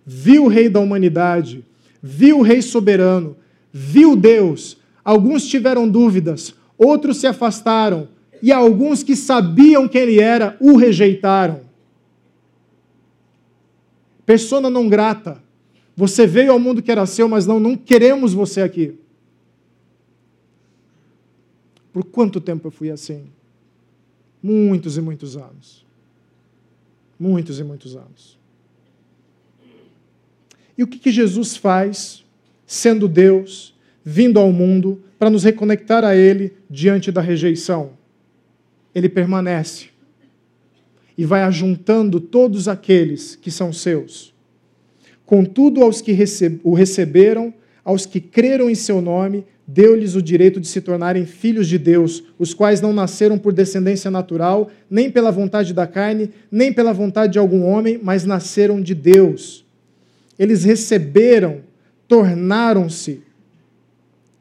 viu 0.05 0.45
o 0.45 0.47
Rei 0.47 0.70
da 0.70 0.80
humanidade, 0.80 1.64
viu 2.01 2.39
o 2.39 2.41
Rei 2.41 2.61
soberano, 2.61 3.36
viu 3.72 4.16
Deus. 4.16 4.78
Alguns 5.03 5.45
tiveram 5.45 5.88
dúvidas, 5.88 6.55
outros 6.78 7.18
se 7.18 7.28
afastaram, 7.28 8.07
e 8.44 8.52
alguns 8.52 9.04
que 9.04 9.16
sabiam 9.16 9.88
quem 9.88 10.02
ele 10.02 10.20
era 10.20 10.58
o 10.60 10.76
rejeitaram. 10.76 11.62
Persona 14.26 14.70
não 14.70 14.89
grata. 14.89 15.41
Você 15.96 16.28
veio 16.28 16.52
ao 16.52 16.60
mundo 16.60 16.82
que 16.82 16.91
era 16.91 17.06
seu, 17.06 17.30
mas 17.30 17.48
não, 17.48 17.58
não 17.58 17.78
queremos 17.78 18.34
você 18.34 18.62
aqui. 18.62 19.00
Por 21.94 22.04
quanto 22.04 22.41
tempo 22.41 22.68
eu 22.68 22.72
fui 22.72 22.91
assim? 22.91 23.28
Muitos 24.41 24.98
e 24.98 25.02
muitos 25.02 25.38
anos. 25.38 25.86
Muitos 27.18 27.60
e 27.62 27.64
muitos 27.64 27.96
anos. 27.96 28.38
E 30.78 30.84
o 30.84 30.88
que, 30.88 31.00
que 31.00 31.14
Jesus 31.14 31.56
faz, 31.56 32.26
sendo 32.68 33.08
Deus, 33.08 33.74
vindo 34.04 34.38
ao 34.38 34.52
mundo, 34.52 35.02
para 35.18 35.30
nos 35.30 35.46
reconectar 35.46 36.04
a 36.04 36.14
Ele 36.14 36.52
diante 36.70 37.10
da 37.10 37.22
rejeição? 37.22 38.03
Ele 38.94 39.10
permanece 39.10 39.88
e 41.18 41.26
vai 41.26 41.44
ajuntando 41.44 42.20
todos 42.20 42.68
aqueles 42.68 43.36
que 43.36 43.52
são 43.52 43.72
seus. 43.72 44.34
Contudo, 45.26 45.82
aos 45.84 46.02
que 46.02 46.18
o 46.64 46.74
receberam, 46.74 47.54
aos 47.84 48.06
que 48.06 48.20
creram 48.20 48.70
em 48.70 48.76
seu 48.76 49.02
nome, 49.02 49.46
deu-lhes 49.66 50.16
o 50.16 50.22
direito 50.22 50.60
de 50.60 50.68
se 50.68 50.82
tornarem 50.82 51.26
filhos 51.26 51.68
de 51.68 51.78
Deus, 51.78 52.24
os 52.38 52.54
quais 52.54 52.82
não 52.82 52.91
nasceram 52.91 53.38
por 53.38 53.54
descendência 53.54 54.12
natural, 54.12 54.70
nem 54.89 55.10
pela 55.10 55.32
vontade 55.32 55.74
da 55.74 55.88
carne, 55.88 56.32
nem 56.52 56.74
pela 56.74 56.94
vontade 56.94 57.34
de 57.34 57.39
algum 57.39 57.64
homem, 57.64 58.00
mas 58.02 58.26
nasceram 58.26 58.82
de 58.82 58.94
Deus. 58.94 59.66
Eles 60.38 60.64
receberam, 60.64 61.62
tornaram-se, 62.08 63.22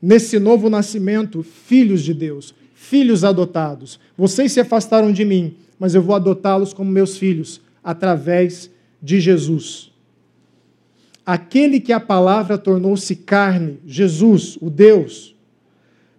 nesse 0.00 0.38
novo 0.38 0.68
nascimento, 0.68 1.42
filhos 1.42 2.02
de 2.02 2.12
Deus, 2.12 2.54
filhos 2.82 3.24
adotados. 3.24 3.98
Vocês 4.16 4.52
se 4.52 4.60
afastaram 4.60 5.12
de 5.12 5.24
mim, 5.24 5.54
mas 5.78 5.94
eu 5.94 6.02
vou 6.02 6.14
adotá-los 6.14 6.72
como 6.72 6.90
meus 6.90 7.16
filhos, 7.16 7.60
através 7.82 8.70
de 9.02 9.20
Jesus 9.20 9.92
aquele 11.24 11.80
que 11.80 11.92
a 11.92 12.00
palavra 12.00 12.58
tornou-se 12.58 13.14
carne, 13.16 13.78
Jesus, 13.86 14.58
o 14.60 14.68
Deus. 14.68 15.34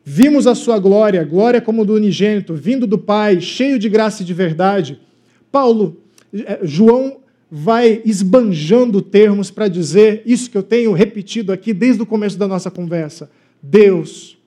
Vimos 0.03 0.47
a 0.47 0.55
sua 0.55 0.79
glória, 0.79 1.23
glória 1.23 1.61
como 1.61 1.85
do 1.85 1.93
unigênito, 1.93 2.53
vindo 2.53 2.85
do 2.87 2.97
Pai, 2.97 3.39
cheio 3.39 3.79
de 3.79 3.87
graça 3.87 4.23
e 4.23 4.25
de 4.25 4.33
verdade. 4.33 4.99
Paulo, 5.51 5.97
eh, 6.33 6.59
João 6.63 7.19
vai 7.49 8.01
esbanjando 8.03 9.01
termos 9.01 9.51
para 9.51 9.67
dizer 9.67 10.23
isso 10.25 10.49
que 10.49 10.57
eu 10.57 10.63
tenho 10.63 10.91
repetido 10.91 11.51
aqui 11.51 11.73
desde 11.73 12.01
o 12.01 12.05
começo 12.05 12.37
da 12.37 12.47
nossa 12.47 12.71
conversa. 12.71 13.29
Deus 13.61 14.37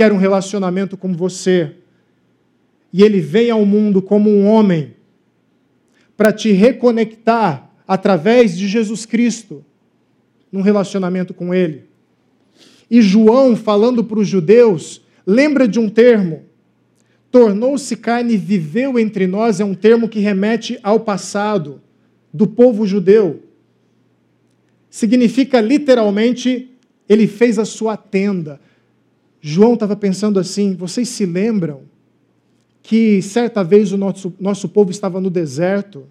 quer 0.00 0.14
um 0.14 0.16
relacionamento 0.16 0.96
com 0.96 1.12
você. 1.12 1.72
E 2.90 3.02
ele 3.02 3.20
vem 3.20 3.50
ao 3.50 3.66
mundo 3.66 4.00
como 4.00 4.30
um 4.30 4.46
homem 4.46 4.94
para 6.16 6.32
te 6.32 6.52
reconectar 6.52 7.70
através 7.86 8.56
de 8.56 8.66
Jesus 8.66 9.04
Cristo 9.04 9.62
num 10.50 10.62
relacionamento 10.62 11.34
com 11.34 11.52
Ele. 11.52 11.84
E 12.90 13.02
João, 13.02 13.54
falando 13.54 14.02
para 14.02 14.18
os 14.18 14.26
judeus, 14.26 15.02
lembra 15.26 15.68
de 15.68 15.78
um 15.78 15.86
termo. 15.86 16.46
Tornou-se 17.30 17.94
carne 17.94 18.38
viveu 18.38 18.98
entre 18.98 19.26
nós 19.26 19.60
é 19.60 19.66
um 19.66 19.74
termo 19.74 20.08
que 20.08 20.18
remete 20.18 20.78
ao 20.82 21.00
passado 21.00 21.78
do 22.32 22.46
povo 22.46 22.86
judeu. 22.86 23.42
Significa 24.88 25.60
literalmente, 25.60 26.70
ele 27.06 27.26
fez 27.26 27.58
a 27.58 27.66
sua 27.66 27.98
tenda. 27.98 28.58
João 29.40 29.74
estava 29.74 29.96
pensando 29.96 30.38
assim: 30.38 30.74
vocês 30.74 31.08
se 31.08 31.24
lembram 31.24 31.82
que 32.82 33.22
certa 33.22 33.62
vez 33.62 33.92
o 33.92 33.96
nosso, 33.96 34.32
nosso 34.38 34.68
povo 34.68 34.90
estava 34.90 35.20
no 35.20 35.30
deserto, 35.30 36.04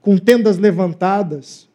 com 0.00 0.16
tendas 0.16 0.58
levantadas, 0.58 1.68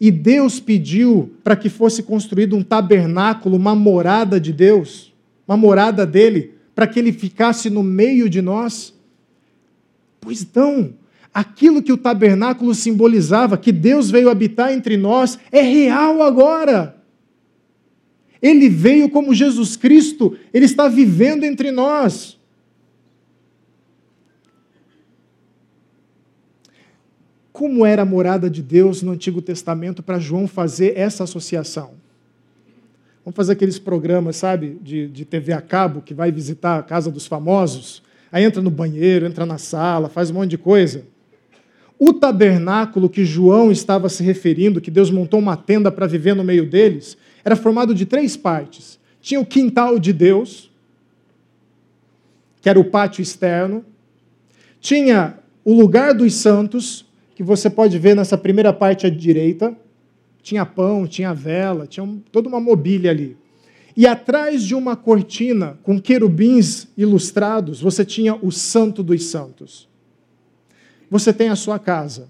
e 0.00 0.10
Deus 0.10 0.60
pediu 0.60 1.32
para 1.42 1.56
que 1.56 1.68
fosse 1.68 2.02
construído 2.02 2.56
um 2.56 2.62
tabernáculo, 2.62 3.56
uma 3.56 3.74
morada 3.74 4.40
de 4.40 4.52
Deus, 4.52 5.12
uma 5.46 5.56
morada 5.56 6.06
dele, 6.06 6.54
para 6.74 6.86
que 6.86 6.98
ele 6.98 7.12
ficasse 7.12 7.70
no 7.70 7.82
meio 7.82 8.28
de 8.28 8.42
nós. 8.42 8.94
Pois 10.20 10.42
então, 10.42 10.92
aquilo 11.32 11.82
que 11.82 11.92
o 11.92 11.96
tabernáculo 11.96 12.74
simbolizava, 12.74 13.56
que 13.56 13.72
Deus 13.72 14.10
veio 14.10 14.30
habitar 14.30 14.72
entre 14.72 14.96
nós, 14.96 15.38
é 15.50 15.62
real 15.62 16.22
agora. 16.22 16.97
Ele 18.40 18.68
veio 18.68 19.08
como 19.08 19.34
Jesus 19.34 19.76
Cristo, 19.76 20.36
ele 20.52 20.64
está 20.64 20.88
vivendo 20.88 21.44
entre 21.44 21.70
nós. 21.70 22.38
como 27.58 27.84
era 27.84 28.02
a 28.02 28.04
morada 28.04 28.48
de 28.48 28.62
Deus 28.62 29.02
no 29.02 29.10
Antigo 29.10 29.42
Testamento 29.42 30.00
para 30.00 30.20
João 30.20 30.46
fazer 30.46 30.96
essa 30.96 31.24
associação. 31.24 31.90
Vamos 33.24 33.34
fazer 33.34 33.54
aqueles 33.54 33.80
programas, 33.80 34.36
sabe, 34.36 34.78
de, 34.80 35.08
de 35.08 35.24
TV 35.24 35.52
a 35.52 35.60
cabo, 35.60 36.00
que 36.00 36.14
vai 36.14 36.30
visitar 36.30 36.78
a 36.78 36.84
casa 36.84 37.10
dos 37.10 37.26
famosos, 37.26 38.00
aí 38.30 38.44
entra 38.44 38.62
no 38.62 38.70
banheiro, 38.70 39.26
entra 39.26 39.44
na 39.44 39.58
sala, 39.58 40.08
faz 40.08 40.30
um 40.30 40.34
monte 40.34 40.50
de 40.50 40.58
coisa. 40.58 41.02
O 41.98 42.12
tabernáculo 42.12 43.10
que 43.10 43.24
João 43.24 43.72
estava 43.72 44.08
se 44.08 44.22
referindo, 44.22 44.80
que 44.80 44.88
Deus 44.88 45.10
montou 45.10 45.40
uma 45.40 45.56
tenda 45.56 45.90
para 45.90 46.06
viver 46.06 46.36
no 46.36 46.44
meio 46.44 46.64
deles, 46.64 47.18
era 47.44 47.56
formado 47.56 47.94
de 47.94 48.04
três 48.06 48.36
partes. 48.36 48.98
Tinha 49.20 49.40
o 49.40 49.46
quintal 49.46 49.98
de 49.98 50.12
Deus, 50.12 50.70
que 52.60 52.68
era 52.68 52.78
o 52.78 52.84
pátio 52.84 53.22
externo, 53.22 53.84
tinha 54.80 55.38
o 55.64 55.74
lugar 55.74 56.14
dos 56.14 56.34
santos, 56.34 57.06
que 57.34 57.42
você 57.42 57.68
pode 57.68 57.98
ver 57.98 58.16
nessa 58.16 58.38
primeira 58.38 58.72
parte 58.72 59.06
à 59.06 59.10
direita. 59.10 59.76
Tinha 60.42 60.64
pão, 60.64 61.06
tinha 61.06 61.34
vela, 61.34 61.86
tinha 61.86 62.08
toda 62.32 62.48
uma 62.48 62.60
mobília 62.60 63.10
ali. 63.10 63.36
E 63.96 64.06
atrás 64.06 64.62
de 64.62 64.74
uma 64.74 64.94
cortina 64.96 65.78
com 65.82 66.00
querubins 66.00 66.86
ilustrados, 66.96 67.80
você 67.80 68.04
tinha 68.04 68.34
o 68.36 68.52
Santo 68.52 69.02
dos 69.02 69.24
Santos. 69.24 69.88
Você 71.10 71.32
tem 71.32 71.48
a 71.48 71.56
sua 71.56 71.78
casa. 71.78 72.28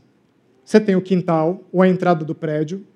Você 0.65 0.81
tem 0.81 0.97
o 0.97 1.03
quintal 1.03 1.63
ou 1.73 1.83
a 1.83 1.89
entrada 1.89 2.25
do 2.25 2.35
prédio. 2.35 2.87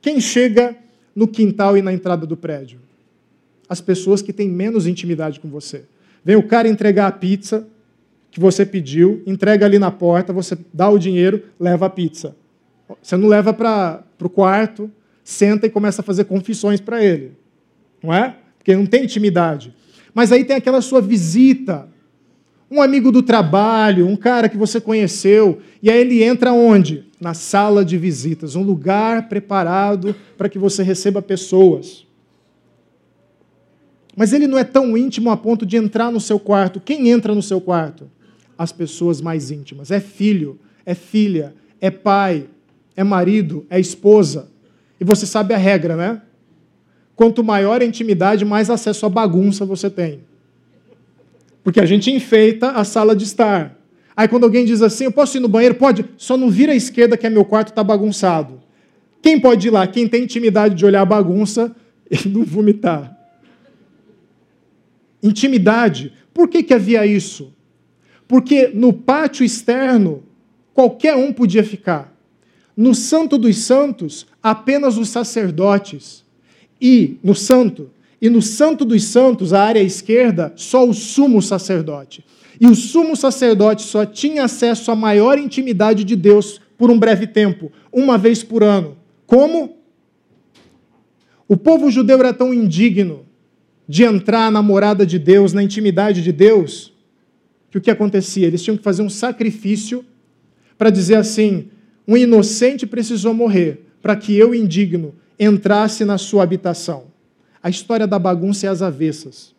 Quem 0.00 0.20
chega 0.20 0.76
no 1.14 1.28
quintal 1.28 1.76
e 1.76 1.82
na 1.82 1.92
entrada 1.92 2.26
do 2.26 2.36
prédio? 2.36 2.78
As 3.68 3.80
pessoas 3.80 4.20
que 4.20 4.32
têm 4.32 4.48
menos 4.48 4.86
intimidade 4.86 5.40
com 5.40 5.48
você. 5.48 5.84
Vem 6.24 6.36
o 6.36 6.42
cara 6.42 6.68
entregar 6.68 7.06
a 7.06 7.12
pizza, 7.12 7.66
que 8.30 8.40
você 8.40 8.66
pediu, 8.66 9.22
entrega 9.26 9.64
ali 9.64 9.78
na 9.78 9.90
porta, 9.90 10.32
você 10.32 10.58
dá 10.72 10.88
o 10.88 10.98
dinheiro, 10.98 11.42
leva 11.58 11.86
a 11.86 11.90
pizza. 11.90 12.34
Você 13.00 13.16
não 13.16 13.28
leva 13.28 13.54
para 13.54 14.02
o 14.20 14.28
quarto, 14.28 14.90
senta 15.22 15.66
e 15.66 15.70
começa 15.70 16.02
a 16.02 16.04
fazer 16.04 16.24
confissões 16.24 16.80
para 16.80 17.02
ele. 17.02 17.32
Não 18.02 18.12
é? 18.12 18.36
Porque 18.58 18.74
não 18.74 18.86
tem 18.86 19.04
intimidade. 19.04 19.74
Mas 20.12 20.32
aí 20.32 20.44
tem 20.44 20.56
aquela 20.56 20.80
sua 20.80 21.00
visita, 21.00 21.88
um 22.70 22.82
amigo 22.82 23.12
do 23.12 23.22
trabalho, 23.22 24.06
um 24.06 24.16
cara 24.16 24.48
que 24.48 24.56
você 24.56 24.80
conheceu, 24.80 25.60
e 25.82 25.90
aí 25.90 26.00
ele 26.00 26.22
entra 26.22 26.52
onde? 26.52 27.04
Na 27.24 27.32
sala 27.32 27.84
de 27.84 27.96
visitas, 27.96 28.54
um 28.54 28.62
lugar 28.62 29.28
preparado 29.28 30.14
para 30.36 30.48
que 30.48 30.58
você 30.58 30.82
receba 30.82 31.22
pessoas. 31.22 32.06
Mas 34.14 34.32
ele 34.32 34.46
não 34.46 34.58
é 34.58 34.64
tão 34.64 34.96
íntimo 34.96 35.30
a 35.30 35.36
ponto 35.36 35.64
de 35.64 35.76
entrar 35.76 36.12
no 36.12 36.20
seu 36.20 36.38
quarto. 36.38 36.78
Quem 36.78 37.08
entra 37.08 37.34
no 37.34 37.42
seu 37.42 37.60
quarto? 37.60 38.08
as 38.56 38.72
pessoas 38.72 39.20
mais 39.20 39.50
íntimas. 39.50 39.90
É 39.90 40.00
filho, 40.00 40.58
é 40.84 40.94
filha, 40.94 41.54
é 41.80 41.90
pai, 41.90 42.46
é 42.96 43.04
marido, 43.04 43.66
é 43.68 43.78
esposa. 43.78 44.48
E 45.00 45.04
você 45.04 45.26
sabe 45.26 45.54
a 45.54 45.58
regra, 45.58 45.96
né? 45.96 46.22
Quanto 47.16 47.44
maior 47.44 47.80
a 47.80 47.84
intimidade, 47.84 48.44
mais 48.44 48.70
acesso 48.70 49.06
à 49.06 49.08
bagunça 49.08 49.64
você 49.64 49.90
tem. 49.90 50.20
Porque 51.62 51.80
a 51.80 51.86
gente 51.86 52.10
enfeita 52.10 52.70
a 52.70 52.84
sala 52.84 53.14
de 53.14 53.24
estar. 53.24 53.78
Aí 54.16 54.28
quando 54.28 54.44
alguém 54.44 54.64
diz 54.64 54.80
assim, 54.80 55.04
eu 55.04 55.12
posso 55.12 55.36
ir 55.36 55.40
no 55.40 55.48
banheiro? 55.48 55.74
Pode, 55.74 56.04
só 56.16 56.36
não 56.36 56.48
vira 56.48 56.72
à 56.72 56.76
esquerda 56.76 57.16
que 57.16 57.26
é 57.26 57.30
meu 57.30 57.44
quarto 57.44 57.68
está 57.68 57.82
bagunçado. 57.82 58.60
Quem 59.20 59.40
pode 59.40 59.68
ir 59.68 59.70
lá? 59.70 59.86
Quem 59.86 60.06
tem 60.06 60.24
intimidade 60.24 60.74
de 60.74 60.84
olhar 60.84 61.02
a 61.02 61.06
bagunça 61.06 61.74
e 62.10 62.28
não 62.28 62.44
vomitar. 62.44 63.16
Intimidade. 65.22 66.12
Por 66.32 66.48
que, 66.48 66.62
que 66.62 66.74
havia 66.74 67.06
isso? 67.06 67.52
Porque 68.28 68.68
no 68.68 68.92
pátio 68.92 69.44
externo, 69.44 70.22
qualquer 70.72 71.14
um 71.14 71.32
podia 71.32 71.64
ficar. 71.64 72.14
No 72.76 72.94
Santo 72.94 73.38
dos 73.38 73.58
Santos, 73.58 74.26
apenas 74.42 74.98
os 74.98 75.08
sacerdotes. 75.08 76.24
E 76.80 77.16
no 77.22 77.34
Santo, 77.34 77.90
e 78.20 78.28
no 78.28 78.42
Santo 78.42 78.84
dos 78.84 79.04
Santos, 79.04 79.52
a 79.52 79.62
área 79.62 79.82
esquerda, 79.82 80.52
só 80.56 80.86
o 80.88 80.92
sumo 80.92 81.40
sacerdote. 81.40 82.24
E 82.60 82.66
o 82.66 82.74
sumo 82.74 83.16
sacerdote 83.16 83.82
só 83.82 84.04
tinha 84.04 84.44
acesso 84.44 84.90
à 84.90 84.94
maior 84.94 85.38
intimidade 85.38 86.04
de 86.04 86.16
Deus 86.16 86.60
por 86.76 86.90
um 86.90 86.98
breve 86.98 87.26
tempo, 87.26 87.70
uma 87.92 88.18
vez 88.18 88.42
por 88.42 88.62
ano. 88.62 88.96
Como? 89.26 89.78
O 91.48 91.56
povo 91.56 91.90
judeu 91.90 92.18
era 92.18 92.32
tão 92.32 92.54
indigno 92.54 93.26
de 93.88 94.04
entrar 94.04 94.50
na 94.50 94.62
morada 94.62 95.04
de 95.04 95.18
Deus, 95.18 95.52
na 95.52 95.62
intimidade 95.62 96.22
de 96.22 96.32
Deus, 96.32 96.94
que 97.74 97.78
o 97.78 97.80
que 97.80 97.90
acontecia? 97.90 98.46
Eles 98.46 98.62
tinham 98.62 98.76
que 98.76 98.84
fazer 98.84 99.02
um 99.02 99.10
sacrifício 99.10 100.04
para 100.78 100.90
dizer 100.90 101.16
assim: 101.16 101.70
um 102.06 102.16
inocente 102.16 102.86
precisou 102.86 103.34
morrer 103.34 103.84
para 104.00 104.14
que 104.14 104.32
eu, 104.36 104.54
indigno, 104.54 105.12
entrasse 105.38 106.04
na 106.04 106.16
sua 106.16 106.44
habitação. 106.44 107.06
A 107.60 107.68
história 107.68 108.06
da 108.06 108.18
bagunça 108.18 108.66
é 108.66 108.68
às 108.68 108.80
avessas. 108.80 109.53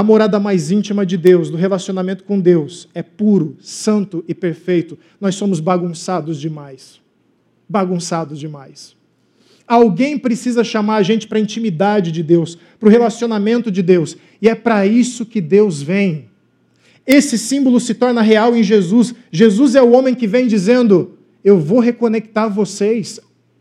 A 0.00 0.02
morada 0.02 0.40
mais 0.40 0.70
íntima 0.70 1.04
de 1.04 1.18
Deus, 1.18 1.50
do 1.50 1.58
relacionamento 1.58 2.24
com 2.24 2.40
Deus, 2.40 2.88
é 2.94 3.02
puro, 3.02 3.58
santo 3.60 4.24
e 4.26 4.34
perfeito. 4.34 4.98
Nós 5.20 5.34
somos 5.34 5.60
bagunçados 5.60 6.40
demais. 6.40 6.98
Bagunçados 7.68 8.38
demais. 8.38 8.96
Alguém 9.68 10.16
precisa 10.16 10.64
chamar 10.64 10.96
a 10.96 11.02
gente 11.02 11.28
para 11.28 11.36
a 11.36 11.40
intimidade 11.42 12.10
de 12.10 12.22
Deus, 12.22 12.56
para 12.78 12.88
o 12.88 12.90
relacionamento 12.90 13.70
de 13.70 13.82
Deus. 13.82 14.16
E 14.40 14.48
é 14.48 14.54
para 14.54 14.86
isso 14.86 15.26
que 15.26 15.38
Deus 15.38 15.82
vem. 15.82 16.30
Esse 17.06 17.36
símbolo 17.36 17.78
se 17.78 17.92
torna 17.92 18.22
real 18.22 18.56
em 18.56 18.62
Jesus. 18.62 19.14
Jesus 19.30 19.74
é 19.74 19.82
o 19.82 19.92
homem 19.92 20.14
que 20.14 20.26
vem 20.26 20.46
dizendo: 20.46 21.18
Eu 21.44 21.60
vou 21.60 21.78
reconectar 21.78 22.48
vocês 22.48 23.20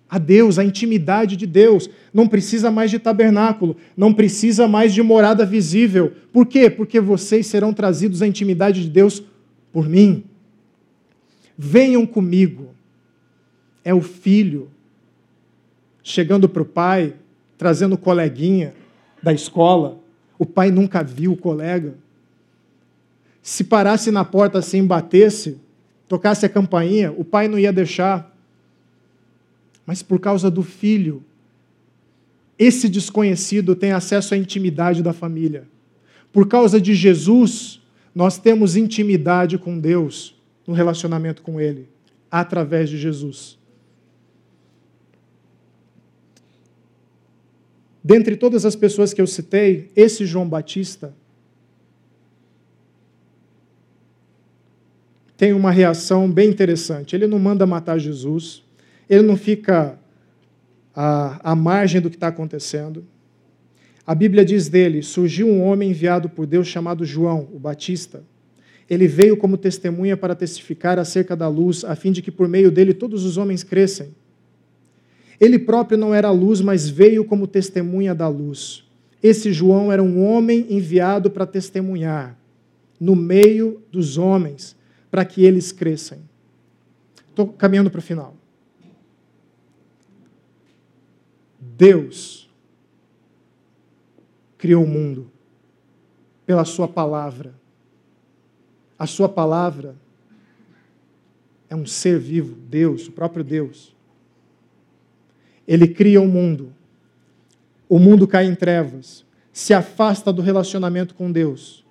a 0.09 0.17
Deus, 0.17 0.57
a 0.57 0.63
intimidade 0.63 1.37
de 1.37 1.45
Deus. 1.45 1.89
Não 2.13 2.27
precisa 2.27 2.71
mais 2.71 2.89
de 2.89 2.97
tabernáculo, 2.97 3.77
não 3.95 4.13
precisa 4.13 4.67
mais 4.67 4.93
de 4.93 5.03
morada 5.03 5.45
visível. 5.45 6.13
Por 6.33 6.47
quê? 6.47 6.69
Porque 6.69 6.99
vocês 6.99 7.45
serão 7.45 7.71
trazidos 7.71 8.21
à 8.21 8.27
intimidade 8.27 8.81
de 8.81 8.89
Deus 8.89 9.21
por 9.71 9.87
mim. 9.87 10.23
Venham 11.57 12.05
comigo. 12.05 12.69
É 13.83 13.93
o 13.93 14.01
filho 14.01 14.69
chegando 16.03 16.49
para 16.49 16.61
o 16.61 16.65
pai, 16.65 17.13
trazendo 17.57 17.93
o 17.93 17.97
coleguinha 17.97 18.73
da 19.21 19.31
escola. 19.31 19.99
O 20.37 20.45
pai 20.45 20.71
nunca 20.71 21.03
viu 21.03 21.33
o 21.33 21.37
colega. 21.37 21.93
Se 23.41 23.63
parasse 23.63 24.11
na 24.11 24.25
porta 24.25 24.59
assim, 24.59 24.85
batesse, 24.85 25.59
tocasse 26.07 26.45
a 26.45 26.49
campainha, 26.49 27.11
o 27.11 27.23
pai 27.23 27.47
não 27.47 27.59
ia 27.59 27.71
deixar 27.71 28.28
mas 29.89 30.03
por 30.03 30.19
causa 30.19 30.51
do 30.51 30.61
filho. 30.61 31.23
Esse 32.59 32.87
desconhecido 32.87 33.75
tem 33.75 33.91
acesso 33.91 34.35
à 34.35 34.37
intimidade 34.37 35.01
da 35.01 35.13
família. 35.13 35.67
Por 36.31 36.47
causa 36.47 36.79
de 36.79 36.93
Jesus, 36.93 37.81
nós 38.13 38.37
temos 38.37 38.75
intimidade 38.75 39.57
com 39.57 39.79
Deus 39.79 40.39
no 40.67 40.75
relacionamento 40.75 41.41
com 41.41 41.59
Ele, 41.59 41.89
através 42.29 42.87
de 42.87 42.99
Jesus. 42.99 43.57
Dentre 48.03 48.35
todas 48.37 48.65
as 48.65 48.75
pessoas 48.75 49.11
que 49.11 49.19
eu 49.19 49.25
citei, 49.25 49.89
esse 49.95 50.23
João 50.23 50.47
Batista 50.47 51.15
tem 55.35 55.51
uma 55.51 55.71
reação 55.71 56.31
bem 56.31 56.47
interessante. 56.47 57.15
Ele 57.15 57.25
não 57.25 57.39
manda 57.39 57.65
matar 57.65 57.97
Jesus, 57.97 58.68
ele 59.09 59.23
não 59.23 59.35
fica 59.35 59.97
à, 60.95 61.51
à 61.51 61.55
margem 61.55 61.99
do 61.99 62.09
que 62.09 62.15
está 62.15 62.27
acontecendo. 62.27 63.05
A 64.05 64.13
Bíblia 64.13 64.45
diz 64.45 64.69
dele: 64.69 65.01
surgiu 65.01 65.47
um 65.47 65.63
homem 65.63 65.89
enviado 65.89 66.29
por 66.29 66.45
Deus 66.45 66.67
chamado 66.67 67.03
João, 67.03 67.47
o 67.53 67.59
Batista. 67.59 68.23
Ele 68.89 69.07
veio 69.07 69.37
como 69.37 69.57
testemunha 69.57 70.17
para 70.17 70.33
testificar 70.33 70.97
acerca 70.97 71.35
da 71.35 71.47
luz, 71.47 71.83
a 71.83 71.95
fim 71.95 72.11
de 72.11 72.21
que 72.21 72.31
por 72.31 72.47
meio 72.47 72.71
dele 72.71 72.93
todos 72.93 73.23
os 73.23 73.37
homens 73.37 73.63
crescem. 73.63 74.09
Ele 75.39 75.59
próprio 75.59 75.97
não 75.97 76.13
era 76.13 76.27
a 76.27 76.31
luz, 76.31 76.59
mas 76.59 76.89
veio 76.89 77.23
como 77.23 77.47
testemunha 77.47 78.15
da 78.15 78.27
luz. 78.27 78.83
Esse 79.21 79.53
João 79.53 79.91
era 79.91 80.01
um 80.01 80.25
homem 80.25 80.65
enviado 80.69 81.29
para 81.29 81.45
testemunhar 81.45 82.37
no 82.99 83.15
meio 83.15 83.81
dos 83.91 84.17
homens, 84.17 84.75
para 85.09 85.23
que 85.23 85.43
eles 85.45 85.71
cresçam. 85.71 86.17
Estou 87.29 87.47
caminhando 87.47 87.89
para 87.89 87.99
o 87.99 88.01
final. 88.01 88.38
Deus 91.59 92.49
criou 94.57 94.83
o 94.83 94.87
mundo 94.87 95.29
pela 96.45 96.65
Sua 96.65 96.87
palavra. 96.87 97.53
A 98.97 99.05
Sua 99.05 99.27
palavra 99.27 99.95
é 101.69 101.75
um 101.75 101.85
ser 101.85 102.17
vivo, 102.19 102.55
Deus, 102.55 103.07
o 103.07 103.11
próprio 103.11 103.43
Deus. 103.43 103.95
Ele 105.67 105.87
cria 105.87 106.21
o 106.21 106.27
mundo. 106.27 106.73
O 107.87 107.99
mundo 107.99 108.27
cai 108.27 108.45
em 108.45 108.55
trevas, 108.55 109.25
se 109.51 109.73
afasta 109.73 110.31
do 110.31 110.41
relacionamento 110.41 111.15
com 111.15 111.31
Deus. 111.31 111.85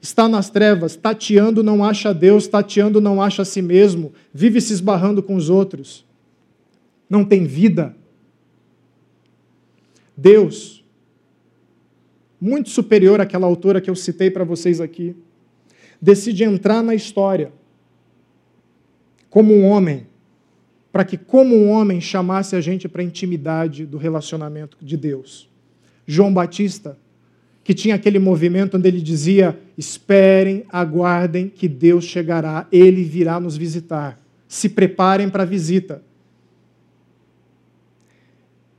Está 0.00 0.28
nas 0.28 0.50
trevas, 0.50 0.96
tateando, 0.96 1.62
não 1.62 1.84
acha 1.84 2.12
Deus, 2.12 2.46
tateando, 2.48 3.00
não 3.00 3.22
acha 3.22 3.42
a 3.42 3.44
si 3.44 3.62
mesmo, 3.62 4.12
vive 4.34 4.60
se 4.60 4.72
esbarrando 4.72 5.22
com 5.22 5.36
os 5.36 5.48
outros. 5.48 6.04
Não 7.08 7.24
tem 7.24 7.44
vida 7.44 7.94
Deus, 10.22 10.84
muito 12.40 12.70
superior 12.70 13.20
àquela 13.20 13.44
autora 13.44 13.80
que 13.80 13.90
eu 13.90 13.96
citei 13.96 14.30
para 14.30 14.44
vocês 14.44 14.80
aqui, 14.80 15.16
decide 16.00 16.44
entrar 16.44 16.80
na 16.80 16.94
história 16.94 17.52
como 19.28 19.52
um 19.52 19.64
homem, 19.64 20.06
para 20.92 21.04
que, 21.04 21.16
como 21.16 21.56
um 21.56 21.70
homem, 21.70 22.00
chamasse 22.00 22.54
a 22.54 22.60
gente 22.60 22.88
para 22.88 23.02
a 23.02 23.04
intimidade 23.04 23.84
do 23.84 23.96
relacionamento 23.98 24.76
de 24.80 24.96
Deus. 24.96 25.48
João 26.06 26.32
Batista, 26.32 26.96
que 27.64 27.74
tinha 27.74 27.96
aquele 27.96 28.20
movimento 28.20 28.76
onde 28.76 28.86
ele 28.86 29.00
dizia: 29.00 29.58
Esperem, 29.76 30.64
aguardem 30.68 31.48
que 31.48 31.66
Deus 31.66 32.04
chegará, 32.04 32.68
ele 32.70 33.02
virá 33.02 33.40
nos 33.40 33.56
visitar. 33.56 34.20
Se 34.46 34.68
preparem 34.68 35.28
para 35.28 35.42
a 35.42 35.46
visita. 35.46 36.00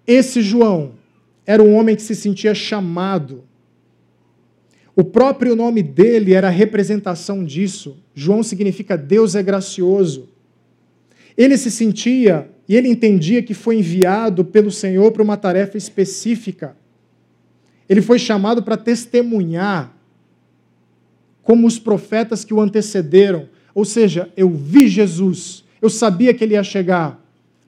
Esse 0.05 0.41
João 0.41 1.02
era 1.45 1.61
um 1.61 1.75
homem 1.75 1.95
que 1.95 2.01
se 2.01 2.15
sentia 2.15 2.53
chamado. 2.55 3.43
O 4.95 5.03
próprio 5.03 5.55
nome 5.55 5.81
dele 5.81 6.33
era 6.33 6.47
a 6.47 6.51
representação 6.51 7.43
disso. 7.43 7.97
João 8.13 8.43
significa 8.43 8.97
Deus 8.97 9.35
é 9.35 9.43
gracioso. 9.43 10.29
Ele 11.35 11.57
se 11.57 11.71
sentia 11.71 12.49
e 12.69 12.75
ele 12.75 12.87
entendia 12.87 13.41
que 13.41 13.53
foi 13.53 13.79
enviado 13.79 14.45
pelo 14.45 14.71
Senhor 14.71 15.11
para 15.11 15.23
uma 15.23 15.35
tarefa 15.35 15.77
específica. 15.77 16.77
Ele 17.89 18.01
foi 18.01 18.17
chamado 18.19 18.63
para 18.63 18.77
testemunhar, 18.77 19.97
como 21.41 21.67
os 21.67 21.77
profetas 21.77 22.45
que 22.45 22.53
o 22.53 22.61
antecederam. 22.61 23.49
Ou 23.75 23.83
seja, 23.83 24.31
eu 24.37 24.49
vi 24.49 24.87
Jesus, 24.87 25.65
eu 25.81 25.89
sabia 25.89 26.33
que 26.33 26.43
ele 26.43 26.53
ia 26.53 26.63
chegar. 26.63 27.19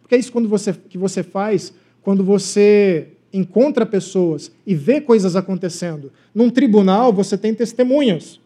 Porque 0.02 0.16
é 0.16 0.20
isso 0.20 0.32
quando 0.32 0.48
você, 0.48 0.72
que 0.72 0.98
você 0.98 1.24
faz 1.24 1.74
quando 2.06 2.24
você 2.24 3.08
encontra 3.34 3.86
pessoas 3.86 4.52
e 4.66 4.76
vê 4.76 5.02
coisas 5.02 5.36
acontecendo. 5.36 6.12
Num 6.34 6.50
tribunal, 6.50 7.12
você 7.12 7.38
tem 7.38 7.54
testemunhas. 7.54 8.40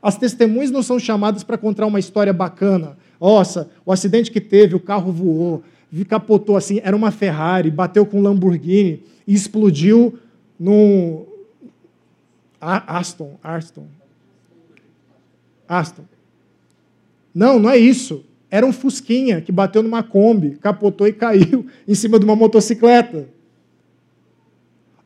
As 0.00 0.16
testemunhas 0.16 0.70
não 0.70 0.82
são 0.82 0.98
chamadas 0.98 1.42
para 1.42 1.58
contar 1.58 1.86
uma 1.86 1.98
história 1.98 2.32
bacana. 2.32 2.96
Nossa, 3.20 3.70
o 3.84 3.92
acidente 3.92 4.30
que 4.30 4.40
teve, 4.40 4.74
o 4.74 4.80
carro 4.80 5.10
voou, 5.10 5.62
capotou 6.08 6.56
assim, 6.56 6.80
era 6.84 6.94
uma 6.94 7.10
Ferrari, 7.10 7.70
bateu 7.70 8.04
com 8.04 8.18
um 8.18 8.22
Lamborghini 8.22 9.02
e 9.26 9.34
explodiu 9.34 10.18
num 10.58 11.24
Aston, 12.60 13.38
Aston. 13.42 13.86
Aston. 15.68 16.04
Não, 17.34 17.58
não 17.58 17.70
é 17.70 17.76
isso. 17.76 18.24
Era 18.50 18.64
um 18.64 18.72
Fusquinha 18.72 19.40
que 19.40 19.52
bateu 19.52 19.82
numa 19.82 20.02
Kombi, 20.02 20.56
capotou 20.56 21.06
e 21.06 21.12
caiu 21.12 21.66
em 21.86 21.94
cima 21.94 22.18
de 22.18 22.24
uma 22.24 22.36
motocicleta. 22.36 23.28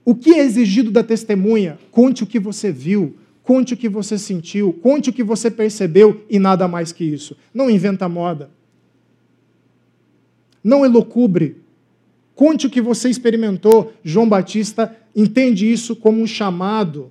O 0.05 0.14
que 0.14 0.30
é 0.30 0.38
exigido 0.40 0.90
da 0.90 1.03
testemunha? 1.03 1.78
Conte 1.90 2.22
o 2.22 2.26
que 2.26 2.38
você 2.38 2.72
viu, 2.72 3.16
conte 3.42 3.74
o 3.74 3.76
que 3.76 3.88
você 3.88 4.18
sentiu, 4.18 4.72
conte 4.72 5.11
o 5.11 5.12
que 5.12 5.22
você 5.22 5.51
percebeu 5.51 6.24
e 6.28 6.38
nada 6.38 6.66
mais 6.66 6.92
que 6.92 7.05
isso. 7.05 7.36
Não 7.53 7.70
inventa 7.70 8.09
moda. 8.09 8.51
Não 10.62 10.84
elocubre. 10.84 11.57
Conte 12.34 12.66
o 12.66 12.70
que 12.70 12.80
você 12.80 13.09
experimentou. 13.09 13.92
João 14.03 14.28
Batista 14.28 14.96
entende 15.14 15.70
isso 15.70 15.94
como 15.94 16.20
um 16.22 16.26
chamado, 16.26 17.11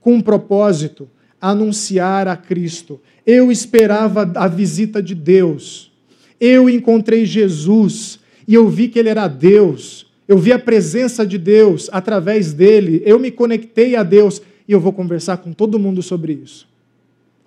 com 0.00 0.14
um 0.14 0.20
propósito 0.20 1.08
anunciar 1.40 2.26
a 2.26 2.36
Cristo. 2.36 3.00
Eu 3.24 3.52
esperava 3.52 4.30
a 4.34 4.48
visita 4.48 5.02
de 5.02 5.14
Deus. 5.14 5.92
Eu 6.40 6.68
encontrei 6.68 7.24
Jesus 7.24 8.18
e 8.46 8.54
eu 8.54 8.68
vi 8.68 8.88
que 8.88 8.98
ele 8.98 9.08
era 9.08 9.28
Deus. 9.28 10.05
Eu 10.28 10.38
vi 10.38 10.52
a 10.52 10.58
presença 10.58 11.26
de 11.26 11.38
Deus 11.38 11.88
através 11.92 12.52
dele, 12.52 13.02
eu 13.04 13.18
me 13.18 13.30
conectei 13.30 13.94
a 13.94 14.02
Deus 14.02 14.42
e 14.66 14.72
eu 14.72 14.80
vou 14.80 14.92
conversar 14.92 15.36
com 15.38 15.52
todo 15.52 15.78
mundo 15.78 16.02
sobre 16.02 16.32
isso. 16.32 16.68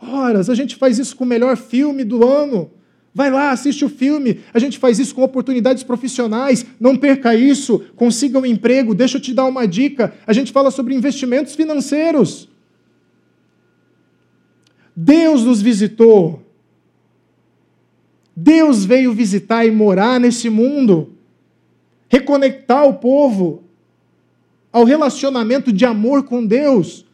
Horas, 0.01 0.49
a 0.49 0.55
gente 0.55 0.77
faz 0.77 0.97
isso 0.97 1.15
com 1.15 1.25
o 1.25 1.27
melhor 1.27 1.57
filme 1.57 2.05
do 2.05 2.25
ano. 2.25 2.71
Vai 3.13 3.29
lá, 3.29 3.51
assiste 3.51 3.83
o 3.83 3.89
filme. 3.89 4.39
A 4.53 4.59
gente 4.59 4.77
faz 4.77 4.97
isso 4.97 5.13
com 5.13 5.23
oportunidades 5.23 5.83
profissionais. 5.83 6.65
Não 6.79 6.95
perca 6.95 7.35
isso. 7.35 7.83
Consiga 7.95 8.39
um 8.39 8.45
emprego. 8.45 8.95
Deixa 8.95 9.17
eu 9.17 9.21
te 9.21 9.33
dar 9.33 9.45
uma 9.45 9.67
dica. 9.67 10.13
A 10.25 10.31
gente 10.31 10.53
fala 10.53 10.71
sobre 10.71 10.95
investimentos 10.95 11.55
financeiros. 11.55 12.47
Deus 14.95 15.43
nos 15.43 15.61
visitou. 15.61 16.45
Deus 18.33 18.85
veio 18.85 19.11
visitar 19.11 19.65
e 19.65 19.71
morar 19.71 20.17
nesse 20.19 20.49
mundo 20.49 21.18
reconectar 22.09 22.85
o 22.85 22.95
povo 22.95 23.63
ao 24.71 24.83
relacionamento 24.83 25.71
de 25.71 25.85
amor 25.85 26.23
com 26.23 26.45
Deus. 26.45 27.05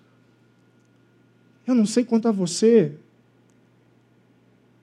Eu 1.67 1.75
não 1.75 1.85
sei 1.85 2.03
quanto 2.03 2.27
a 2.27 2.31
você, 2.31 2.93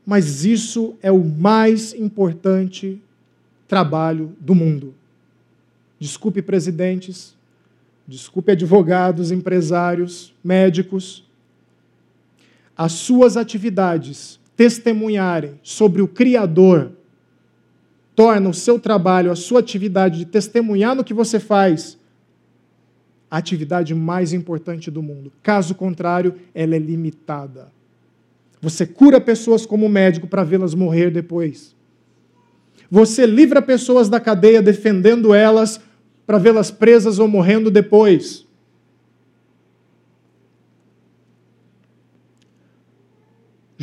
mas 0.04 0.44
isso 0.44 0.94
é 1.00 1.10
o 1.10 1.24
mais 1.24 1.94
importante 1.94 3.00
trabalho 3.66 4.36
do 4.38 4.54
mundo. 4.54 4.94
Desculpe, 5.98 6.42
presidentes, 6.42 7.34
desculpe, 8.06 8.52
advogados, 8.52 9.30
empresários, 9.30 10.34
médicos. 10.42 11.24
As 12.76 12.92
suas 12.92 13.36
atividades 13.36 14.40
testemunharem 14.56 15.58
sobre 15.62 16.02
o 16.02 16.08
Criador 16.08 16.92
torna 18.14 18.48
o 18.48 18.54
seu 18.54 18.78
trabalho, 18.78 19.30
a 19.30 19.36
sua 19.36 19.60
atividade 19.60 20.18
de 20.18 20.26
testemunhar 20.26 20.94
no 20.94 21.04
que 21.04 21.14
você 21.14 21.40
faz, 21.40 21.98
a 23.30 23.38
atividade 23.38 23.94
mais 23.94 24.32
importante 24.32 24.90
do 24.90 25.02
mundo. 25.02 25.32
Caso 25.42 25.74
contrário, 25.74 26.34
ela 26.54 26.76
é 26.76 26.78
limitada. 26.78 27.72
Você 28.60 28.86
cura 28.86 29.20
pessoas 29.20 29.64
como 29.64 29.88
médico 29.88 30.26
para 30.26 30.44
vê-las 30.44 30.74
morrer 30.74 31.10
depois. 31.10 31.74
Você 32.90 33.24
livra 33.24 33.62
pessoas 33.62 34.08
da 34.08 34.20
cadeia 34.20 34.60
defendendo 34.60 35.34
elas 35.34 35.80
para 36.26 36.38
vê-las 36.38 36.70
presas 36.70 37.18
ou 37.18 37.26
morrendo 37.26 37.70
depois. 37.70 38.46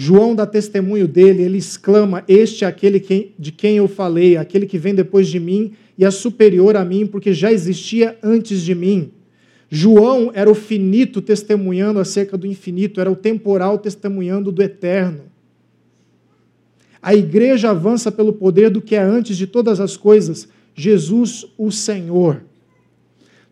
João 0.02 0.34
dá 0.34 0.46
testemunho 0.46 1.10
dele, 1.10 1.44
ele 1.44 1.58
exclama: 1.58 2.24
Este 2.26 2.64
é 2.64 2.68
aquele 2.68 3.04
de 3.38 3.52
quem 3.52 3.76
eu 3.76 3.88
falei, 3.90 4.38
aquele 4.38 4.66
que 4.66 4.78
vem 4.78 4.96
depois 4.96 5.28
de 5.28 5.42
mim 5.42 5.74
e 5.98 6.06
é 6.06 6.10
superior 6.10 6.78
a 6.78 6.86
mim, 6.86 7.06
porque 7.06 7.34
já 7.34 7.52
existia 7.52 8.18
antes 8.24 8.62
de 8.62 8.74
mim. 8.74 9.12
João 9.70 10.32
era 10.34 10.50
o 10.50 10.56
finito 10.56 11.22
testemunhando 11.22 12.00
acerca 12.00 12.38
do 12.38 12.48
infinito, 12.48 13.02
era 13.02 13.12
o 13.12 13.16
temporal 13.16 13.78
testemunhando 13.78 14.54
do 14.54 14.64
eterno. 14.64 15.24
A 17.02 17.14
igreja 17.14 17.72
avança 17.72 18.10
pelo 18.10 18.32
poder 18.32 18.70
do 18.70 18.82
que 18.82 18.96
é 18.96 19.02
antes 19.02 19.36
de 19.36 19.48
todas 19.48 19.82
as 19.82 19.98
coisas, 19.98 20.48
Jesus, 20.74 21.46
o 21.58 21.74
Senhor. 21.74 22.44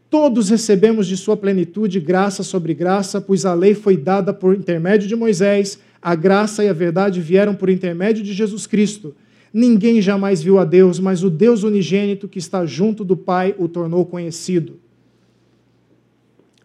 Todos 0.09 0.49
recebemos 0.49 1.07
de 1.07 1.17
sua 1.17 1.35
plenitude 1.35 1.99
graça 1.99 2.41
sobre 2.41 2.73
graça, 2.73 3.19
pois 3.19 3.45
a 3.45 3.53
lei 3.53 3.73
foi 3.73 3.97
dada 3.97 4.33
por 4.33 4.55
intermédio 4.55 5.09
de 5.09 5.15
Moisés, 5.17 5.77
a 6.01 6.15
graça 6.15 6.63
e 6.63 6.69
a 6.69 6.73
verdade 6.73 7.21
vieram 7.21 7.55
por 7.55 7.69
intermédio 7.69 8.23
de 8.23 8.33
Jesus 8.33 8.67
Cristo. 8.67 9.15
Ninguém 9.53 10.01
jamais 10.01 10.41
viu 10.41 10.59
a 10.59 10.65
Deus, 10.65 10.99
mas 10.99 11.23
o 11.23 11.29
Deus 11.29 11.63
unigênito 11.63 12.27
que 12.27 12.39
está 12.39 12.65
junto 12.65 13.03
do 13.03 13.15
Pai 13.15 13.55
o 13.57 13.67
tornou 13.67 14.05
conhecido. 14.05 14.79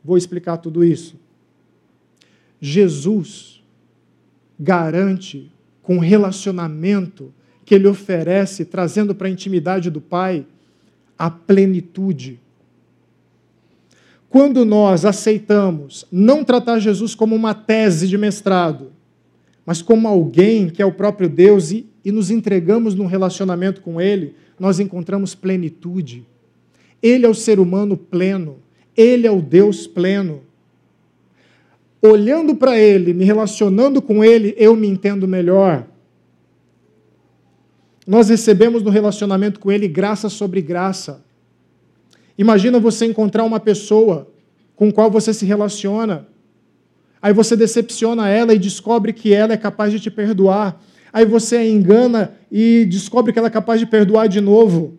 Vou 0.04 0.16
explicar 0.16 0.56
tudo 0.58 0.84
isso. 0.84 1.16
Jesus 2.60 3.62
garante 4.58 5.50
com 5.82 5.98
relacionamento 5.98 7.32
que 7.64 7.74
ele 7.74 7.88
oferece, 7.88 8.64
trazendo 8.64 9.14
para 9.14 9.28
a 9.28 9.30
intimidade 9.30 9.90
do 9.90 10.00
Pai, 10.00 10.46
a 11.18 11.30
plenitude. 11.30 12.40
Quando 14.28 14.64
nós 14.64 15.04
aceitamos 15.04 16.06
não 16.10 16.44
tratar 16.44 16.78
Jesus 16.78 17.14
como 17.14 17.34
uma 17.34 17.54
tese 17.54 18.08
de 18.08 18.16
mestrado, 18.16 18.92
mas 19.64 19.80
como 19.80 20.08
alguém 20.08 20.68
que 20.68 20.82
é 20.82 20.86
o 20.86 20.92
próprio 20.92 21.28
Deus 21.28 21.70
e, 21.70 21.86
e 22.04 22.10
nos 22.10 22.30
entregamos 22.30 22.94
num 22.94 23.06
relacionamento 23.06 23.80
com 23.80 24.00
Ele, 24.00 24.34
nós 24.58 24.80
encontramos 24.80 25.34
plenitude. 25.34 26.26
Ele 27.02 27.26
é 27.26 27.28
o 27.28 27.34
ser 27.34 27.58
humano 27.58 27.96
pleno. 27.96 28.58
Ele 28.96 29.26
é 29.26 29.30
o 29.30 29.40
Deus 29.40 29.86
pleno. 29.86 30.42
Olhando 32.00 32.54
para 32.54 32.78
Ele, 32.78 33.14
me 33.14 33.24
relacionando 33.24 34.02
com 34.02 34.24
Ele, 34.24 34.54
eu 34.56 34.74
me 34.74 34.88
entendo 34.88 35.26
melhor. 35.26 35.86
Nós 38.06 38.28
recebemos 38.28 38.82
no 38.82 38.90
relacionamento 38.90 39.60
com 39.60 39.70
Ele 39.70 39.86
graça 39.86 40.28
sobre 40.28 40.60
graça. 40.60 41.24
Imagina 42.36 42.80
você 42.80 43.06
encontrar 43.06 43.44
uma 43.44 43.60
pessoa 43.60 44.28
com 44.74 44.90
qual 44.90 45.10
você 45.10 45.32
se 45.32 45.46
relaciona, 45.46 46.26
aí 47.22 47.32
você 47.32 47.54
decepciona 47.54 48.28
ela 48.28 48.52
e 48.52 48.58
descobre 48.58 49.12
que 49.12 49.32
ela 49.32 49.52
é 49.52 49.56
capaz 49.56 49.92
de 49.92 50.00
te 50.00 50.10
perdoar, 50.10 50.82
aí 51.12 51.24
você 51.24 51.56
a 51.56 51.66
engana 51.66 52.34
e 52.50 52.84
descobre 52.90 53.32
que 53.32 53.38
ela 53.38 53.48
é 53.48 53.50
capaz 53.50 53.78
de 53.78 53.86
perdoar 53.86 54.26
de 54.26 54.40
novo. 54.40 54.98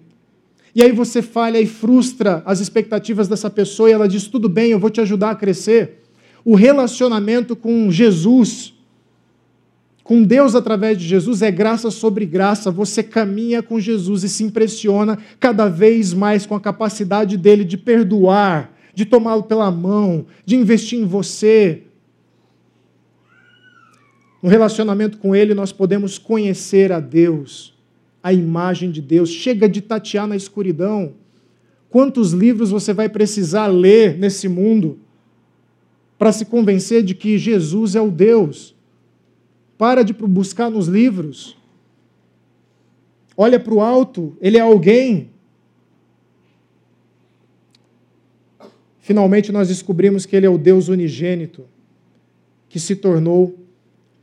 E 0.75 0.81
aí 0.81 0.91
você 0.91 1.21
falha 1.21 1.59
e 1.59 1.67
frustra 1.67 2.41
as 2.45 2.59
expectativas 2.59 3.27
dessa 3.27 3.49
pessoa 3.49 3.89
e 3.89 3.93
ela 3.93 4.07
diz: 4.07 4.27
tudo 4.27 4.49
bem, 4.49 4.71
eu 4.71 4.79
vou 4.79 4.89
te 4.89 5.01
ajudar 5.01 5.31
a 5.31 5.35
crescer. 5.35 5.99
O 6.45 6.55
relacionamento 6.55 7.55
com 7.55 7.91
Jesus, 7.91 8.73
com 10.03 10.23
Deus 10.23 10.55
através 10.55 10.97
de 10.97 11.05
Jesus, 11.05 11.41
é 11.41 11.51
graça 11.51 11.91
sobre 11.91 12.25
graça. 12.25 12.71
Você 12.71 13.03
caminha 13.03 13.61
com 13.61 13.79
Jesus 13.79 14.23
e 14.23 14.29
se 14.29 14.43
impressiona 14.43 15.17
cada 15.39 15.69
vez 15.69 16.13
mais 16.13 16.45
com 16.45 16.55
a 16.55 16.59
capacidade 16.59 17.37
dele 17.37 17.63
de 17.63 17.77
perdoar, 17.77 18.73
de 18.95 19.05
tomá-lo 19.05 19.43
pela 19.43 19.69
mão, 19.71 20.25
de 20.45 20.55
investir 20.55 20.99
em 20.99 21.05
você. 21.05 21.83
No 24.43 24.49
relacionamento 24.49 25.17
com 25.19 25.33
ele, 25.33 25.53
nós 25.53 25.71
podemos 25.71 26.17
conhecer 26.17 26.91
a 26.91 26.99
Deus 26.99 27.73
a 28.21 28.33
imagem 28.33 28.91
de 28.91 29.01
Deus. 29.01 29.29
Chega 29.29 29.69
de 29.69 29.79
tatear 29.79 30.27
na 30.27 30.35
escuridão. 30.35 31.13
Quantos 31.89 32.33
livros 32.33 32.69
você 32.69 32.93
vai 32.93 33.07
precisar 33.07 33.67
ler 33.67 34.17
nesse 34.17 34.49
mundo 34.49 34.99
para 36.19 36.33
se 36.33 36.43
convencer 36.43 37.03
de 37.03 37.15
que 37.15 37.37
Jesus 37.37 37.95
é 37.95 38.01
o 38.01 38.11
Deus? 38.11 38.75
Para 39.77 40.03
de 40.03 40.11
buscar 40.11 40.69
nos 40.69 40.87
livros. 40.87 41.57
Olha 43.37 43.57
para 43.57 43.73
o 43.73 43.79
alto, 43.79 44.35
ele 44.41 44.57
é 44.57 44.61
alguém. 44.61 45.29
Finalmente 48.99 49.53
nós 49.53 49.69
descobrimos 49.69 50.25
que 50.25 50.35
ele 50.35 50.45
é 50.45 50.49
o 50.49 50.57
Deus 50.57 50.89
unigênito, 50.89 51.63
que 52.67 52.77
se 52.77 52.93
tornou 52.93 53.62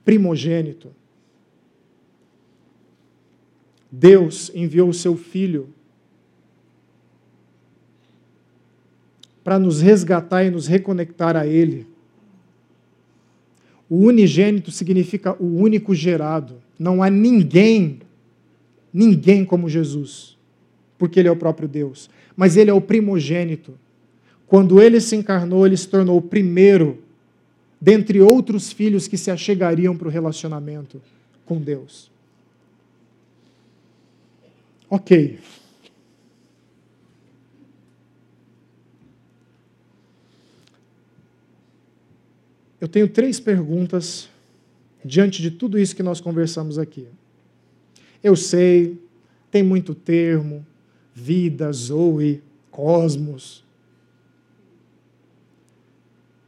primogênito. 0.05 0.91
Deus 3.91 4.51
enviou 4.55 4.89
o 4.89 4.95
seu 4.95 5.17
Filho 5.17 5.69
para 9.43 9.59
nos 9.59 9.81
resgatar 9.81 10.45
e 10.45 10.51
nos 10.51 10.67
reconectar 10.67 11.37
a 11.37 11.47
Ele. 11.47 11.87
O 13.89 14.05
unigênito 14.05 14.71
significa 14.71 15.35
o 15.43 15.57
único 15.57 15.95
gerado. 15.95 16.57
Não 16.79 17.03
há 17.03 17.11
ninguém, 17.11 18.01
ninguém 18.93 19.45
como 19.45 19.69
Jesus, 19.69 20.39
porque 20.97 21.19
Ele 21.19 21.29
é 21.29 21.33
o 21.33 21.37
próprio 21.37 21.67
Deus. 21.67 22.09
Mas 22.37 22.57
Ele 22.57 22.71
é 22.71 22.75
o 22.75 22.81
primogênito. 22.81 23.75
Quando 24.47 24.81
Ele 24.81 25.01
se 25.01 25.17
encarnou, 25.17 25.67
Ele 25.67 25.77
se 25.77 25.89
tornou 25.89 26.19
o 26.19 26.23
primeiro 26.23 27.03
dentre 27.81 28.21
outros 28.21 28.73
filhos 28.73 29.09
que 29.09 29.17
se 29.17 29.31
achegariam 29.31 29.97
para 29.97 30.09
o 30.09 30.11
relacionamento 30.11 31.01
com 31.47 31.61
Deus. 31.61 32.11
Ok. 34.89 35.39
Eu 42.81 42.89
tenho 42.89 43.09
três 43.09 43.39
perguntas 43.39 44.29
diante 45.05 45.43
de 45.43 45.51
tudo 45.51 45.79
isso 45.79 45.95
que 45.95 46.03
nós 46.03 46.21
conversamos 46.21 46.79
aqui. 46.79 47.07
Eu 48.23 48.35
sei, 48.37 48.99
tem 49.51 49.63
muito 49.63 49.95
termo, 49.95 50.67
vida, 51.15 51.71
zoe, 51.73 52.43
cosmos. 52.71 53.65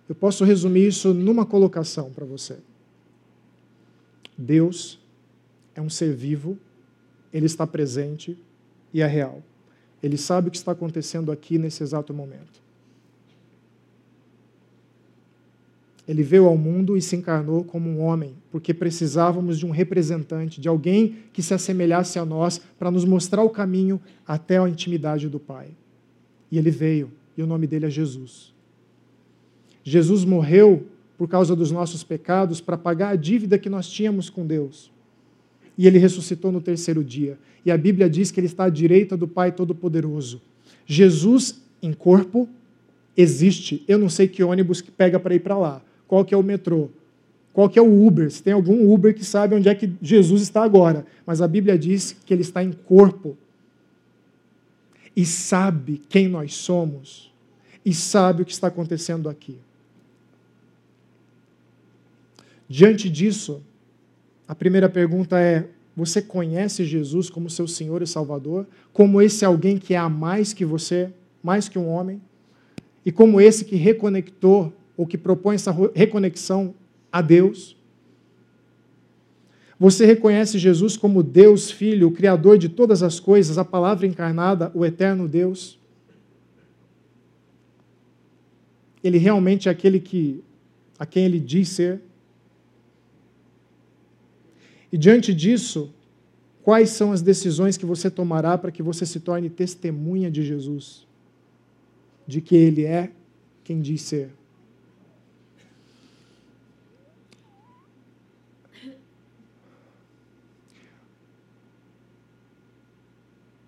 Eu 0.09 0.15
posso 0.15 0.45
resumir 0.45 0.87
isso 0.87 1.15
numa 1.15 1.47
colocação 1.47 2.11
para 2.11 2.25
você. 2.25 2.59
Deus 4.37 4.99
é 5.75 5.81
um 5.81 5.89
ser 5.89 6.15
vivo 6.15 6.59
ele 7.33 7.47
está 7.47 7.67
presente 7.67 8.37
e 8.93 9.01
é 9.01 9.07
real. 9.07 9.43
Ele 10.03 10.19
sabe 10.19 10.49
o 10.49 10.51
que 10.51 10.57
está 10.57 10.73
acontecendo 10.73 11.33
aqui 11.33 11.59
nesse 11.59 11.83
exato 11.83 12.13
momento. 12.13 12.61
Ele 16.07 16.23
veio 16.23 16.47
ao 16.47 16.59
mundo 16.59 16.97
e 16.97 17.01
se 17.01 17.15
encarnou 17.15 17.65
como 17.65 17.89
um 17.89 18.03
homem, 18.03 18.35
porque 18.51 18.75
precisávamos 18.75 19.57
de 19.59 19.65
um 19.65 19.71
representante, 19.71 20.61
de 20.61 20.69
alguém 20.69 21.19
que 21.33 21.43
se 21.43 21.55
assemelhasse 21.55 22.19
a 22.19 22.25
nós 22.25 22.61
para 22.79 22.91
nos 22.91 23.05
mostrar 23.05 23.43
o 23.43 23.51
caminho 23.51 24.01
até 24.27 24.59
a 24.59 24.69
intimidade 24.69 25.29
do 25.29 25.39
Pai. 25.39 25.69
E 26.51 26.59
ele 26.59 26.71
veio, 26.71 27.11
e 27.37 27.43
o 27.43 27.47
nome 27.47 27.69
dele 27.69 27.87
é 27.87 27.91
Jesus. 27.91 28.53
Jesus 29.85 30.25
morreu 30.25 30.87
por 31.19 31.29
causa 31.29 31.55
dos 31.55 31.71
nossos 31.71 32.03
pecados 32.03 32.61
para 32.61 32.77
pagar 32.77 33.11
a 33.11 33.17
dívida 33.17 33.59
que 33.59 33.69
nós 33.69 33.89
tínhamos 33.89 34.29
com 34.29 34.47
Deus 34.47 34.93
e 35.77 35.87
ele 35.87 35.99
ressuscitou 35.99 36.53
no 36.53 36.61
terceiro 36.61 37.03
dia. 37.03 37.39
E 37.65 37.71
a 37.71 37.77
Bíblia 37.77 38.09
diz 38.09 38.31
que 38.31 38.41
ele 38.41 38.47
está 38.47 38.65
à 38.65 38.69
direita 38.69 39.17
do 39.17 39.27
Pai 39.27 39.53
Todo-Poderoso. 39.53 40.41
Jesus 40.87 41.61
em 41.83 41.93
corpo 41.93 42.49
existe. 43.17 43.83
Eu 43.87 43.99
não 43.99 44.09
sei 44.09 44.29
que 44.29 44.43
ônibus 44.43 44.81
que 44.81 44.91
pega 44.91 45.19
para 45.19 45.35
ir 45.35 45.41
para 45.41 45.57
lá. 45.57 45.83
Qual 46.07 46.25
que 46.25 46.35
é 46.35 46.37
o 46.37 46.43
metrô? 46.43 46.89
Qual 47.53 47.69
que 47.69 47.79
é 47.79 47.83
o 47.83 48.07
Uber? 48.07 48.31
Se 48.31 48.43
tem 48.43 48.53
algum 48.53 48.93
Uber 48.93 49.15
que 49.15 49.25
sabe 49.25 49.55
onde 49.55 49.69
é 49.69 49.75
que 49.75 49.91
Jesus 50.01 50.43
está 50.43 50.63
agora. 50.63 51.07
Mas 51.27 51.41
a 51.41 51.49
Bíblia 51.49 51.79
diz 51.79 52.17
que 52.25 52.33
ele 52.33 52.43
está 52.43 52.63
em 52.63 52.73
corpo. 52.73 53.37
E 55.15 55.25
sabe 55.25 56.01
quem 56.09 56.29
nós 56.29 56.55
somos. 56.55 57.33
E 57.85 57.93
sabe 57.93 58.43
o 58.43 58.45
que 58.45 58.53
está 58.53 58.69
acontecendo 58.69 59.29
aqui. 59.29 59.59
Diante 62.73 63.11
disso, 63.11 63.63
a 64.49 64.55
primeira 64.55 64.89
pergunta 64.89 65.39
é: 65.39 65.69
Você 65.95 66.23
conhece 66.23 66.87
Jesus 66.87 67.29
como 67.29 67.51
seu 67.51 67.69
Senhor 67.69 68.01
e 68.01 68.07
Salvador? 68.07 68.67
Como 68.95 69.21
esse 69.21 69.45
alguém 69.45 69.77
que 69.77 69.93
é 69.93 70.01
mais 70.09 70.55
que 70.55 70.65
você, 70.65 71.11
mais 71.43 71.69
que 71.69 71.79
um 71.79 71.87
homem? 71.87 72.19
E 73.05 73.13
como 73.13 73.43
esse 73.43 73.67
que 73.67 73.77
reconectou, 73.77 74.73
ou 74.97 75.07
que 75.07 75.19
propõe 75.19 75.57
essa 75.57 75.71
reconexão 75.95 76.75
a 77.13 77.21
Deus? 77.21 77.77
Você 79.79 80.07
reconhece 80.07 80.59
Jesus 80.59 80.97
como 80.97 81.23
Deus 81.23 81.71
Filho, 81.71 82.09
o 82.09 82.13
Criador 82.13 82.57
de 82.57 82.71
todas 82.71 83.03
as 83.03 83.21
coisas, 83.21 83.59
a 83.59 83.67
palavra 83.67 84.07
encarnada, 84.07 84.73
o 84.75 84.83
eterno 84.83 85.29
Deus? 85.29 85.79
Ele 89.05 89.19
realmente 89.19 89.69
é 89.69 89.71
aquele 89.71 90.01
que, 90.01 90.43
a 90.99 91.05
quem 91.05 91.27
ele 91.27 91.39
diz 91.39 91.69
ser? 91.69 92.01
E 94.93 94.99
diante 94.99 95.33
disso, 95.33 95.91
quais 96.63 96.91
são 96.91 97.13
as 97.13 97.23
decisões 97.23 97.79
que 97.79 97.87
você 97.87 98.11
tomará 98.11 98.59
para 98.59 98.71
que 98.71 98.83
você 98.83 99.07
se 99.07 99.19
torne 99.19 99.49
testemunha 99.49 100.31
de 100.31 100.45
Jesus? 100.45 101.07
De 102.27 102.43
que 102.43 102.55
Ele 102.55 102.85
é 102.85 103.11
quem 103.65 103.81
diz 103.81 104.03
ser. 104.03 104.31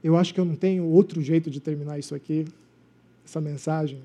Eu 0.02 0.18
acho 0.18 0.34
que 0.34 0.40
eu 0.40 0.44
não 0.44 0.54
tenho 0.54 0.84
outro 0.84 1.22
jeito 1.22 1.50
de 1.50 1.58
terminar 1.60 1.98
isso 1.98 2.14
aqui, 2.14 2.44
essa 3.24 3.40
mensagem, 3.40 4.02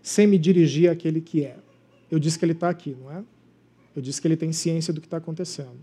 sem 0.00 0.28
me 0.28 0.38
dirigir 0.38 0.88
àquele 0.88 1.20
que 1.20 1.44
é. 1.44 1.56
Eu 2.08 2.20
disse 2.20 2.38
que 2.38 2.44
ele 2.44 2.52
está 2.52 2.68
aqui, 2.68 2.96
não 3.00 3.10
é? 3.10 3.24
Eu 3.94 4.02
disse 4.02 4.20
que 4.20 4.26
ele 4.26 4.36
tem 4.36 4.52
ciência 4.52 4.92
do 4.92 5.00
que 5.00 5.06
está 5.06 5.18
acontecendo. 5.18 5.78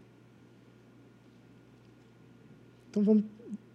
Então 2.89 3.01
vamos, 3.03 3.24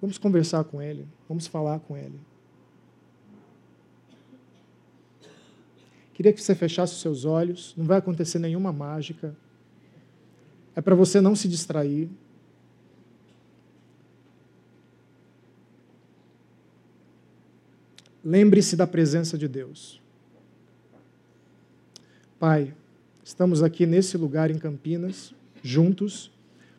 vamos 0.01 0.19
conversar 0.19 0.65
com 0.65 0.83
ele, 0.83 1.07
vamos 1.27 1.47
falar 1.47 1.81
com 1.81 1.97
ele. 1.97 2.21
Queria 6.13 6.33
que 6.33 6.43
você 6.43 6.55
fechasse 6.55 6.95
os 6.95 7.01
seus 7.01 7.25
olhos, 7.25 7.75
não 7.77 7.85
vai 7.85 7.99
acontecer 7.99 8.39
nenhuma 8.39 8.73
mágica. 8.73 9.37
É 10.75 10.81
para 10.81 10.95
você 10.95 11.21
não 11.21 11.35
se 11.35 11.49
distrair. 11.49 12.11
Lembre-se 18.25 18.77
da 18.77 18.87
presença 18.87 19.39
de 19.39 19.47
Deus. 19.47 20.01
Pai, 22.39 22.75
Estamos 23.27 23.61
aqui 23.61 23.87
nesse 23.87 24.17
lugar 24.17 24.53
em 24.53 24.57
Campinas, 24.57 25.35
juntos, 25.61 26.31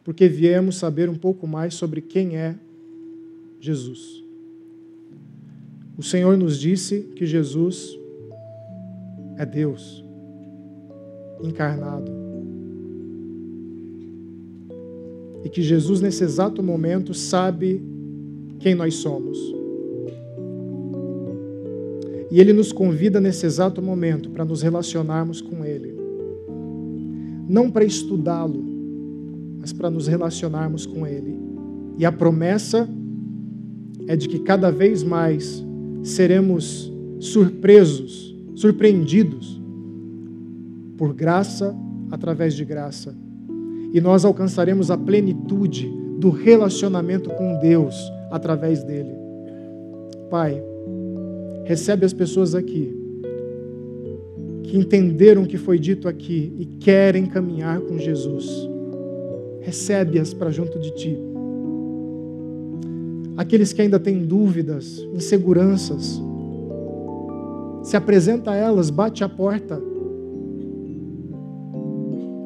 porque 0.06 0.30
viemos 0.30 0.78
saber 0.78 1.10
um 1.10 1.14
pouco 1.14 1.46
mais 1.46 1.74
sobre 1.74 2.00
quem 2.00 2.38
é 2.38 2.56
Jesus. 3.60 4.24
O 5.98 6.02
Senhor 6.02 6.38
nos 6.38 6.58
disse 6.58 7.02
que 7.18 7.26
Jesus 7.26 8.00
é 9.38 9.46
Deus 9.46 10.02
encarnado. 11.44 12.10
E 15.44 15.50
que 15.50 15.62
Jesus, 15.62 16.00
nesse 16.00 16.24
exato 16.24 16.64
momento, 16.64 17.14
sabe 17.14 17.84
quem 18.62 18.74
nós 18.74 18.96
somos. 18.96 19.38
E 22.32 22.40
Ele 22.40 22.54
nos 22.54 22.72
convida 22.72 23.20
nesse 23.20 23.46
exato 23.46 23.82
momento 23.82 24.30
para 24.30 24.46
nos 24.46 24.62
relacionarmos 24.62 25.42
com 25.42 25.66
Ele 25.66 26.07
não 27.48 27.72
para 27.72 27.86
estudá-lo, 27.86 28.64
mas 29.60 29.72
para 29.72 29.90
nos 29.90 30.08
relacionarmos 30.08 30.86
com 30.86 31.06
Ele. 31.06 31.40
E 31.98 32.06
a 32.06 32.12
promessa 32.12 32.88
é 34.08 34.16
de 34.16 34.28
que 34.28 34.40
cada 34.40 34.72
vez 34.72 35.04
mais 35.04 35.66
seremos 36.04 36.92
surpresos, 37.20 38.36
surpreendidos 38.56 39.62
por 40.98 41.14
graça 41.14 41.76
através 42.12 42.54
de 42.54 42.64
graça. 42.64 43.16
E 43.94 44.02
nós 44.02 44.26
alcançaremos 44.26 44.92
a 44.92 44.98
plenitude 44.98 45.92
do 46.20 46.30
relacionamento 46.30 47.30
com 47.32 47.60
Deus 47.60 47.96
através 48.32 48.84
dele. 48.84 49.12
Pai, 50.30 50.62
recebe 51.66 52.06
as 52.06 52.14
pessoas 52.14 52.54
aqui 52.54 53.07
que 54.68 54.78
entenderam 54.78 55.44
o 55.44 55.48
que 55.48 55.58
foi 55.58 55.80
dito 55.80 56.10
aqui 56.10 56.54
e 56.60 56.66
querem 56.66 57.26
caminhar 57.26 57.80
com 57.80 57.98
Jesus. 57.98 58.46
Recebe-as 59.62 60.34
para 60.34 60.52
junto 60.52 60.78
de 60.78 60.94
ti. 60.94 61.18
Aqueles 63.38 63.72
que 63.72 63.82
ainda 63.82 63.98
têm 63.98 64.26
dúvidas, 64.26 65.00
inseguranças, 65.14 66.22
se 67.82 67.96
apresenta 67.96 68.52
a 68.52 68.56
elas, 68.56 68.90
bate 68.90 69.24
a 69.24 69.30
porta. 69.30 69.82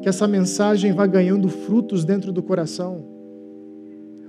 Que 0.00 0.08
essa 0.08 0.28
mensagem 0.28 0.92
vá 0.92 1.06
ganhando 1.06 1.48
frutos 1.48 2.04
dentro 2.04 2.32
do 2.32 2.42
coração. 2.42 3.04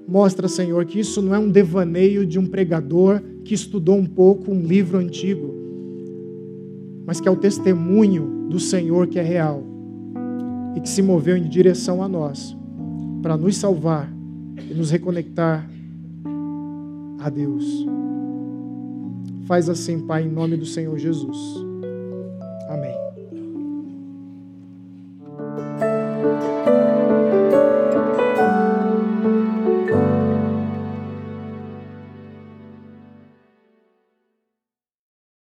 Mostra, 0.07 0.47
Senhor, 0.47 0.83
que 0.85 0.99
isso 0.99 1.21
não 1.21 1.35
é 1.35 1.39
um 1.39 1.49
devaneio 1.49 2.25
de 2.25 2.39
um 2.39 2.45
pregador 2.47 3.21
que 3.45 3.53
estudou 3.53 3.95
um 3.95 4.05
pouco 4.05 4.51
um 4.51 4.61
livro 4.61 4.97
antigo 4.97 5.52
mas 7.05 7.19
que 7.19 7.27
é 7.27 7.31
o 7.31 7.35
testemunho 7.35 8.47
do 8.49 8.59
Senhor 8.59 9.07
que 9.07 9.19
é 9.19 9.23
real 9.23 9.63
e 10.75 10.81
que 10.81 10.89
se 10.89 11.01
moveu 11.01 11.37
em 11.37 11.47
direção 11.47 12.01
a 12.01 12.07
nós 12.07 12.55
para 13.21 13.37
nos 13.37 13.57
salvar 13.57 14.11
e 14.69 14.73
nos 14.73 14.91
reconectar 14.91 15.69
a 17.19 17.29
Deus. 17.29 17.85
Faz 19.45 19.69
assim, 19.69 19.99
Pai, 19.99 20.23
em 20.23 20.29
nome 20.29 20.57
do 20.57 20.65
Senhor 20.65 20.97
Jesus. 20.97 21.62